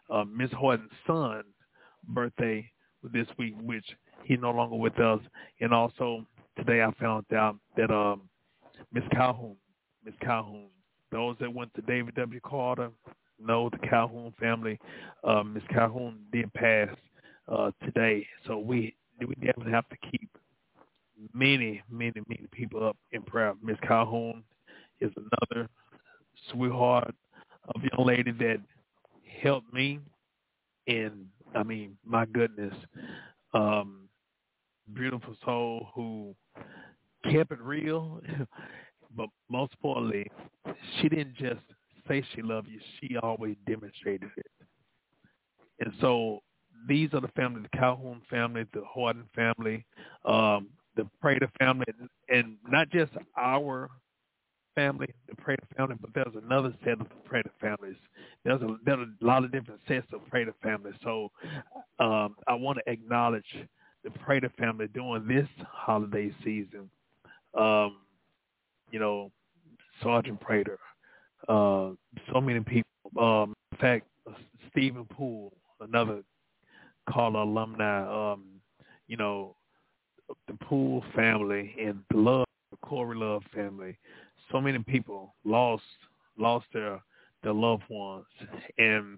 uh, 0.10 0.24
Miss 0.24 0.52
Horton's 0.52 0.92
son 1.06 1.44
birthday 2.08 2.70
this 3.14 3.28
week, 3.38 3.56
which 3.62 3.86
he's 4.24 4.40
no 4.42 4.52
longer 4.52 4.76
with 4.76 5.00
us. 5.00 5.20
And 5.62 5.74
also 5.74 6.26
today 6.58 6.82
I 6.82 6.92
found 7.00 7.26
out 7.34 7.58
that 7.78 7.92
um, 7.92 8.22
Miss 8.92 9.04
Calhoun, 9.12 9.56
Miss 10.04 10.16
Calhoun, 10.22 10.68
those 11.12 11.36
that 11.40 11.54
went 11.54 11.74
to 11.76 11.82
David 11.82 12.16
W. 12.16 12.40
Carter 12.44 12.92
know 13.40 13.70
the 13.70 13.88
Calhoun 13.88 14.34
family. 14.40 14.80
Um, 15.24 15.54
Miss 15.54 15.64
Calhoun 15.70 16.20
did 16.32 16.52
pass 16.54 16.90
uh, 17.48 17.72
today. 17.84 18.28
So 18.48 18.58
we 18.58 18.96
we 19.20 19.36
definitely 19.36 19.72
have 19.72 19.90
to 19.90 19.98
keep 20.10 20.30
many, 21.34 21.82
many, 21.90 22.22
many 22.28 22.48
people 22.52 22.86
up 22.86 22.98
in 23.12 23.22
prayer. 23.22 23.54
Miss 23.62 23.78
Calhoun 23.86 24.44
is 25.02 25.12
another 25.18 25.70
sweetheart 26.52 27.14
of 27.76 27.82
young 27.84 28.06
lady 28.08 28.32
that 28.32 28.60
helped 29.42 29.72
me. 29.74 30.00
And 30.88 31.28
I 31.56 31.64
mean, 31.64 31.98
my 32.06 32.26
goodness, 32.26 32.74
um, 33.54 34.10
beautiful 34.94 35.36
soul 35.46 35.90
who 35.94 36.36
kept 37.32 37.52
it 37.52 37.62
real, 37.62 38.22
but 39.16 39.30
most 39.50 39.74
importantly, 39.74 40.30
she 41.00 41.10
didn't 41.10 41.36
just 41.36 41.62
say 42.08 42.24
she 42.36 42.42
loved 42.42 42.68
you; 42.68 42.80
she 43.00 43.18
always 43.18 43.56
demonstrated 43.68 44.30
it. 44.38 44.48
And 45.80 45.94
so 46.02 46.40
these 46.88 47.10
are 47.14 47.22
the 47.22 47.30
family, 47.30 47.62
the 47.62 47.78
Calhoun 47.78 48.22
family, 48.30 48.66
the 48.74 48.82
Horton 48.82 49.26
family, 49.36 49.86
um, 50.26 50.70
the 50.96 51.08
Prater 51.22 51.50
family, 51.60 51.86
and 52.30 52.58
not 52.68 52.90
just 52.90 53.12
our 53.38 53.90
family, 54.80 55.14
the 55.28 55.36
Prater 55.36 55.68
family, 55.76 55.96
but 56.00 56.12
there's 56.14 56.36
another 56.42 56.74
set 56.86 57.02
of 57.02 57.08
Prater 57.26 57.52
families. 57.60 57.98
There's 58.46 58.62
a, 58.62 58.78
there's 58.86 59.08
a 59.22 59.26
lot 59.26 59.44
of 59.44 59.52
different 59.52 59.82
sets 59.88 60.08
of 60.14 60.26
Prater 60.30 60.54
families. 60.64 60.96
So 61.04 61.32
um, 62.00 62.36
I 62.48 62.54
want 62.54 62.80
to 62.80 62.92
acknowledge 62.92 63.58
the 64.06 64.12
Prater 64.12 64.52
family 64.58 64.88
during 64.94 65.28
this 65.28 65.48
holiday 65.70 66.32
season. 66.44 66.90
Um, 67.58 67.98
you 68.92 69.00
know, 69.00 69.32
Sergeant 70.02 70.40
Prater, 70.40 70.80
uh, 71.50 71.90
so 72.32 72.40
many 72.42 72.62
people. 72.62 72.90
Um, 73.20 73.54
in 73.74 73.78
fact, 73.80 74.08
Stephen 74.72 75.06
Poole, 75.06 75.52
another 75.82 76.22
Carter 77.10 77.38
alumni, 77.38 78.32
um, 78.32 78.46
you 79.08 79.18
know, 79.18 79.56
the 80.48 80.54
Poole 80.66 81.04
family 81.16 81.76
and 81.82 82.00
the 82.12 82.18
Love, 82.18 82.46
the 82.72 82.78
Corey 82.78 83.18
Love 83.18 83.44
family, 83.54 83.98
so 84.52 84.62
many 84.62 84.80
people 84.80 85.36
lost 85.44 85.84
lost 86.38 86.66
their 86.74 87.02
their 87.44 87.54
loved 87.54 87.84
ones, 87.90 88.26
and 88.78 89.18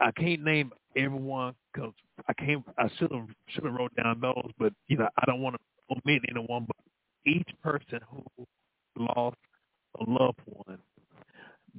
I 0.00 0.10
can't 0.12 0.42
name 0.42 0.72
everyone 0.96 1.54
because 1.72 1.92
I 2.28 2.32
can't. 2.32 2.64
I 2.78 2.88
should 2.98 3.12
have 3.12 3.28
should 3.48 3.64
have 3.64 3.74
wrote 3.74 3.94
down 3.96 4.20
those, 4.20 4.50
but 4.58 4.72
you 4.88 4.96
know 4.98 5.08
I 5.20 5.26
don't 5.26 5.40
want 5.40 5.56
to 5.56 5.96
omit 5.96 6.22
anyone. 6.30 6.66
But 6.66 6.76
each 7.30 7.48
person 7.62 8.00
who 8.10 8.46
lost 8.96 9.36
a 10.00 10.10
loved 10.10 10.40
one, 10.46 10.78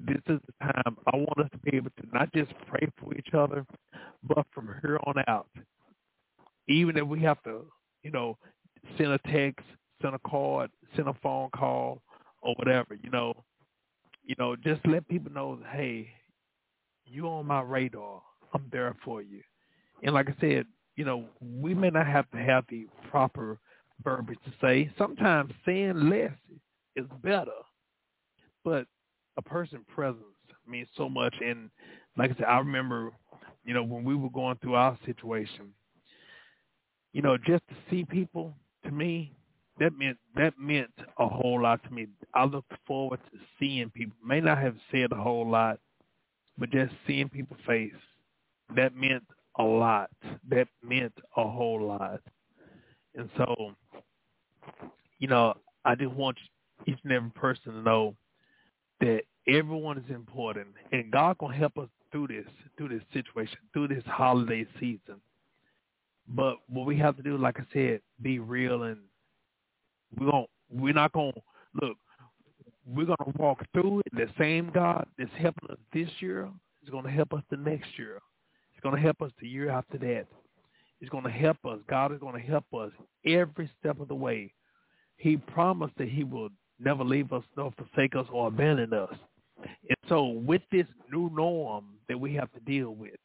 this 0.05 0.22
is 0.28 0.39
the 0.45 0.74
time 0.74 0.97
I 1.11 1.18
want 1.18 1.39
us 1.39 1.49
to 1.51 1.57
be 1.59 1.76
able 1.76 1.91
to 2.01 2.07
not 2.13 2.32
just 2.34 2.51
pray 2.68 2.88
for 2.99 3.13
each 3.15 3.34
other, 3.34 3.65
but 4.24 4.45
from 4.53 4.74
here 4.82 4.99
on 5.05 5.15
out, 5.28 5.49
even 6.68 6.97
if 6.97 7.07
we 7.07 7.22
have 7.22 7.41
to, 7.43 7.65
you 8.03 8.11
know, 8.11 8.38
send 8.97 9.11
a 9.11 9.20
text, 9.32 9.65
send 10.01 10.13
a 10.15 10.20
card, 10.28 10.70
send 10.95 11.07
a 11.07 11.15
phone 11.22 11.49
call, 11.55 12.01
or 12.42 12.54
whatever, 12.56 12.96
you 12.96 13.10
know, 13.10 13.34
you 14.24 14.36
know, 14.38 14.56
just 14.56 14.86
let 14.86 15.08
people 15.08 15.32
know, 15.32 15.60
hey, 15.72 16.10
you 17.06 17.28
on 17.28 17.46
my 17.46 17.62
radar. 17.62 18.22
I'm 18.54 18.66
there 18.72 18.96
for 19.04 19.22
you. 19.22 19.42
And 20.04 20.14
like 20.14 20.28
I 20.30 20.36
said, 20.40 20.66
you 20.96 21.06
know, 21.06 21.26
we 21.42 21.74
may 21.74 21.90
not 21.90 22.08
have 22.08 22.30
to 22.32 22.38
have 22.38 22.66
the 22.70 22.88
proper 23.10 23.60
verbiage 24.04 24.40
to 24.46 24.54
say. 24.62 24.92
Sometimes 24.98 25.52
saying 25.66 26.10
less 26.10 26.32
is 26.96 27.06
better. 27.24 27.52
But 28.64 28.86
a 29.38 29.42
person's 29.42 29.86
presence 29.94 30.24
means 30.68 30.88
so 30.98 31.08
much. 31.08 31.34
And 31.42 31.70
like 32.18 32.32
I 32.32 32.36
said, 32.36 32.46
I 32.46 32.58
remember, 32.58 33.12
you 33.64 33.74
know, 33.74 33.84
when 33.84 34.04
we 34.04 34.16
were 34.16 34.30
going 34.30 34.58
through 34.62 34.76
our 34.76 34.98
situation, 35.06 35.74
you 37.14 37.22
know, 37.22 37.38
just 37.38 37.68
to 37.70 37.76
see 37.90 38.04
people, 38.06 38.54
to 38.84 38.92
me, 38.92 39.37
that 39.80 39.97
meant 39.97 40.17
that 40.36 40.53
meant 40.59 40.91
a 41.19 41.28
whole 41.28 41.61
lot 41.61 41.84
to 41.84 41.91
me. 41.91 42.07
I 42.34 42.45
looked 42.45 42.73
forward 42.86 43.19
to 43.32 43.39
seeing 43.59 43.89
people. 43.89 44.15
May 44.25 44.41
not 44.41 44.57
have 44.57 44.75
said 44.91 45.11
a 45.11 45.15
whole 45.15 45.47
lot, 45.47 45.80
but 46.57 46.71
just 46.71 46.93
seeing 47.05 47.30
people's 47.30 47.59
face, 47.65 47.93
that 48.75 48.95
meant 48.95 49.23
a 49.57 49.63
lot. 49.63 50.09
That 50.49 50.67
meant 50.84 51.13
a 51.36 51.47
whole 51.47 51.82
lot. 51.82 52.21
And 53.15 53.30
so, 53.38 53.73
you 55.19 55.28
know, 55.28 55.55
I 55.86 55.95
just 55.95 56.11
want 56.11 56.38
each 56.86 56.99
and 57.03 57.13
every 57.13 57.32
person 57.32 57.73
to 57.73 57.82
know 57.82 58.15
that 58.99 59.21
everyone 59.47 59.97
is 59.97 60.09
important, 60.09 60.67
and 60.91 61.11
God 61.11 61.38
gonna 61.38 61.55
help 61.55 61.78
us 61.78 61.89
through 62.11 62.28
this, 62.28 62.45
through 62.78 62.89
this 62.89 63.03
situation, 63.13 63.57
through 63.73 63.89
this 63.89 64.03
holiday 64.05 64.65
season. 64.80 65.21
But 66.28 66.57
what 66.67 66.86
we 66.86 66.97
have 66.97 67.15
to 67.17 67.23
do, 67.23 67.38
like 67.38 67.59
I 67.59 67.65
said, 67.73 68.01
be 68.21 68.39
real, 68.39 68.84
and 68.84 68.99
we're 70.16 70.32
gonna 70.32 70.45
we're 70.70 70.93
not 70.93 71.12
gonna 71.14 71.32
look. 71.82 71.97
We're 72.86 73.05
gonna 73.05 73.34
walk 73.38 73.66
through 73.74 74.01
it. 74.01 74.14
The 74.14 74.28
same 74.38 74.72
God 74.74 75.05
that's 75.18 75.32
helping 75.38 75.70
us 75.70 75.78
this 75.93 76.10
year 76.20 76.49
is 76.84 76.89
gonna 76.89 77.12
help 77.12 77.34
us 77.34 77.43
the 77.49 77.58
next 77.58 77.97
year. 77.97 78.20
It's 78.74 78.84
gonna 78.84 78.99
help 78.99 79.22
us 79.22 79.32
the 79.41 79.47
year 79.47 79.70
after 79.70 79.97
that. 79.99 80.26
It's 81.01 81.10
gonna 81.10 81.30
help 81.30 81.58
us. 81.66 81.80
God 81.89 82.14
is 82.14 82.20
gonna 82.20 82.39
help 82.39 82.66
us 82.74 82.91
every 83.26 83.70
step 83.80 83.99
of 83.99 84.08
the 84.08 84.16
way. 84.16 84.53
He 85.18 85.38
promised 85.38 85.97
that 85.97 86.10
He 86.10 86.24
will 86.24 86.49
never 86.80 87.03
leave 87.03 87.34
us 87.34 87.43
nor 87.55 87.74
forsake 87.78 88.16
us 88.16 88.26
or 88.32 88.47
abandon 88.47 88.93
us. 88.93 89.14
And 89.64 89.97
so 90.08 90.26
with 90.26 90.62
this 90.72 90.86
new 91.12 91.30
norm 91.34 91.86
that 92.08 92.20
we 92.20 92.34
have 92.36 92.51
to 92.53 92.60
deal 92.62 92.91
with, 92.95 93.16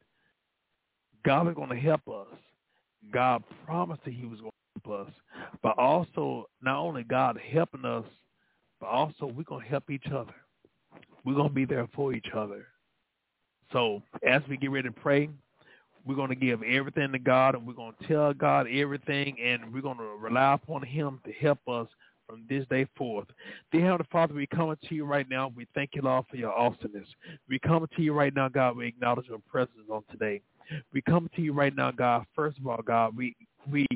God 1.24 1.48
is 1.48 1.54
going 1.54 1.70
to 1.70 1.76
help 1.76 2.00
us. 2.08 2.26
God 3.12 3.42
promised 3.66 4.04
that 4.04 4.14
he 4.14 4.26
was 4.26 4.40
going 4.40 4.51
us. 4.90 5.10
But 5.62 5.78
also, 5.78 6.48
not 6.62 6.78
only 6.78 7.02
God 7.04 7.38
helping 7.52 7.84
us, 7.84 8.04
but 8.80 8.86
also 8.86 9.26
we're 9.26 9.44
going 9.44 9.64
to 9.64 9.70
help 9.70 9.90
each 9.90 10.06
other. 10.06 10.34
We're 11.24 11.34
going 11.34 11.48
to 11.48 11.54
be 11.54 11.64
there 11.64 11.88
for 11.94 12.12
each 12.12 12.30
other. 12.34 12.66
So 13.72 14.02
as 14.26 14.42
we 14.48 14.56
get 14.56 14.70
ready 14.70 14.88
to 14.88 14.94
pray, 14.94 15.30
we're 16.04 16.16
going 16.16 16.30
to 16.30 16.34
give 16.34 16.62
everything 16.62 17.12
to 17.12 17.18
God 17.18 17.54
and 17.54 17.66
we're 17.66 17.74
going 17.74 17.94
to 18.00 18.08
tell 18.08 18.34
God 18.34 18.66
everything 18.68 19.36
and 19.40 19.72
we're 19.72 19.82
going 19.82 19.98
to 19.98 20.16
rely 20.18 20.54
upon 20.54 20.82
him 20.82 21.20
to 21.24 21.32
help 21.32 21.60
us 21.68 21.86
from 22.26 22.44
this 22.48 22.66
day 22.70 22.86
forth. 22.96 23.26
Dear 23.70 23.82
Heavenly 23.82 24.06
Father, 24.10 24.34
we 24.34 24.46
come 24.46 24.74
to 24.88 24.94
you 24.94 25.04
right 25.04 25.28
now. 25.28 25.52
We 25.54 25.66
thank 25.74 25.90
you, 25.94 26.02
Lord, 26.02 26.24
for 26.30 26.36
your 26.36 26.52
awesomeness. 26.52 27.08
We 27.48 27.58
come 27.58 27.86
to 27.94 28.02
you 28.02 28.12
right 28.12 28.34
now, 28.34 28.48
God. 28.48 28.76
We 28.76 28.88
acknowledge 28.88 29.28
your 29.28 29.40
presence 29.50 29.88
on 29.90 30.02
today. 30.10 30.40
We 30.92 31.02
come 31.02 31.28
to 31.36 31.42
you 31.42 31.52
right 31.52 31.74
now, 31.74 31.90
God. 31.90 32.24
First 32.34 32.58
of 32.58 32.66
all, 32.66 32.80
God, 32.84 33.16
we 33.16 33.36
we 33.70 33.86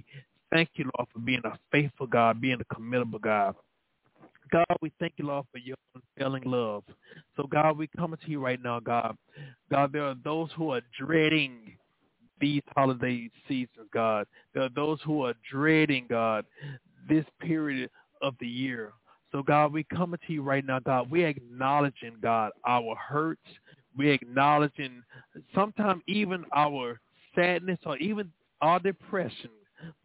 thank 0.53 0.70
you, 0.74 0.90
Lord, 0.97 1.09
for 1.12 1.18
being 1.18 1.42
a 1.44 1.59
faithful 1.70 2.07
God, 2.07 2.40
being 2.40 2.59
a 2.61 2.74
committable 2.74 3.20
God. 3.20 3.55
God, 4.53 4.64
we 4.80 4.92
thank 5.01 5.14
you, 5.16 5.26
Lord, 5.26 5.44
for 5.51 5.59
your 5.59 5.76
unfailing 5.94 6.44
love. 6.44 6.84
So, 7.36 7.44
God, 7.44 7.76
we 7.76 7.88
come 7.88 8.16
to 8.16 8.30
you 8.30 8.40
right 8.40 8.62
now, 8.62 8.78
God. 8.78 9.16
God, 9.70 9.92
there 9.92 10.05
are 10.05 10.14
those 10.22 10.51
who 10.57 10.72
are 10.72 10.82
dreading 10.99 11.76
these 12.40 12.62
holiday 12.76 13.30
seasons, 13.49 13.88
God. 13.92 14.26
There 14.55 14.62
are 14.62 14.70
those 14.74 15.01
who 15.05 15.24
are 15.24 15.34
dreading, 15.51 16.07
God, 16.09 16.44
this 17.09 17.24
period 17.40 17.90
of 18.22 18.34
the 18.40 18.47
year. 18.47 18.92
So 19.32 19.42
God, 19.42 19.72
we 19.72 19.84
come 19.84 20.14
to 20.26 20.32
you 20.32 20.42
right 20.42 20.64
now, 20.64 20.78
God. 20.78 21.11
We 21.11 21.24
acknowledging, 21.24 22.16
God, 22.22 22.53
our 22.66 22.94
hurts. 22.97 23.49
We 23.97 24.11
acknowledging 24.11 25.03
sometimes 25.55 26.03
even 26.07 26.44
our 26.55 27.01
sadness 27.34 27.78
or 27.84 27.97
even 27.99 28.30
our 28.61 28.78
depression. 28.78 29.51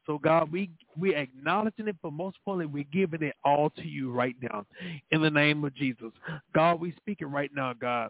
So 0.06 0.18
God, 0.18 0.52
we 0.52 0.70
we 0.98 1.16
acknowledging 1.16 1.88
it, 1.88 1.96
but 2.02 2.14
most 2.14 2.38
importantly, 2.38 2.66
we're 2.66 2.92
giving 2.92 3.28
it 3.28 3.36
all 3.44 3.70
to 3.72 3.88
you 3.88 4.12
right 4.12 4.36
now. 4.42 4.66
In 5.12 5.22
the 5.22 5.30
name 5.30 5.64
of 5.64 5.74
Jesus. 5.76 6.12
God, 6.54 6.80
we 6.80 6.94
speaking 6.98 7.32
right 7.32 7.52
now, 7.56 7.74
God 7.74 8.10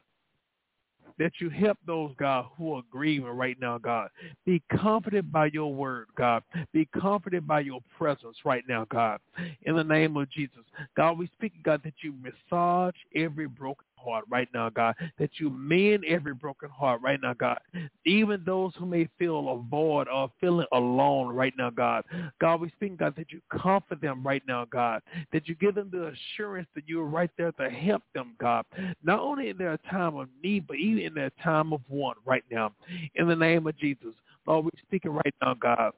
that 1.21 1.33
you 1.39 1.49
help 1.49 1.77
those, 1.85 2.11
God, 2.17 2.45
who 2.57 2.73
are 2.73 2.81
grieving 2.89 3.27
right 3.27 3.57
now, 3.59 3.77
God. 3.77 4.09
Be 4.45 4.61
comforted 4.75 5.31
by 5.31 5.47
your 5.47 5.73
word, 5.73 6.07
God. 6.17 6.43
Be 6.73 6.87
comforted 6.99 7.47
by 7.47 7.61
your 7.61 7.79
presence 7.97 8.37
right 8.43 8.63
now, 8.67 8.85
God. 8.89 9.19
In 9.63 9.75
the 9.75 9.83
name 9.83 10.17
of 10.17 10.31
Jesus. 10.31 10.63
God, 10.97 11.17
we 11.17 11.27
speak, 11.27 11.53
God, 11.63 11.81
that 11.83 11.93
you 12.01 12.13
massage 12.21 12.95
every 13.15 13.47
broken 13.47 13.85
heart 14.03 14.25
right 14.29 14.47
now, 14.53 14.69
God, 14.69 14.95
that 15.17 15.31
you 15.39 15.49
mend 15.49 16.03
every 16.07 16.33
broken 16.33 16.69
heart 16.69 17.01
right 17.01 17.19
now, 17.21 17.33
God. 17.33 17.59
Even 18.05 18.43
those 18.45 18.73
who 18.77 18.85
may 18.85 19.07
feel 19.17 19.49
a 19.49 19.69
void 19.69 20.07
or 20.07 20.31
feeling 20.39 20.67
alone 20.73 21.35
right 21.35 21.53
now, 21.57 21.69
God. 21.69 22.03
God, 22.39 22.61
we 22.61 22.69
speak, 22.69 22.97
God, 22.97 23.15
that 23.17 23.31
you 23.31 23.41
comfort 23.51 24.01
them 24.01 24.23
right 24.23 24.43
now, 24.47 24.65
God, 24.65 25.01
that 25.31 25.47
you 25.47 25.55
give 25.55 25.75
them 25.75 25.89
the 25.91 26.13
assurance 26.13 26.67
that 26.75 26.83
you're 26.87 27.05
right 27.05 27.31
there 27.37 27.51
to 27.53 27.69
help 27.69 28.03
them, 28.13 28.35
God, 28.39 28.65
not 29.03 29.19
only 29.19 29.49
in 29.49 29.57
their 29.57 29.77
time 29.89 30.15
of 30.15 30.27
need, 30.43 30.67
but 30.67 30.77
even 30.77 31.03
in 31.03 31.13
their 31.13 31.31
time 31.43 31.73
of 31.73 31.81
want 31.87 32.17
right 32.25 32.43
now. 32.51 32.73
In 33.15 33.27
the 33.27 33.35
name 33.35 33.67
of 33.67 33.77
Jesus. 33.77 34.13
Lord, 34.47 34.65
we're 34.65 34.71
speaking 34.87 35.11
right 35.11 35.35
now, 35.41 35.53
God 35.53 35.93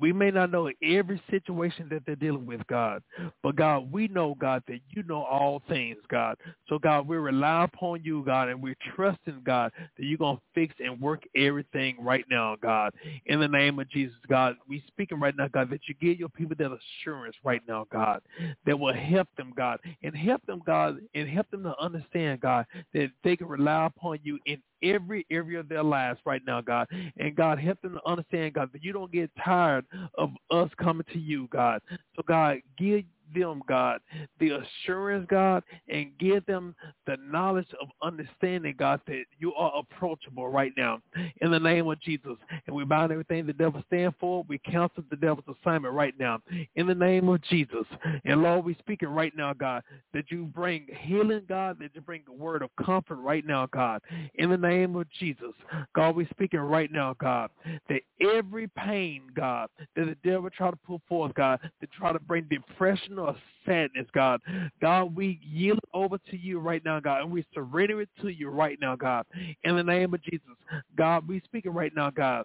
we 0.00 0.12
may 0.12 0.30
not 0.30 0.50
know 0.50 0.70
every 0.82 1.20
situation 1.30 1.88
that 1.90 2.02
they're 2.06 2.16
dealing 2.16 2.46
with, 2.46 2.66
God, 2.66 3.02
but 3.42 3.56
God, 3.56 3.90
we 3.92 4.08
know, 4.08 4.34
God, 4.38 4.62
that 4.68 4.80
you 4.90 5.02
know 5.02 5.22
all 5.22 5.62
things, 5.68 5.98
God. 6.08 6.36
So, 6.68 6.78
God, 6.78 7.06
we 7.06 7.16
rely 7.16 7.64
upon 7.64 8.02
you, 8.02 8.22
God, 8.24 8.48
and 8.48 8.62
we're 8.62 8.76
trusting, 8.94 9.42
God, 9.44 9.72
that 9.96 10.04
you're 10.04 10.18
going 10.18 10.36
to 10.36 10.42
fix 10.54 10.74
and 10.82 11.00
work 11.00 11.22
everything 11.36 11.96
right 12.00 12.24
now, 12.30 12.56
God. 12.60 12.92
In 13.26 13.40
the 13.40 13.48
name 13.48 13.78
of 13.78 13.90
Jesus, 13.90 14.16
God, 14.28 14.56
we 14.68 14.82
speaking 14.86 15.20
right 15.20 15.34
now, 15.36 15.48
God, 15.48 15.70
that 15.70 15.80
you 15.88 15.94
give 16.00 16.18
your 16.18 16.28
people 16.28 16.56
that 16.58 16.70
assurance 17.02 17.36
right 17.44 17.62
now, 17.68 17.86
God, 17.92 18.20
that 18.66 18.78
will 18.78 18.94
help 18.94 19.28
them, 19.36 19.52
God, 19.56 19.78
and 20.02 20.16
help 20.16 20.44
them, 20.46 20.62
God, 20.64 20.98
and 21.14 21.28
help 21.28 21.50
them 21.50 21.62
to 21.64 21.74
understand, 21.80 22.40
God, 22.40 22.66
that 22.92 23.10
they 23.22 23.36
can 23.36 23.48
rely 23.48 23.86
upon 23.86 24.18
you 24.22 24.38
in 24.46 24.58
every 24.84 25.26
area 25.30 25.60
of 25.60 25.68
their 25.68 25.82
lives 25.82 26.20
right 26.24 26.42
now, 26.46 26.60
God. 26.60 26.86
And 27.16 27.34
God, 27.34 27.58
help 27.58 27.80
them 27.82 27.94
to 27.94 28.00
understand, 28.06 28.54
God, 28.54 28.70
that 28.72 28.84
you 28.84 28.92
don't 28.92 29.12
get 29.12 29.30
tired 29.42 29.84
of 30.16 30.30
us 30.50 30.70
coming 30.78 31.06
to 31.12 31.18
you, 31.18 31.48
God. 31.50 31.80
So 32.16 32.22
God, 32.26 32.58
give 32.76 33.04
them, 33.34 33.62
God, 33.68 34.00
the 34.40 34.50
assurance, 34.50 35.26
God, 35.28 35.62
and 35.88 36.10
give 36.18 36.44
them 36.46 36.74
the 37.06 37.16
knowledge 37.20 37.68
of 37.80 37.88
understanding, 38.02 38.74
God, 38.78 39.00
that 39.06 39.24
you 39.38 39.54
are 39.54 39.72
approachable 39.78 40.48
right 40.48 40.72
now 40.76 41.00
in 41.40 41.50
the 41.50 41.60
name 41.60 41.88
of 41.88 42.00
Jesus. 42.00 42.36
And 42.66 42.74
we 42.74 42.84
bind 42.84 43.12
everything 43.12 43.46
the 43.46 43.52
devil 43.52 43.82
stand 43.86 44.14
for. 44.18 44.44
We 44.48 44.58
cancel 44.58 45.04
the 45.10 45.16
devil's 45.16 45.56
assignment 45.60 45.94
right 45.94 46.14
now 46.18 46.40
in 46.76 46.86
the 46.86 46.94
name 46.94 47.28
of 47.28 47.42
Jesus. 47.42 47.86
And 48.24 48.42
Lord, 48.42 48.64
we 48.64 48.74
speaking 48.78 49.08
right 49.08 49.32
now, 49.36 49.52
God, 49.52 49.82
that 50.12 50.30
you 50.30 50.44
bring 50.44 50.86
healing, 51.02 51.42
God, 51.48 51.78
that 51.80 51.90
you 51.94 52.00
bring 52.00 52.22
a 52.28 52.32
word 52.32 52.62
of 52.62 52.70
comfort 52.84 53.16
right 53.16 53.44
now, 53.46 53.66
God, 53.72 54.00
in 54.34 54.50
the 54.50 54.56
name 54.56 54.96
of 54.96 55.06
Jesus. 55.18 55.52
God, 55.94 56.16
we 56.16 56.26
speaking 56.26 56.60
right 56.60 56.90
now, 56.90 57.14
God, 57.20 57.50
that 57.88 58.02
every 58.20 58.68
pain, 58.68 59.22
God, 59.34 59.68
that 59.96 60.06
the 60.06 60.16
devil 60.28 60.50
try 60.50 60.70
to 60.70 60.76
put 60.76 61.00
forth, 61.08 61.34
God, 61.34 61.60
to 61.80 61.86
try 61.88 62.12
to 62.12 62.20
bring 62.20 62.44
depression 62.44 63.13
of 63.18 63.36
sadness, 63.66 64.06
God. 64.12 64.40
God, 64.80 65.14
we 65.14 65.40
yield 65.42 65.78
it 65.78 65.88
over 65.94 66.18
to 66.30 66.36
you 66.36 66.58
right 66.58 66.84
now, 66.84 67.00
God, 67.00 67.22
and 67.22 67.30
we 67.30 67.44
surrender 67.54 68.00
it 68.00 68.08
to 68.20 68.28
you 68.28 68.50
right 68.50 68.78
now, 68.80 68.96
God. 68.96 69.26
In 69.64 69.76
the 69.76 69.84
name 69.84 70.14
of 70.14 70.22
Jesus, 70.22 70.48
God, 70.96 71.26
we 71.26 71.40
speaking 71.44 71.72
right 71.72 71.94
now, 71.94 72.10
God. 72.10 72.44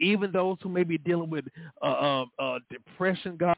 Even 0.00 0.32
those 0.32 0.56
who 0.62 0.68
may 0.68 0.82
be 0.82 0.98
dealing 0.98 1.28
with 1.28 1.44
uh, 1.82 1.84
uh, 1.84 2.24
uh, 2.38 2.58
depression, 2.70 3.36
God, 3.36 3.56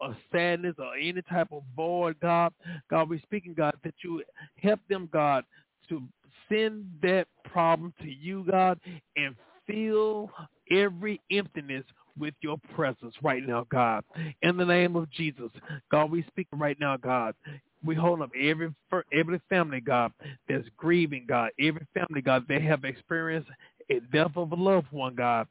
or 0.00 0.16
sadness 0.32 0.74
or 0.78 0.96
any 0.96 1.22
type 1.22 1.48
of 1.50 1.62
void, 1.74 2.16
God. 2.20 2.52
God, 2.90 3.08
we 3.08 3.18
speaking, 3.20 3.54
God, 3.54 3.74
that 3.82 3.94
you 4.02 4.22
help 4.62 4.80
them, 4.88 5.08
God, 5.12 5.44
to 5.88 6.02
send 6.48 6.86
that 7.02 7.26
problem 7.44 7.92
to 8.00 8.08
you, 8.08 8.44
God, 8.48 8.78
and 9.16 9.34
fill 9.66 10.30
every 10.70 11.20
emptiness 11.30 11.84
with 12.18 12.34
your 12.40 12.56
presence 12.74 13.14
right 13.22 13.46
now, 13.46 13.66
God. 13.70 14.04
In 14.42 14.56
the 14.56 14.64
name 14.64 14.96
of 14.96 15.10
Jesus, 15.10 15.50
God, 15.90 16.10
we 16.10 16.22
speak 16.24 16.48
right 16.52 16.78
now, 16.80 16.96
God. 16.96 17.34
We 17.84 17.94
hold 17.94 18.22
up 18.22 18.30
every 18.38 18.74
every 19.12 19.40
family, 19.48 19.80
God, 19.80 20.12
that's 20.48 20.66
grieving, 20.76 21.26
God. 21.28 21.50
Every 21.60 21.86
family, 21.94 22.22
God, 22.22 22.46
they 22.48 22.60
have 22.60 22.84
experienced 22.84 23.50
a 23.90 24.00
death 24.12 24.32
of 24.36 24.52
a 24.52 24.54
loved 24.54 24.90
one, 24.90 25.14
God. 25.14 25.46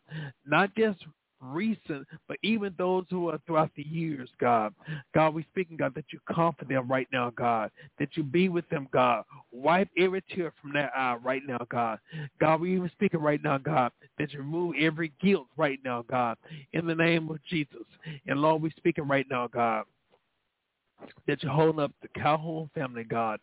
Not 0.46 0.74
just 0.76 1.00
recent, 1.44 2.08
but 2.28 2.38
even 2.44 2.74
those 2.78 3.06
who 3.10 3.30
are 3.30 3.40
throughout 3.46 3.72
the 3.76 3.84
years, 3.84 4.30
God. 4.40 4.74
God, 5.14 5.34
we 5.34 5.44
speaking, 5.52 5.78
God, 5.78 5.94
that 5.96 6.06
you 6.12 6.20
comfort 6.34 6.68
them 6.70 6.90
right 6.90 7.08
now, 7.12 7.32
God. 7.32 7.72
That 8.00 8.10
you 8.16 8.24
be 8.24 8.50
with 8.50 8.68
them, 8.70 8.88
God. 8.92 9.24
Wipe 9.52 9.90
every 9.98 10.24
tear 10.34 10.54
from 10.62 10.74
their 10.74 10.96
eye 10.96 11.16
right 11.16 11.42
now, 11.48 11.66
God. 11.70 12.00
God, 12.40 12.62
we 12.62 12.76
even 12.76 12.90
speaking 12.92 13.22
right 13.22 13.44
now, 13.44 13.58
God, 13.58 13.92
that 14.18 14.34
you 14.34 14.40
remove 14.40 14.76
every 14.80 15.12
guilt 15.22 15.48
right 15.58 15.80
now, 15.84 16.04
God. 16.10 16.38
In 16.74 16.88
the 16.88 16.96
name 16.96 17.30
of 17.30 17.44
Jesus. 17.50 17.86
And 18.28 18.42
Lord, 18.42 18.62
we 18.62 18.72
speaking 18.72 19.08
right 19.08 19.26
now, 19.30 19.48
God 19.48 19.86
that 21.28 21.42
you're 21.42 21.52
holding 21.52 21.80
up 21.80 21.92
the 22.02 22.08
Calhoun 22.20 22.70
family, 22.74 23.04
God. 23.04 23.40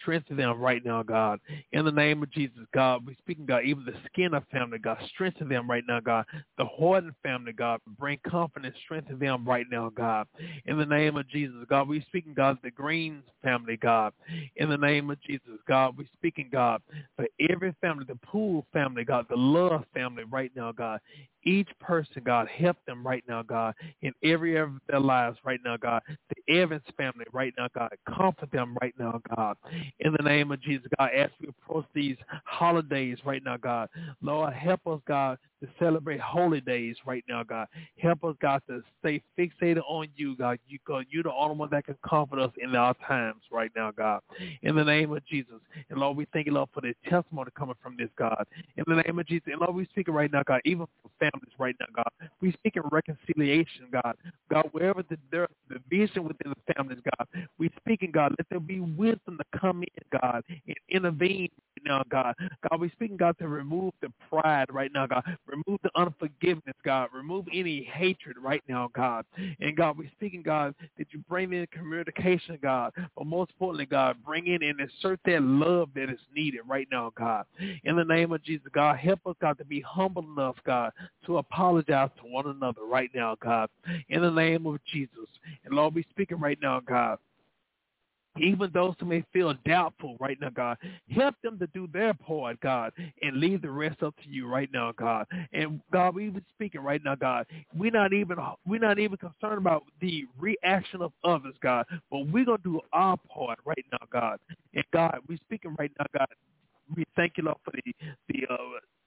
Strengthen 0.00 0.36
them 0.36 0.60
right 0.60 0.84
now, 0.84 1.02
God. 1.02 1.40
In 1.72 1.84
the 1.84 1.92
name 1.92 2.22
of 2.22 2.30
Jesus, 2.30 2.58
God, 2.74 3.06
we 3.06 3.14
speaking, 3.16 3.46
God, 3.46 3.64
even 3.64 3.84
the 3.84 3.94
Skinner 4.06 4.42
family, 4.50 4.78
God. 4.78 4.98
Strengthen 5.14 5.48
them 5.48 5.70
right 5.70 5.84
now, 5.86 6.00
God. 6.00 6.24
The 6.58 6.64
Horton 6.64 7.14
family, 7.22 7.52
God. 7.52 7.80
Bring 7.98 8.18
confidence, 8.26 8.74
strengthen 8.84 9.18
them 9.18 9.44
right 9.46 9.66
now, 9.70 9.90
God. 9.90 10.26
In 10.66 10.78
the 10.78 10.86
name 10.86 11.16
of 11.16 11.28
Jesus, 11.28 11.56
God, 11.68 11.88
we 11.88 12.00
speaking, 12.02 12.34
God, 12.34 12.58
the 12.62 12.70
Greens 12.70 13.24
family, 13.42 13.76
God. 13.76 14.12
In 14.56 14.68
the 14.68 14.78
name 14.78 15.10
of 15.10 15.20
Jesus, 15.22 15.58
God, 15.68 15.96
we 15.96 16.08
speaking, 16.14 16.48
God, 16.50 16.82
for 17.16 17.26
every 17.50 17.74
family, 17.80 18.04
the 18.06 18.18
Poole 18.26 18.66
family, 18.72 19.04
God, 19.04 19.26
the 19.28 19.36
Love 19.36 19.84
family 19.94 20.24
right 20.24 20.50
now, 20.54 20.72
God 20.72 21.00
each 21.44 21.68
person, 21.80 22.22
God, 22.24 22.48
help 22.48 22.76
them 22.86 23.06
right 23.06 23.24
now, 23.28 23.42
God, 23.42 23.74
in 24.02 24.12
every 24.22 24.50
area 24.56 24.64
of 24.64 24.72
their 24.88 25.00
lives 25.00 25.38
right 25.44 25.60
now, 25.64 25.76
God. 25.76 26.02
The 26.28 26.54
Evans 26.54 26.82
family 26.96 27.24
right 27.32 27.52
now, 27.56 27.68
God, 27.74 27.90
comfort 28.16 28.50
them 28.50 28.76
right 28.80 28.94
now, 28.98 29.20
God. 29.36 29.56
In 30.00 30.12
the 30.12 30.22
name 30.22 30.50
of 30.50 30.60
Jesus, 30.62 30.86
God, 30.98 31.10
as 31.14 31.30
we 31.40 31.48
approach 31.48 31.86
these 31.94 32.16
holidays 32.44 33.18
right 33.24 33.42
now, 33.44 33.56
God, 33.56 33.88
Lord, 34.22 34.52
help 34.52 34.86
us, 34.86 35.00
God, 35.06 35.38
to 35.60 35.68
celebrate 35.78 36.20
holy 36.20 36.60
days 36.60 36.96
right 37.06 37.24
now, 37.28 37.42
God. 37.42 37.68
Help 37.98 38.24
us, 38.24 38.34
God, 38.40 38.62
to 38.68 38.82
stay 39.00 39.22
fixated 39.38 39.82
on 39.88 40.08
you, 40.16 40.36
God. 40.36 40.58
You, 40.68 40.78
God, 40.86 41.06
you're 41.10 41.22
the 41.22 41.32
only 41.32 41.56
one 41.56 41.68
that 41.70 41.84
can 41.84 41.96
comfort 42.08 42.38
us 42.38 42.52
in 42.62 42.74
our 42.74 42.94
times 43.06 43.42
right 43.52 43.70
now, 43.76 43.90
God. 43.90 44.20
In 44.62 44.76
the 44.76 44.84
name 44.84 45.12
of 45.12 45.24
Jesus. 45.26 45.60
And 45.90 45.98
Lord, 45.98 46.16
we 46.16 46.26
thank 46.32 46.46
you, 46.46 46.52
Lord, 46.52 46.70
for 46.72 46.80
the 46.80 46.94
testimony 47.08 47.50
coming 47.56 47.74
from 47.82 47.96
this, 47.98 48.08
God. 48.16 48.44
In 48.76 48.84
the 48.86 49.02
name 49.02 49.18
of 49.18 49.26
Jesus. 49.26 49.48
And 49.48 49.60
Lord, 49.60 49.74
we 49.74 49.84
speak 49.86 50.08
it 50.08 50.12
right 50.12 50.32
now, 50.32 50.42
God, 50.42 50.60
even 50.64 50.86
for 51.02 51.10
families 51.18 51.54
right 51.58 51.76
now, 51.78 51.86
God. 51.94 52.30
We 52.40 52.52
speak 52.52 52.76
in 52.76 52.82
reconciliation, 52.90 53.86
God. 53.92 54.16
God, 54.50 54.68
wherever 54.72 55.02
the, 55.02 55.16
there 55.30 55.46
the 55.68 55.78
division 55.78 56.24
within 56.24 56.52
the 56.52 56.74
families, 56.74 56.98
God, 57.18 57.28
we 57.58 57.70
speak 57.80 58.02
in, 58.02 58.10
God, 58.10 58.34
let 58.38 58.48
there 58.48 58.60
be 58.60 58.80
wisdom 58.80 59.38
to 59.38 59.58
come 59.58 59.82
in, 59.82 60.20
God, 60.20 60.42
and 60.48 60.76
intervene 60.88 61.50
now, 61.84 62.02
God. 62.10 62.34
God, 62.68 62.80
we're 62.80 62.90
speaking, 62.92 63.16
God, 63.16 63.36
to 63.38 63.48
remove 63.48 63.92
the 64.00 64.12
pride 64.28 64.66
right 64.70 64.90
now, 64.92 65.06
God. 65.06 65.24
Remove 65.46 65.80
the 65.82 65.90
unforgiveness, 65.96 66.76
God. 66.84 67.08
Remove 67.12 67.46
any 67.52 67.84
hatred 67.84 68.36
right 68.42 68.62
now, 68.68 68.90
God. 68.94 69.24
And 69.60 69.76
God, 69.76 69.98
we're 69.98 70.10
speaking, 70.12 70.42
God, 70.42 70.74
that 70.98 71.08
you 71.12 71.20
bring 71.28 71.52
in 71.52 71.66
communication, 71.72 72.58
God. 72.62 72.92
But 73.16 73.26
most 73.26 73.50
importantly, 73.50 73.86
God, 73.86 74.16
bring 74.24 74.46
in 74.46 74.62
and 74.62 74.80
insert 74.80 75.20
that 75.24 75.42
love 75.42 75.90
that 75.94 76.10
is 76.10 76.20
needed 76.34 76.60
right 76.68 76.88
now, 76.90 77.12
God. 77.16 77.44
In 77.84 77.96
the 77.96 78.04
name 78.04 78.32
of 78.32 78.42
Jesus, 78.42 78.66
God, 78.72 78.98
help 78.98 79.20
us, 79.26 79.36
God, 79.40 79.58
to 79.58 79.64
be 79.64 79.80
humble 79.80 80.24
enough, 80.24 80.56
God, 80.64 80.92
to 81.26 81.38
apologize 81.38 82.10
to 82.16 82.28
one 82.30 82.46
another 82.46 82.82
right 82.84 83.10
now, 83.14 83.36
God. 83.42 83.68
In 84.08 84.22
the 84.22 84.30
name 84.30 84.66
of 84.66 84.78
Jesus. 84.92 85.28
And 85.64 85.74
Lord, 85.74 85.94
we 85.94 86.04
speaking 86.10 86.38
right 86.38 86.58
now, 86.60 86.80
God 86.80 87.18
even 88.38 88.70
those 88.72 88.94
who 89.00 89.06
may 89.06 89.24
feel 89.32 89.54
doubtful 89.66 90.16
right 90.20 90.38
now, 90.40 90.50
God, 90.50 90.78
help 91.10 91.34
them 91.42 91.58
to 91.58 91.66
do 91.68 91.88
their 91.92 92.14
part, 92.14 92.60
God, 92.60 92.92
and 93.22 93.36
leave 93.38 93.62
the 93.62 93.70
rest 93.70 94.02
up 94.02 94.14
to 94.22 94.28
you 94.28 94.46
right 94.46 94.70
now, 94.72 94.92
God. 94.92 95.26
And 95.52 95.80
God, 95.92 96.14
we 96.14 96.26
even 96.26 96.44
speaking 96.54 96.80
right 96.80 97.02
now, 97.04 97.14
God. 97.14 97.46
We're 97.74 97.90
not 97.90 98.12
even 98.12 98.36
we're 98.66 98.80
not 98.80 98.98
even 98.98 99.16
concerned 99.16 99.58
about 99.58 99.84
the 100.00 100.26
reaction 100.38 101.02
of 101.02 101.12
others, 101.24 101.54
God, 101.62 101.86
but 102.10 102.28
we're 102.28 102.44
gonna 102.44 102.58
do 102.62 102.80
our 102.92 103.16
part 103.28 103.58
right 103.64 103.84
now, 103.92 104.06
God. 104.12 104.38
And 104.74 104.84
God, 104.92 105.18
we 105.28 105.36
speaking 105.38 105.74
right 105.78 105.92
now, 105.98 106.06
God. 106.16 106.28
We 106.96 107.04
thank 107.16 107.36
you, 107.36 107.44
Lord, 107.44 107.58
for 107.64 107.72
the 107.72 107.94
the 108.28 108.46
uh, 108.48 108.56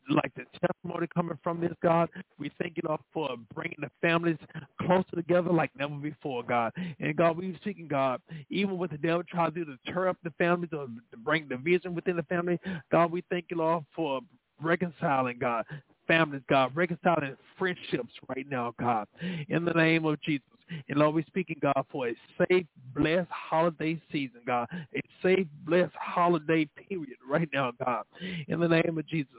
like 0.09 0.33
the 0.35 0.45
testimony 0.59 1.07
coming 1.13 1.37
from 1.43 1.61
this, 1.61 1.73
God. 1.81 2.09
We 2.37 2.51
thank 2.59 2.77
you, 2.77 2.83
Lord, 2.87 3.01
for 3.13 3.35
bringing 3.53 3.77
the 3.79 3.91
families 4.01 4.37
closer 4.81 5.15
together 5.15 5.51
like 5.51 5.71
never 5.77 5.95
before, 5.95 6.43
God. 6.43 6.73
And 6.99 7.15
God, 7.15 7.37
we're 7.37 7.55
seeking, 7.63 7.87
God, 7.87 8.21
even 8.49 8.77
with 8.77 8.91
the 8.91 8.97
devil 8.97 9.23
trying 9.23 9.53
to 9.53 9.63
do 9.63 9.65
to 9.65 9.91
tear 9.91 10.09
up 10.09 10.17
the 10.23 10.31
families 10.37 10.71
or 10.73 10.87
to 10.87 11.17
bring 11.17 11.47
division 11.47 11.95
within 11.95 12.15
the 12.15 12.23
family, 12.23 12.59
God, 12.91 13.11
we 13.11 13.23
thank 13.29 13.45
you, 13.49 13.57
Lord, 13.57 13.85
for 13.95 14.21
reconciling, 14.61 15.37
God, 15.39 15.65
families, 16.07 16.41
God, 16.49 16.75
reconciling 16.75 17.37
friendships 17.57 18.13
right 18.27 18.47
now, 18.49 18.73
God, 18.79 19.07
in 19.49 19.65
the 19.65 19.73
name 19.73 20.05
of 20.05 20.21
Jesus. 20.21 20.43
And 20.89 20.99
Lord, 20.99 21.15
we're 21.15 21.25
speaking, 21.27 21.57
God, 21.61 21.85
for 21.91 22.07
a 22.07 22.15
safe, 22.47 22.65
blessed 22.95 23.29
holiday 23.29 24.01
season, 24.11 24.41
God, 24.45 24.67
a 24.71 25.01
safe, 25.21 25.47
blessed 25.65 25.93
holiday 25.95 26.67
period 26.87 27.17
right 27.29 27.49
now, 27.53 27.71
God, 27.83 28.03
in 28.47 28.59
the 28.59 28.67
name 28.67 28.97
of 28.97 29.07
Jesus. 29.07 29.29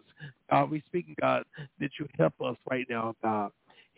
God, 0.51 0.71
we 0.71 0.83
speaking, 0.87 1.15
God, 1.21 1.45
that 1.81 1.91
you 1.99 2.07
help 2.19 2.35
us 2.45 2.57
right 2.71 2.87
now, 2.89 3.15
God. 3.23 3.51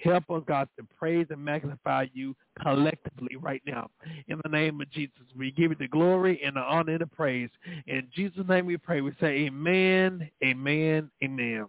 Help 0.02 0.30
us, 0.30 0.42
God, 0.46 0.68
to 0.78 0.86
praise 0.98 1.26
and 1.30 1.42
magnify 1.42 2.06
you 2.12 2.36
collectively 2.60 3.36
right 3.36 3.62
now. 3.66 3.90
In 4.28 4.38
the 4.44 4.50
name 4.50 4.80
of 4.80 4.90
Jesus, 4.90 5.22
we 5.34 5.50
give 5.50 5.70
you 5.70 5.76
the 5.78 5.88
glory 5.88 6.40
and 6.44 6.56
the 6.56 6.60
honor 6.60 6.92
and 6.92 7.00
the 7.00 7.06
praise. 7.06 7.48
In 7.86 8.06
Jesus' 8.14 8.44
name 8.46 8.66
we 8.66 8.76
pray. 8.76 9.00
We 9.00 9.12
say 9.20 9.46
amen, 9.46 10.30
amen, 10.44 11.10
amen. 11.24 11.66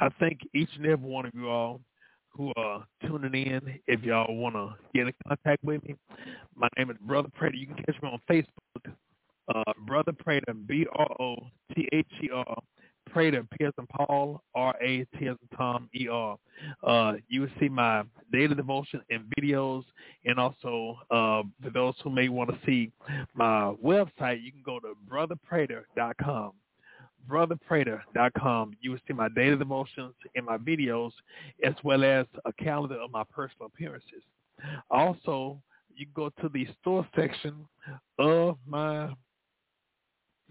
I 0.00 0.08
thank 0.20 0.40
each 0.54 0.68
and 0.76 0.86
every 0.86 1.08
one 1.08 1.24
of 1.24 1.32
you 1.34 1.48
all 1.48 1.80
who 2.36 2.52
are 2.56 2.84
tuning 3.06 3.46
in. 3.46 3.80
If 3.86 4.02
y'all 4.02 4.34
want 4.34 4.54
to 4.56 4.74
get 4.94 5.06
in 5.06 5.14
contact 5.26 5.62
with 5.64 5.82
me, 5.84 5.96
my 6.54 6.68
name 6.76 6.90
is 6.90 6.96
Brother 7.00 7.28
Prater. 7.34 7.56
You 7.56 7.66
can 7.66 7.76
catch 7.76 8.00
me 8.02 8.08
on 8.08 8.20
Facebook, 8.30 8.92
uh, 9.54 9.72
Brother 9.86 10.12
Prater, 10.12 10.54
B-R-O-T-H-E-R 10.66 12.56
Prater, 13.10 13.44
P 13.44 13.64
as 13.64 13.72
in 13.78 13.86
Paul, 13.86 14.42
R-A, 14.54 15.06
T 15.18 15.28
as 15.28 15.36
Tom, 15.56 15.88
E-R. 15.94 16.36
Uh, 16.82 17.12
you 17.28 17.42
will 17.42 17.48
see 17.60 17.68
my 17.68 18.02
daily 18.32 18.54
devotion 18.54 19.00
and 19.10 19.24
videos, 19.38 19.84
and 20.24 20.38
also 20.38 20.98
uh, 21.10 21.42
for 21.62 21.70
those 21.72 21.94
who 22.02 22.10
may 22.10 22.28
want 22.28 22.50
to 22.50 22.58
see 22.66 22.90
my 23.34 23.72
website, 23.84 24.42
you 24.42 24.50
can 24.50 24.62
go 24.64 24.80
to 24.80 24.94
brotherprater.com 25.08 26.52
brotherprater.com. 27.28 28.72
You 28.80 28.92
will 28.92 28.98
see 29.06 29.14
my 29.14 29.28
daily 29.28 29.56
devotions 29.56 30.14
and 30.34 30.46
my 30.46 30.58
videos, 30.58 31.12
as 31.64 31.74
well 31.82 32.04
as 32.04 32.26
a 32.44 32.52
calendar 32.52 33.00
of 33.00 33.10
my 33.10 33.24
personal 33.24 33.66
appearances. 33.66 34.22
Also, 34.90 35.60
you 35.94 36.06
go 36.14 36.30
to 36.40 36.48
the 36.48 36.66
store 36.80 37.06
section 37.16 37.66
of 38.18 38.58
my 38.66 39.10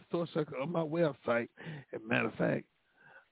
store 0.08 0.28
section 0.34 0.56
of 0.62 0.70
my 0.70 0.82
website. 0.82 1.50
As 1.94 2.02
a 2.04 2.08
matter 2.08 2.28
of 2.28 2.36
fact, 2.36 2.66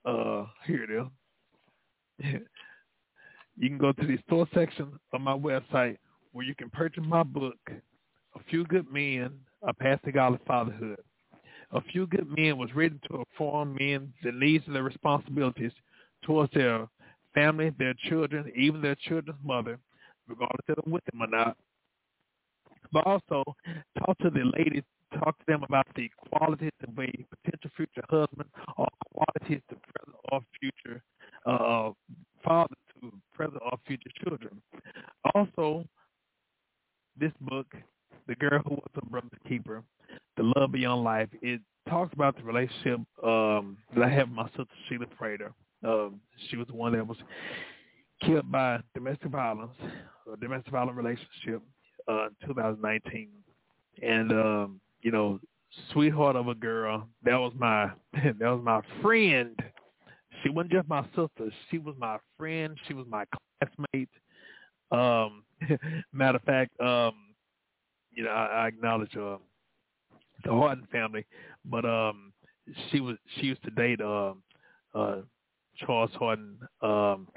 uh, 0.06 0.46
here 0.66 0.84
it 0.84 0.90
is. 0.90 2.42
you 3.58 3.70
can 3.70 3.78
go 3.78 3.92
to 3.92 4.06
the 4.06 4.18
store 4.28 4.48
section 4.54 4.94
of 5.14 5.22
my 5.22 5.38
website 5.38 5.98
where 6.32 6.46
you 6.46 6.56
can 6.56 6.70
purchase 6.70 7.04
my 7.06 7.24
book, 7.24 7.58
A 7.68 8.40
Few 8.50 8.64
Good 8.66 8.92
Men, 8.92 9.32
A 9.64 9.74
Path 9.74 10.00
to 10.06 10.12
Godly 10.12 10.40
Fatherhood. 10.48 11.00
A 11.74 11.82
Few 11.82 12.08
Good 12.08 12.28
Men 12.38 12.58
was 12.58 12.70
written 12.76 13.00
to 13.10 13.20
inform 13.20 13.76
men 13.80 14.14
the 14.24 14.32
needs 14.32 14.66
and 14.68 14.76
their 14.76 14.84
responsibilities 14.84 15.72
towards 16.24 16.54
their 16.54 16.88
family, 17.34 17.72
their 17.78 17.94
children, 18.10 18.52
even 18.56 18.82
their 18.82 18.96
children's 18.96 19.40
mother, 19.44 19.80
regardless 20.28 20.60
if 20.68 20.76
they're 20.76 20.94
with 20.94 21.04
them 21.06 21.22
or 21.22 21.28
not. 21.28 21.58
But 22.92 23.06
also 23.06 23.44
talk 23.98 24.18
to 24.20 24.30
the 24.30 24.52
ladies 24.58 24.84
talk 25.20 25.38
to 25.40 25.46
them 25.48 25.64
about 25.64 25.88
the 25.96 26.10
qualities 26.30 26.72
of 26.88 26.98
a 26.98 27.12
potential 27.36 27.70
future 27.76 28.06
husband 28.10 28.50
or 28.78 28.88
qualities 29.14 29.62
to 29.70 29.76
present 29.76 30.18
or 30.32 30.42
future 30.60 31.02
uh, 31.46 31.92
father 32.44 32.76
to 32.94 33.12
present 33.34 33.62
or 33.62 33.78
future 33.86 34.10
children. 34.24 34.62
Also, 35.36 35.86
this 37.20 37.32
book, 37.42 37.68
The 38.28 38.36
Girl 38.36 38.62
Who 38.66 38.76
Was 38.76 38.90
a 38.96 39.06
Brother's 39.06 39.32
Keeper, 39.48 39.84
The 40.38 40.52
Love 40.56 40.72
Beyond 40.72 41.04
Life, 41.04 41.30
it 41.42 41.62
talks 41.90 42.14
about 42.14 42.38
the 42.38 42.44
relationship 42.44 43.00
um, 43.24 43.78
that 43.96 44.04
I 44.04 44.10
have 44.10 44.28
with 44.30 44.36
my 44.36 44.48
sister 44.50 44.68
Sheila 44.88 45.08
Prater. 45.08 45.54
Um, 45.84 46.20
she 46.50 46.58
was 46.58 46.68
the 46.68 46.76
one 46.76 46.94
that 46.94 47.06
was 47.08 47.18
killed 48.24 48.52
by 48.52 48.80
domestic 48.94 49.30
violence 49.30 49.74
a 50.32 50.38
domestic 50.38 50.72
violence 50.72 50.96
relationship 50.96 51.62
uh, 52.08 52.28
in 52.28 52.48
2019, 52.48 53.30
and 54.02 54.32
um, 54.32 54.82
you 55.02 55.12
know, 55.12 55.40
sweetheart 55.92 56.36
of 56.36 56.48
a 56.48 56.56
girl. 56.56 57.08
That 57.24 57.38
was 57.38 57.54
my 57.58 57.92
that 58.14 58.40
was 58.40 58.62
my 58.64 58.82
friend. 59.02 59.58
She 60.44 60.50
wasn't 60.50 60.74
just 60.74 60.88
my 60.88 61.04
sister. 61.10 61.52
She 61.70 61.78
was 61.78 61.96
my 61.98 62.18
friend. 62.38 62.78
She 62.88 62.94
was 62.94 63.06
my 63.10 63.26
classmate. 63.60 64.10
Um, 64.92 65.44
matter 66.14 66.38
of 66.38 66.44
fact, 66.44 66.80
um, 66.80 67.14
you 68.14 68.24
know, 68.24 68.32
I, 68.32 68.64
I 68.64 68.68
acknowledge 68.68 69.16
uh, 69.16 69.38
the 70.44 70.52
Horton 70.52 70.88
family, 70.92 71.26
but 71.66 71.86
um, 71.86 72.34
she 72.90 73.00
was 73.00 73.18
she 73.38 73.48
used 73.48 73.64
to 73.64 73.72
date 73.72 74.02
uh, 74.02 74.34
uh, 74.94 75.18
Charles 75.78 76.12
Horton, 76.16 76.58
um, 76.82 77.28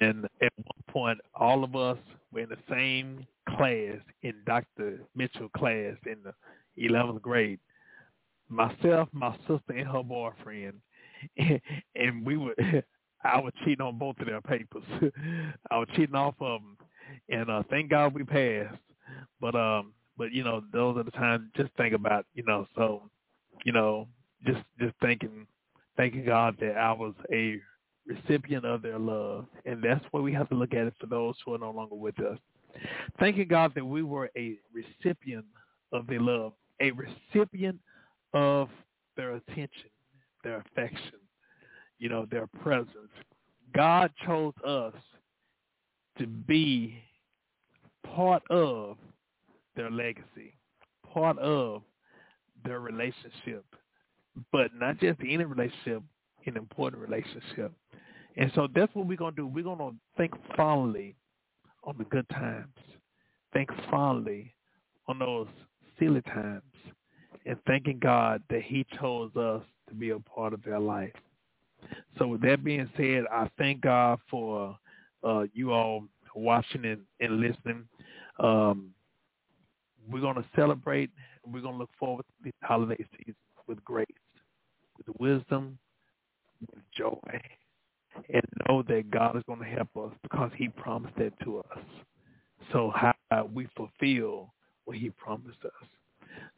and 0.00 0.24
at 0.42 0.52
one 0.56 0.82
point, 0.88 1.18
all 1.34 1.64
of 1.64 1.76
us 1.76 1.98
were 2.32 2.40
in 2.40 2.48
the 2.48 2.56
same 2.70 3.26
class 3.56 3.98
in 4.22 4.34
Dr. 4.46 5.00
Mitchell 5.14 5.48
class 5.56 5.94
in 6.06 6.16
the 6.24 6.34
11th 6.88 7.22
grade. 7.22 7.60
Myself, 8.48 9.08
my 9.12 9.34
sister, 9.40 9.72
and 9.76 9.88
her 9.88 10.02
boyfriend, 10.02 10.74
and, 11.36 11.60
and 11.94 12.26
we 12.26 12.36
were. 12.36 12.54
I 13.24 13.40
was 13.40 13.52
cheating 13.64 13.84
on 13.84 13.98
both 13.98 14.16
of 14.20 14.26
their 14.26 14.40
papers. 14.40 14.84
I 15.72 15.78
was 15.78 15.88
cheating 15.96 16.14
off 16.14 16.36
of 16.40 16.60
them, 16.60 16.76
and 17.28 17.50
uh, 17.50 17.64
thank 17.68 17.90
God 17.90 18.14
we 18.14 18.22
passed. 18.22 18.78
But 19.40 19.56
um, 19.56 19.92
but 20.18 20.32
you 20.32 20.44
know, 20.44 20.62
those 20.72 20.98
are 20.98 21.04
the 21.04 21.12
times. 21.12 21.48
Just 21.56 21.70
think 21.76 21.94
about, 21.94 22.26
you 22.34 22.42
know, 22.46 22.66
so, 22.74 23.08
you 23.64 23.72
know, 23.72 24.08
just 24.44 24.60
just 24.78 24.94
thinking, 25.00 25.46
thanking 25.96 26.26
God 26.26 26.56
that 26.60 26.76
I 26.76 26.92
was 26.92 27.14
a 27.32 27.60
recipient 28.06 28.64
of 28.64 28.82
their 28.82 28.98
love, 28.98 29.46
and 29.64 29.82
that's 29.82 30.04
what 30.10 30.22
we 30.22 30.32
have 30.32 30.48
to 30.48 30.54
look 30.54 30.74
at 30.74 30.86
it 30.86 30.94
for 31.00 31.06
those 31.06 31.36
who 31.44 31.54
are 31.54 31.58
no 31.58 31.70
longer 31.70 31.94
with 31.94 32.18
us. 32.20 32.38
Thanking 33.18 33.48
God 33.48 33.72
that 33.74 33.84
we 33.84 34.02
were 34.02 34.30
a 34.36 34.58
recipient 34.72 35.46
of 35.92 36.06
their 36.06 36.20
love, 36.20 36.52
a 36.80 36.90
recipient 36.90 37.78
of 38.34 38.68
their 39.16 39.36
attention, 39.36 39.90
their 40.44 40.58
affection, 40.58 41.18
you 41.98 42.08
know, 42.08 42.26
their 42.30 42.46
presence. 42.62 43.12
God 43.74 44.10
chose 44.26 44.54
us 44.66 44.94
to 46.18 46.26
be 46.26 47.02
part 48.14 48.42
of 48.50 48.96
their 49.78 49.90
legacy, 49.90 50.54
part 51.14 51.38
of 51.38 51.82
their 52.64 52.80
relationship, 52.80 53.64
but 54.52 54.70
not 54.74 54.98
just 54.98 55.20
any 55.20 55.44
relationship, 55.44 56.02
an 56.46 56.56
important 56.56 57.00
relationship. 57.00 57.72
And 58.36 58.50
so 58.54 58.66
that's 58.74 58.94
what 58.94 59.06
we're 59.06 59.16
going 59.16 59.34
to 59.34 59.42
do. 59.42 59.46
We're 59.46 59.64
going 59.64 59.78
to 59.78 59.94
think 60.16 60.32
fondly 60.56 61.14
on 61.84 61.96
the 61.96 62.04
good 62.04 62.28
times, 62.30 62.74
think 63.52 63.70
fondly 63.90 64.52
on 65.06 65.20
those 65.20 65.46
silly 65.98 66.22
times, 66.22 66.62
and 67.46 67.56
thanking 67.66 67.98
God 67.98 68.42
that 68.50 68.62
he 68.62 68.84
chose 69.00 69.34
us 69.36 69.62
to 69.88 69.94
be 69.94 70.10
a 70.10 70.18
part 70.18 70.52
of 70.52 70.62
their 70.64 70.80
life. 70.80 71.12
So 72.18 72.26
with 72.26 72.42
that 72.42 72.64
being 72.64 72.90
said, 72.96 73.24
I 73.32 73.48
thank 73.56 73.82
God 73.82 74.18
for 74.28 74.76
uh, 75.22 75.44
you 75.52 75.72
all 75.72 76.04
watching 76.34 76.84
and, 76.84 77.00
and 77.20 77.40
listening. 77.40 77.84
Um, 78.40 78.90
we're 80.10 80.20
going 80.20 80.36
to 80.36 80.44
celebrate 80.56 81.10
and 81.44 81.52
we're 81.52 81.60
going 81.60 81.74
to 81.74 81.78
look 81.78 81.90
forward 81.98 82.24
to 82.26 82.50
the 82.50 82.66
holiday 82.66 83.04
season 83.18 83.34
with 83.66 83.82
grace, 83.84 84.06
with 84.96 85.06
wisdom, 85.18 85.78
with 86.60 86.82
joy, 86.96 87.40
and 88.32 88.42
know 88.68 88.82
that 88.88 89.10
God 89.10 89.36
is 89.36 89.42
going 89.46 89.60
to 89.60 89.64
help 89.64 89.88
us 89.96 90.12
because 90.22 90.50
he 90.56 90.68
promised 90.68 91.16
that 91.18 91.32
to 91.44 91.58
us. 91.58 91.78
So 92.72 92.92
how 92.94 93.14
we 93.52 93.68
fulfill 93.76 94.52
what 94.84 94.96
he 94.96 95.10
promised 95.10 95.64
us. 95.64 95.88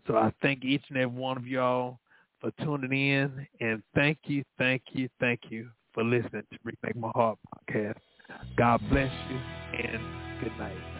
So 0.06 0.16
I 0.16 0.32
thank 0.42 0.64
each 0.64 0.82
and 0.88 0.98
every 0.98 1.16
one 1.16 1.36
of 1.36 1.46
y'all 1.46 1.98
for 2.40 2.50
tuning 2.62 2.92
in, 2.92 3.46
and 3.60 3.82
thank 3.94 4.18
you, 4.24 4.42
thank 4.58 4.82
you, 4.92 5.08
thank 5.20 5.40
you 5.50 5.68
for 5.92 6.02
listening 6.02 6.42
to 6.52 6.58
Reconnect 6.64 6.96
My 6.96 7.10
Heart 7.14 7.38
podcast. 7.68 7.98
God 8.56 8.80
bless 8.90 9.12
you, 9.28 9.36
and 9.36 10.00
good 10.42 10.56
night. 10.58 10.99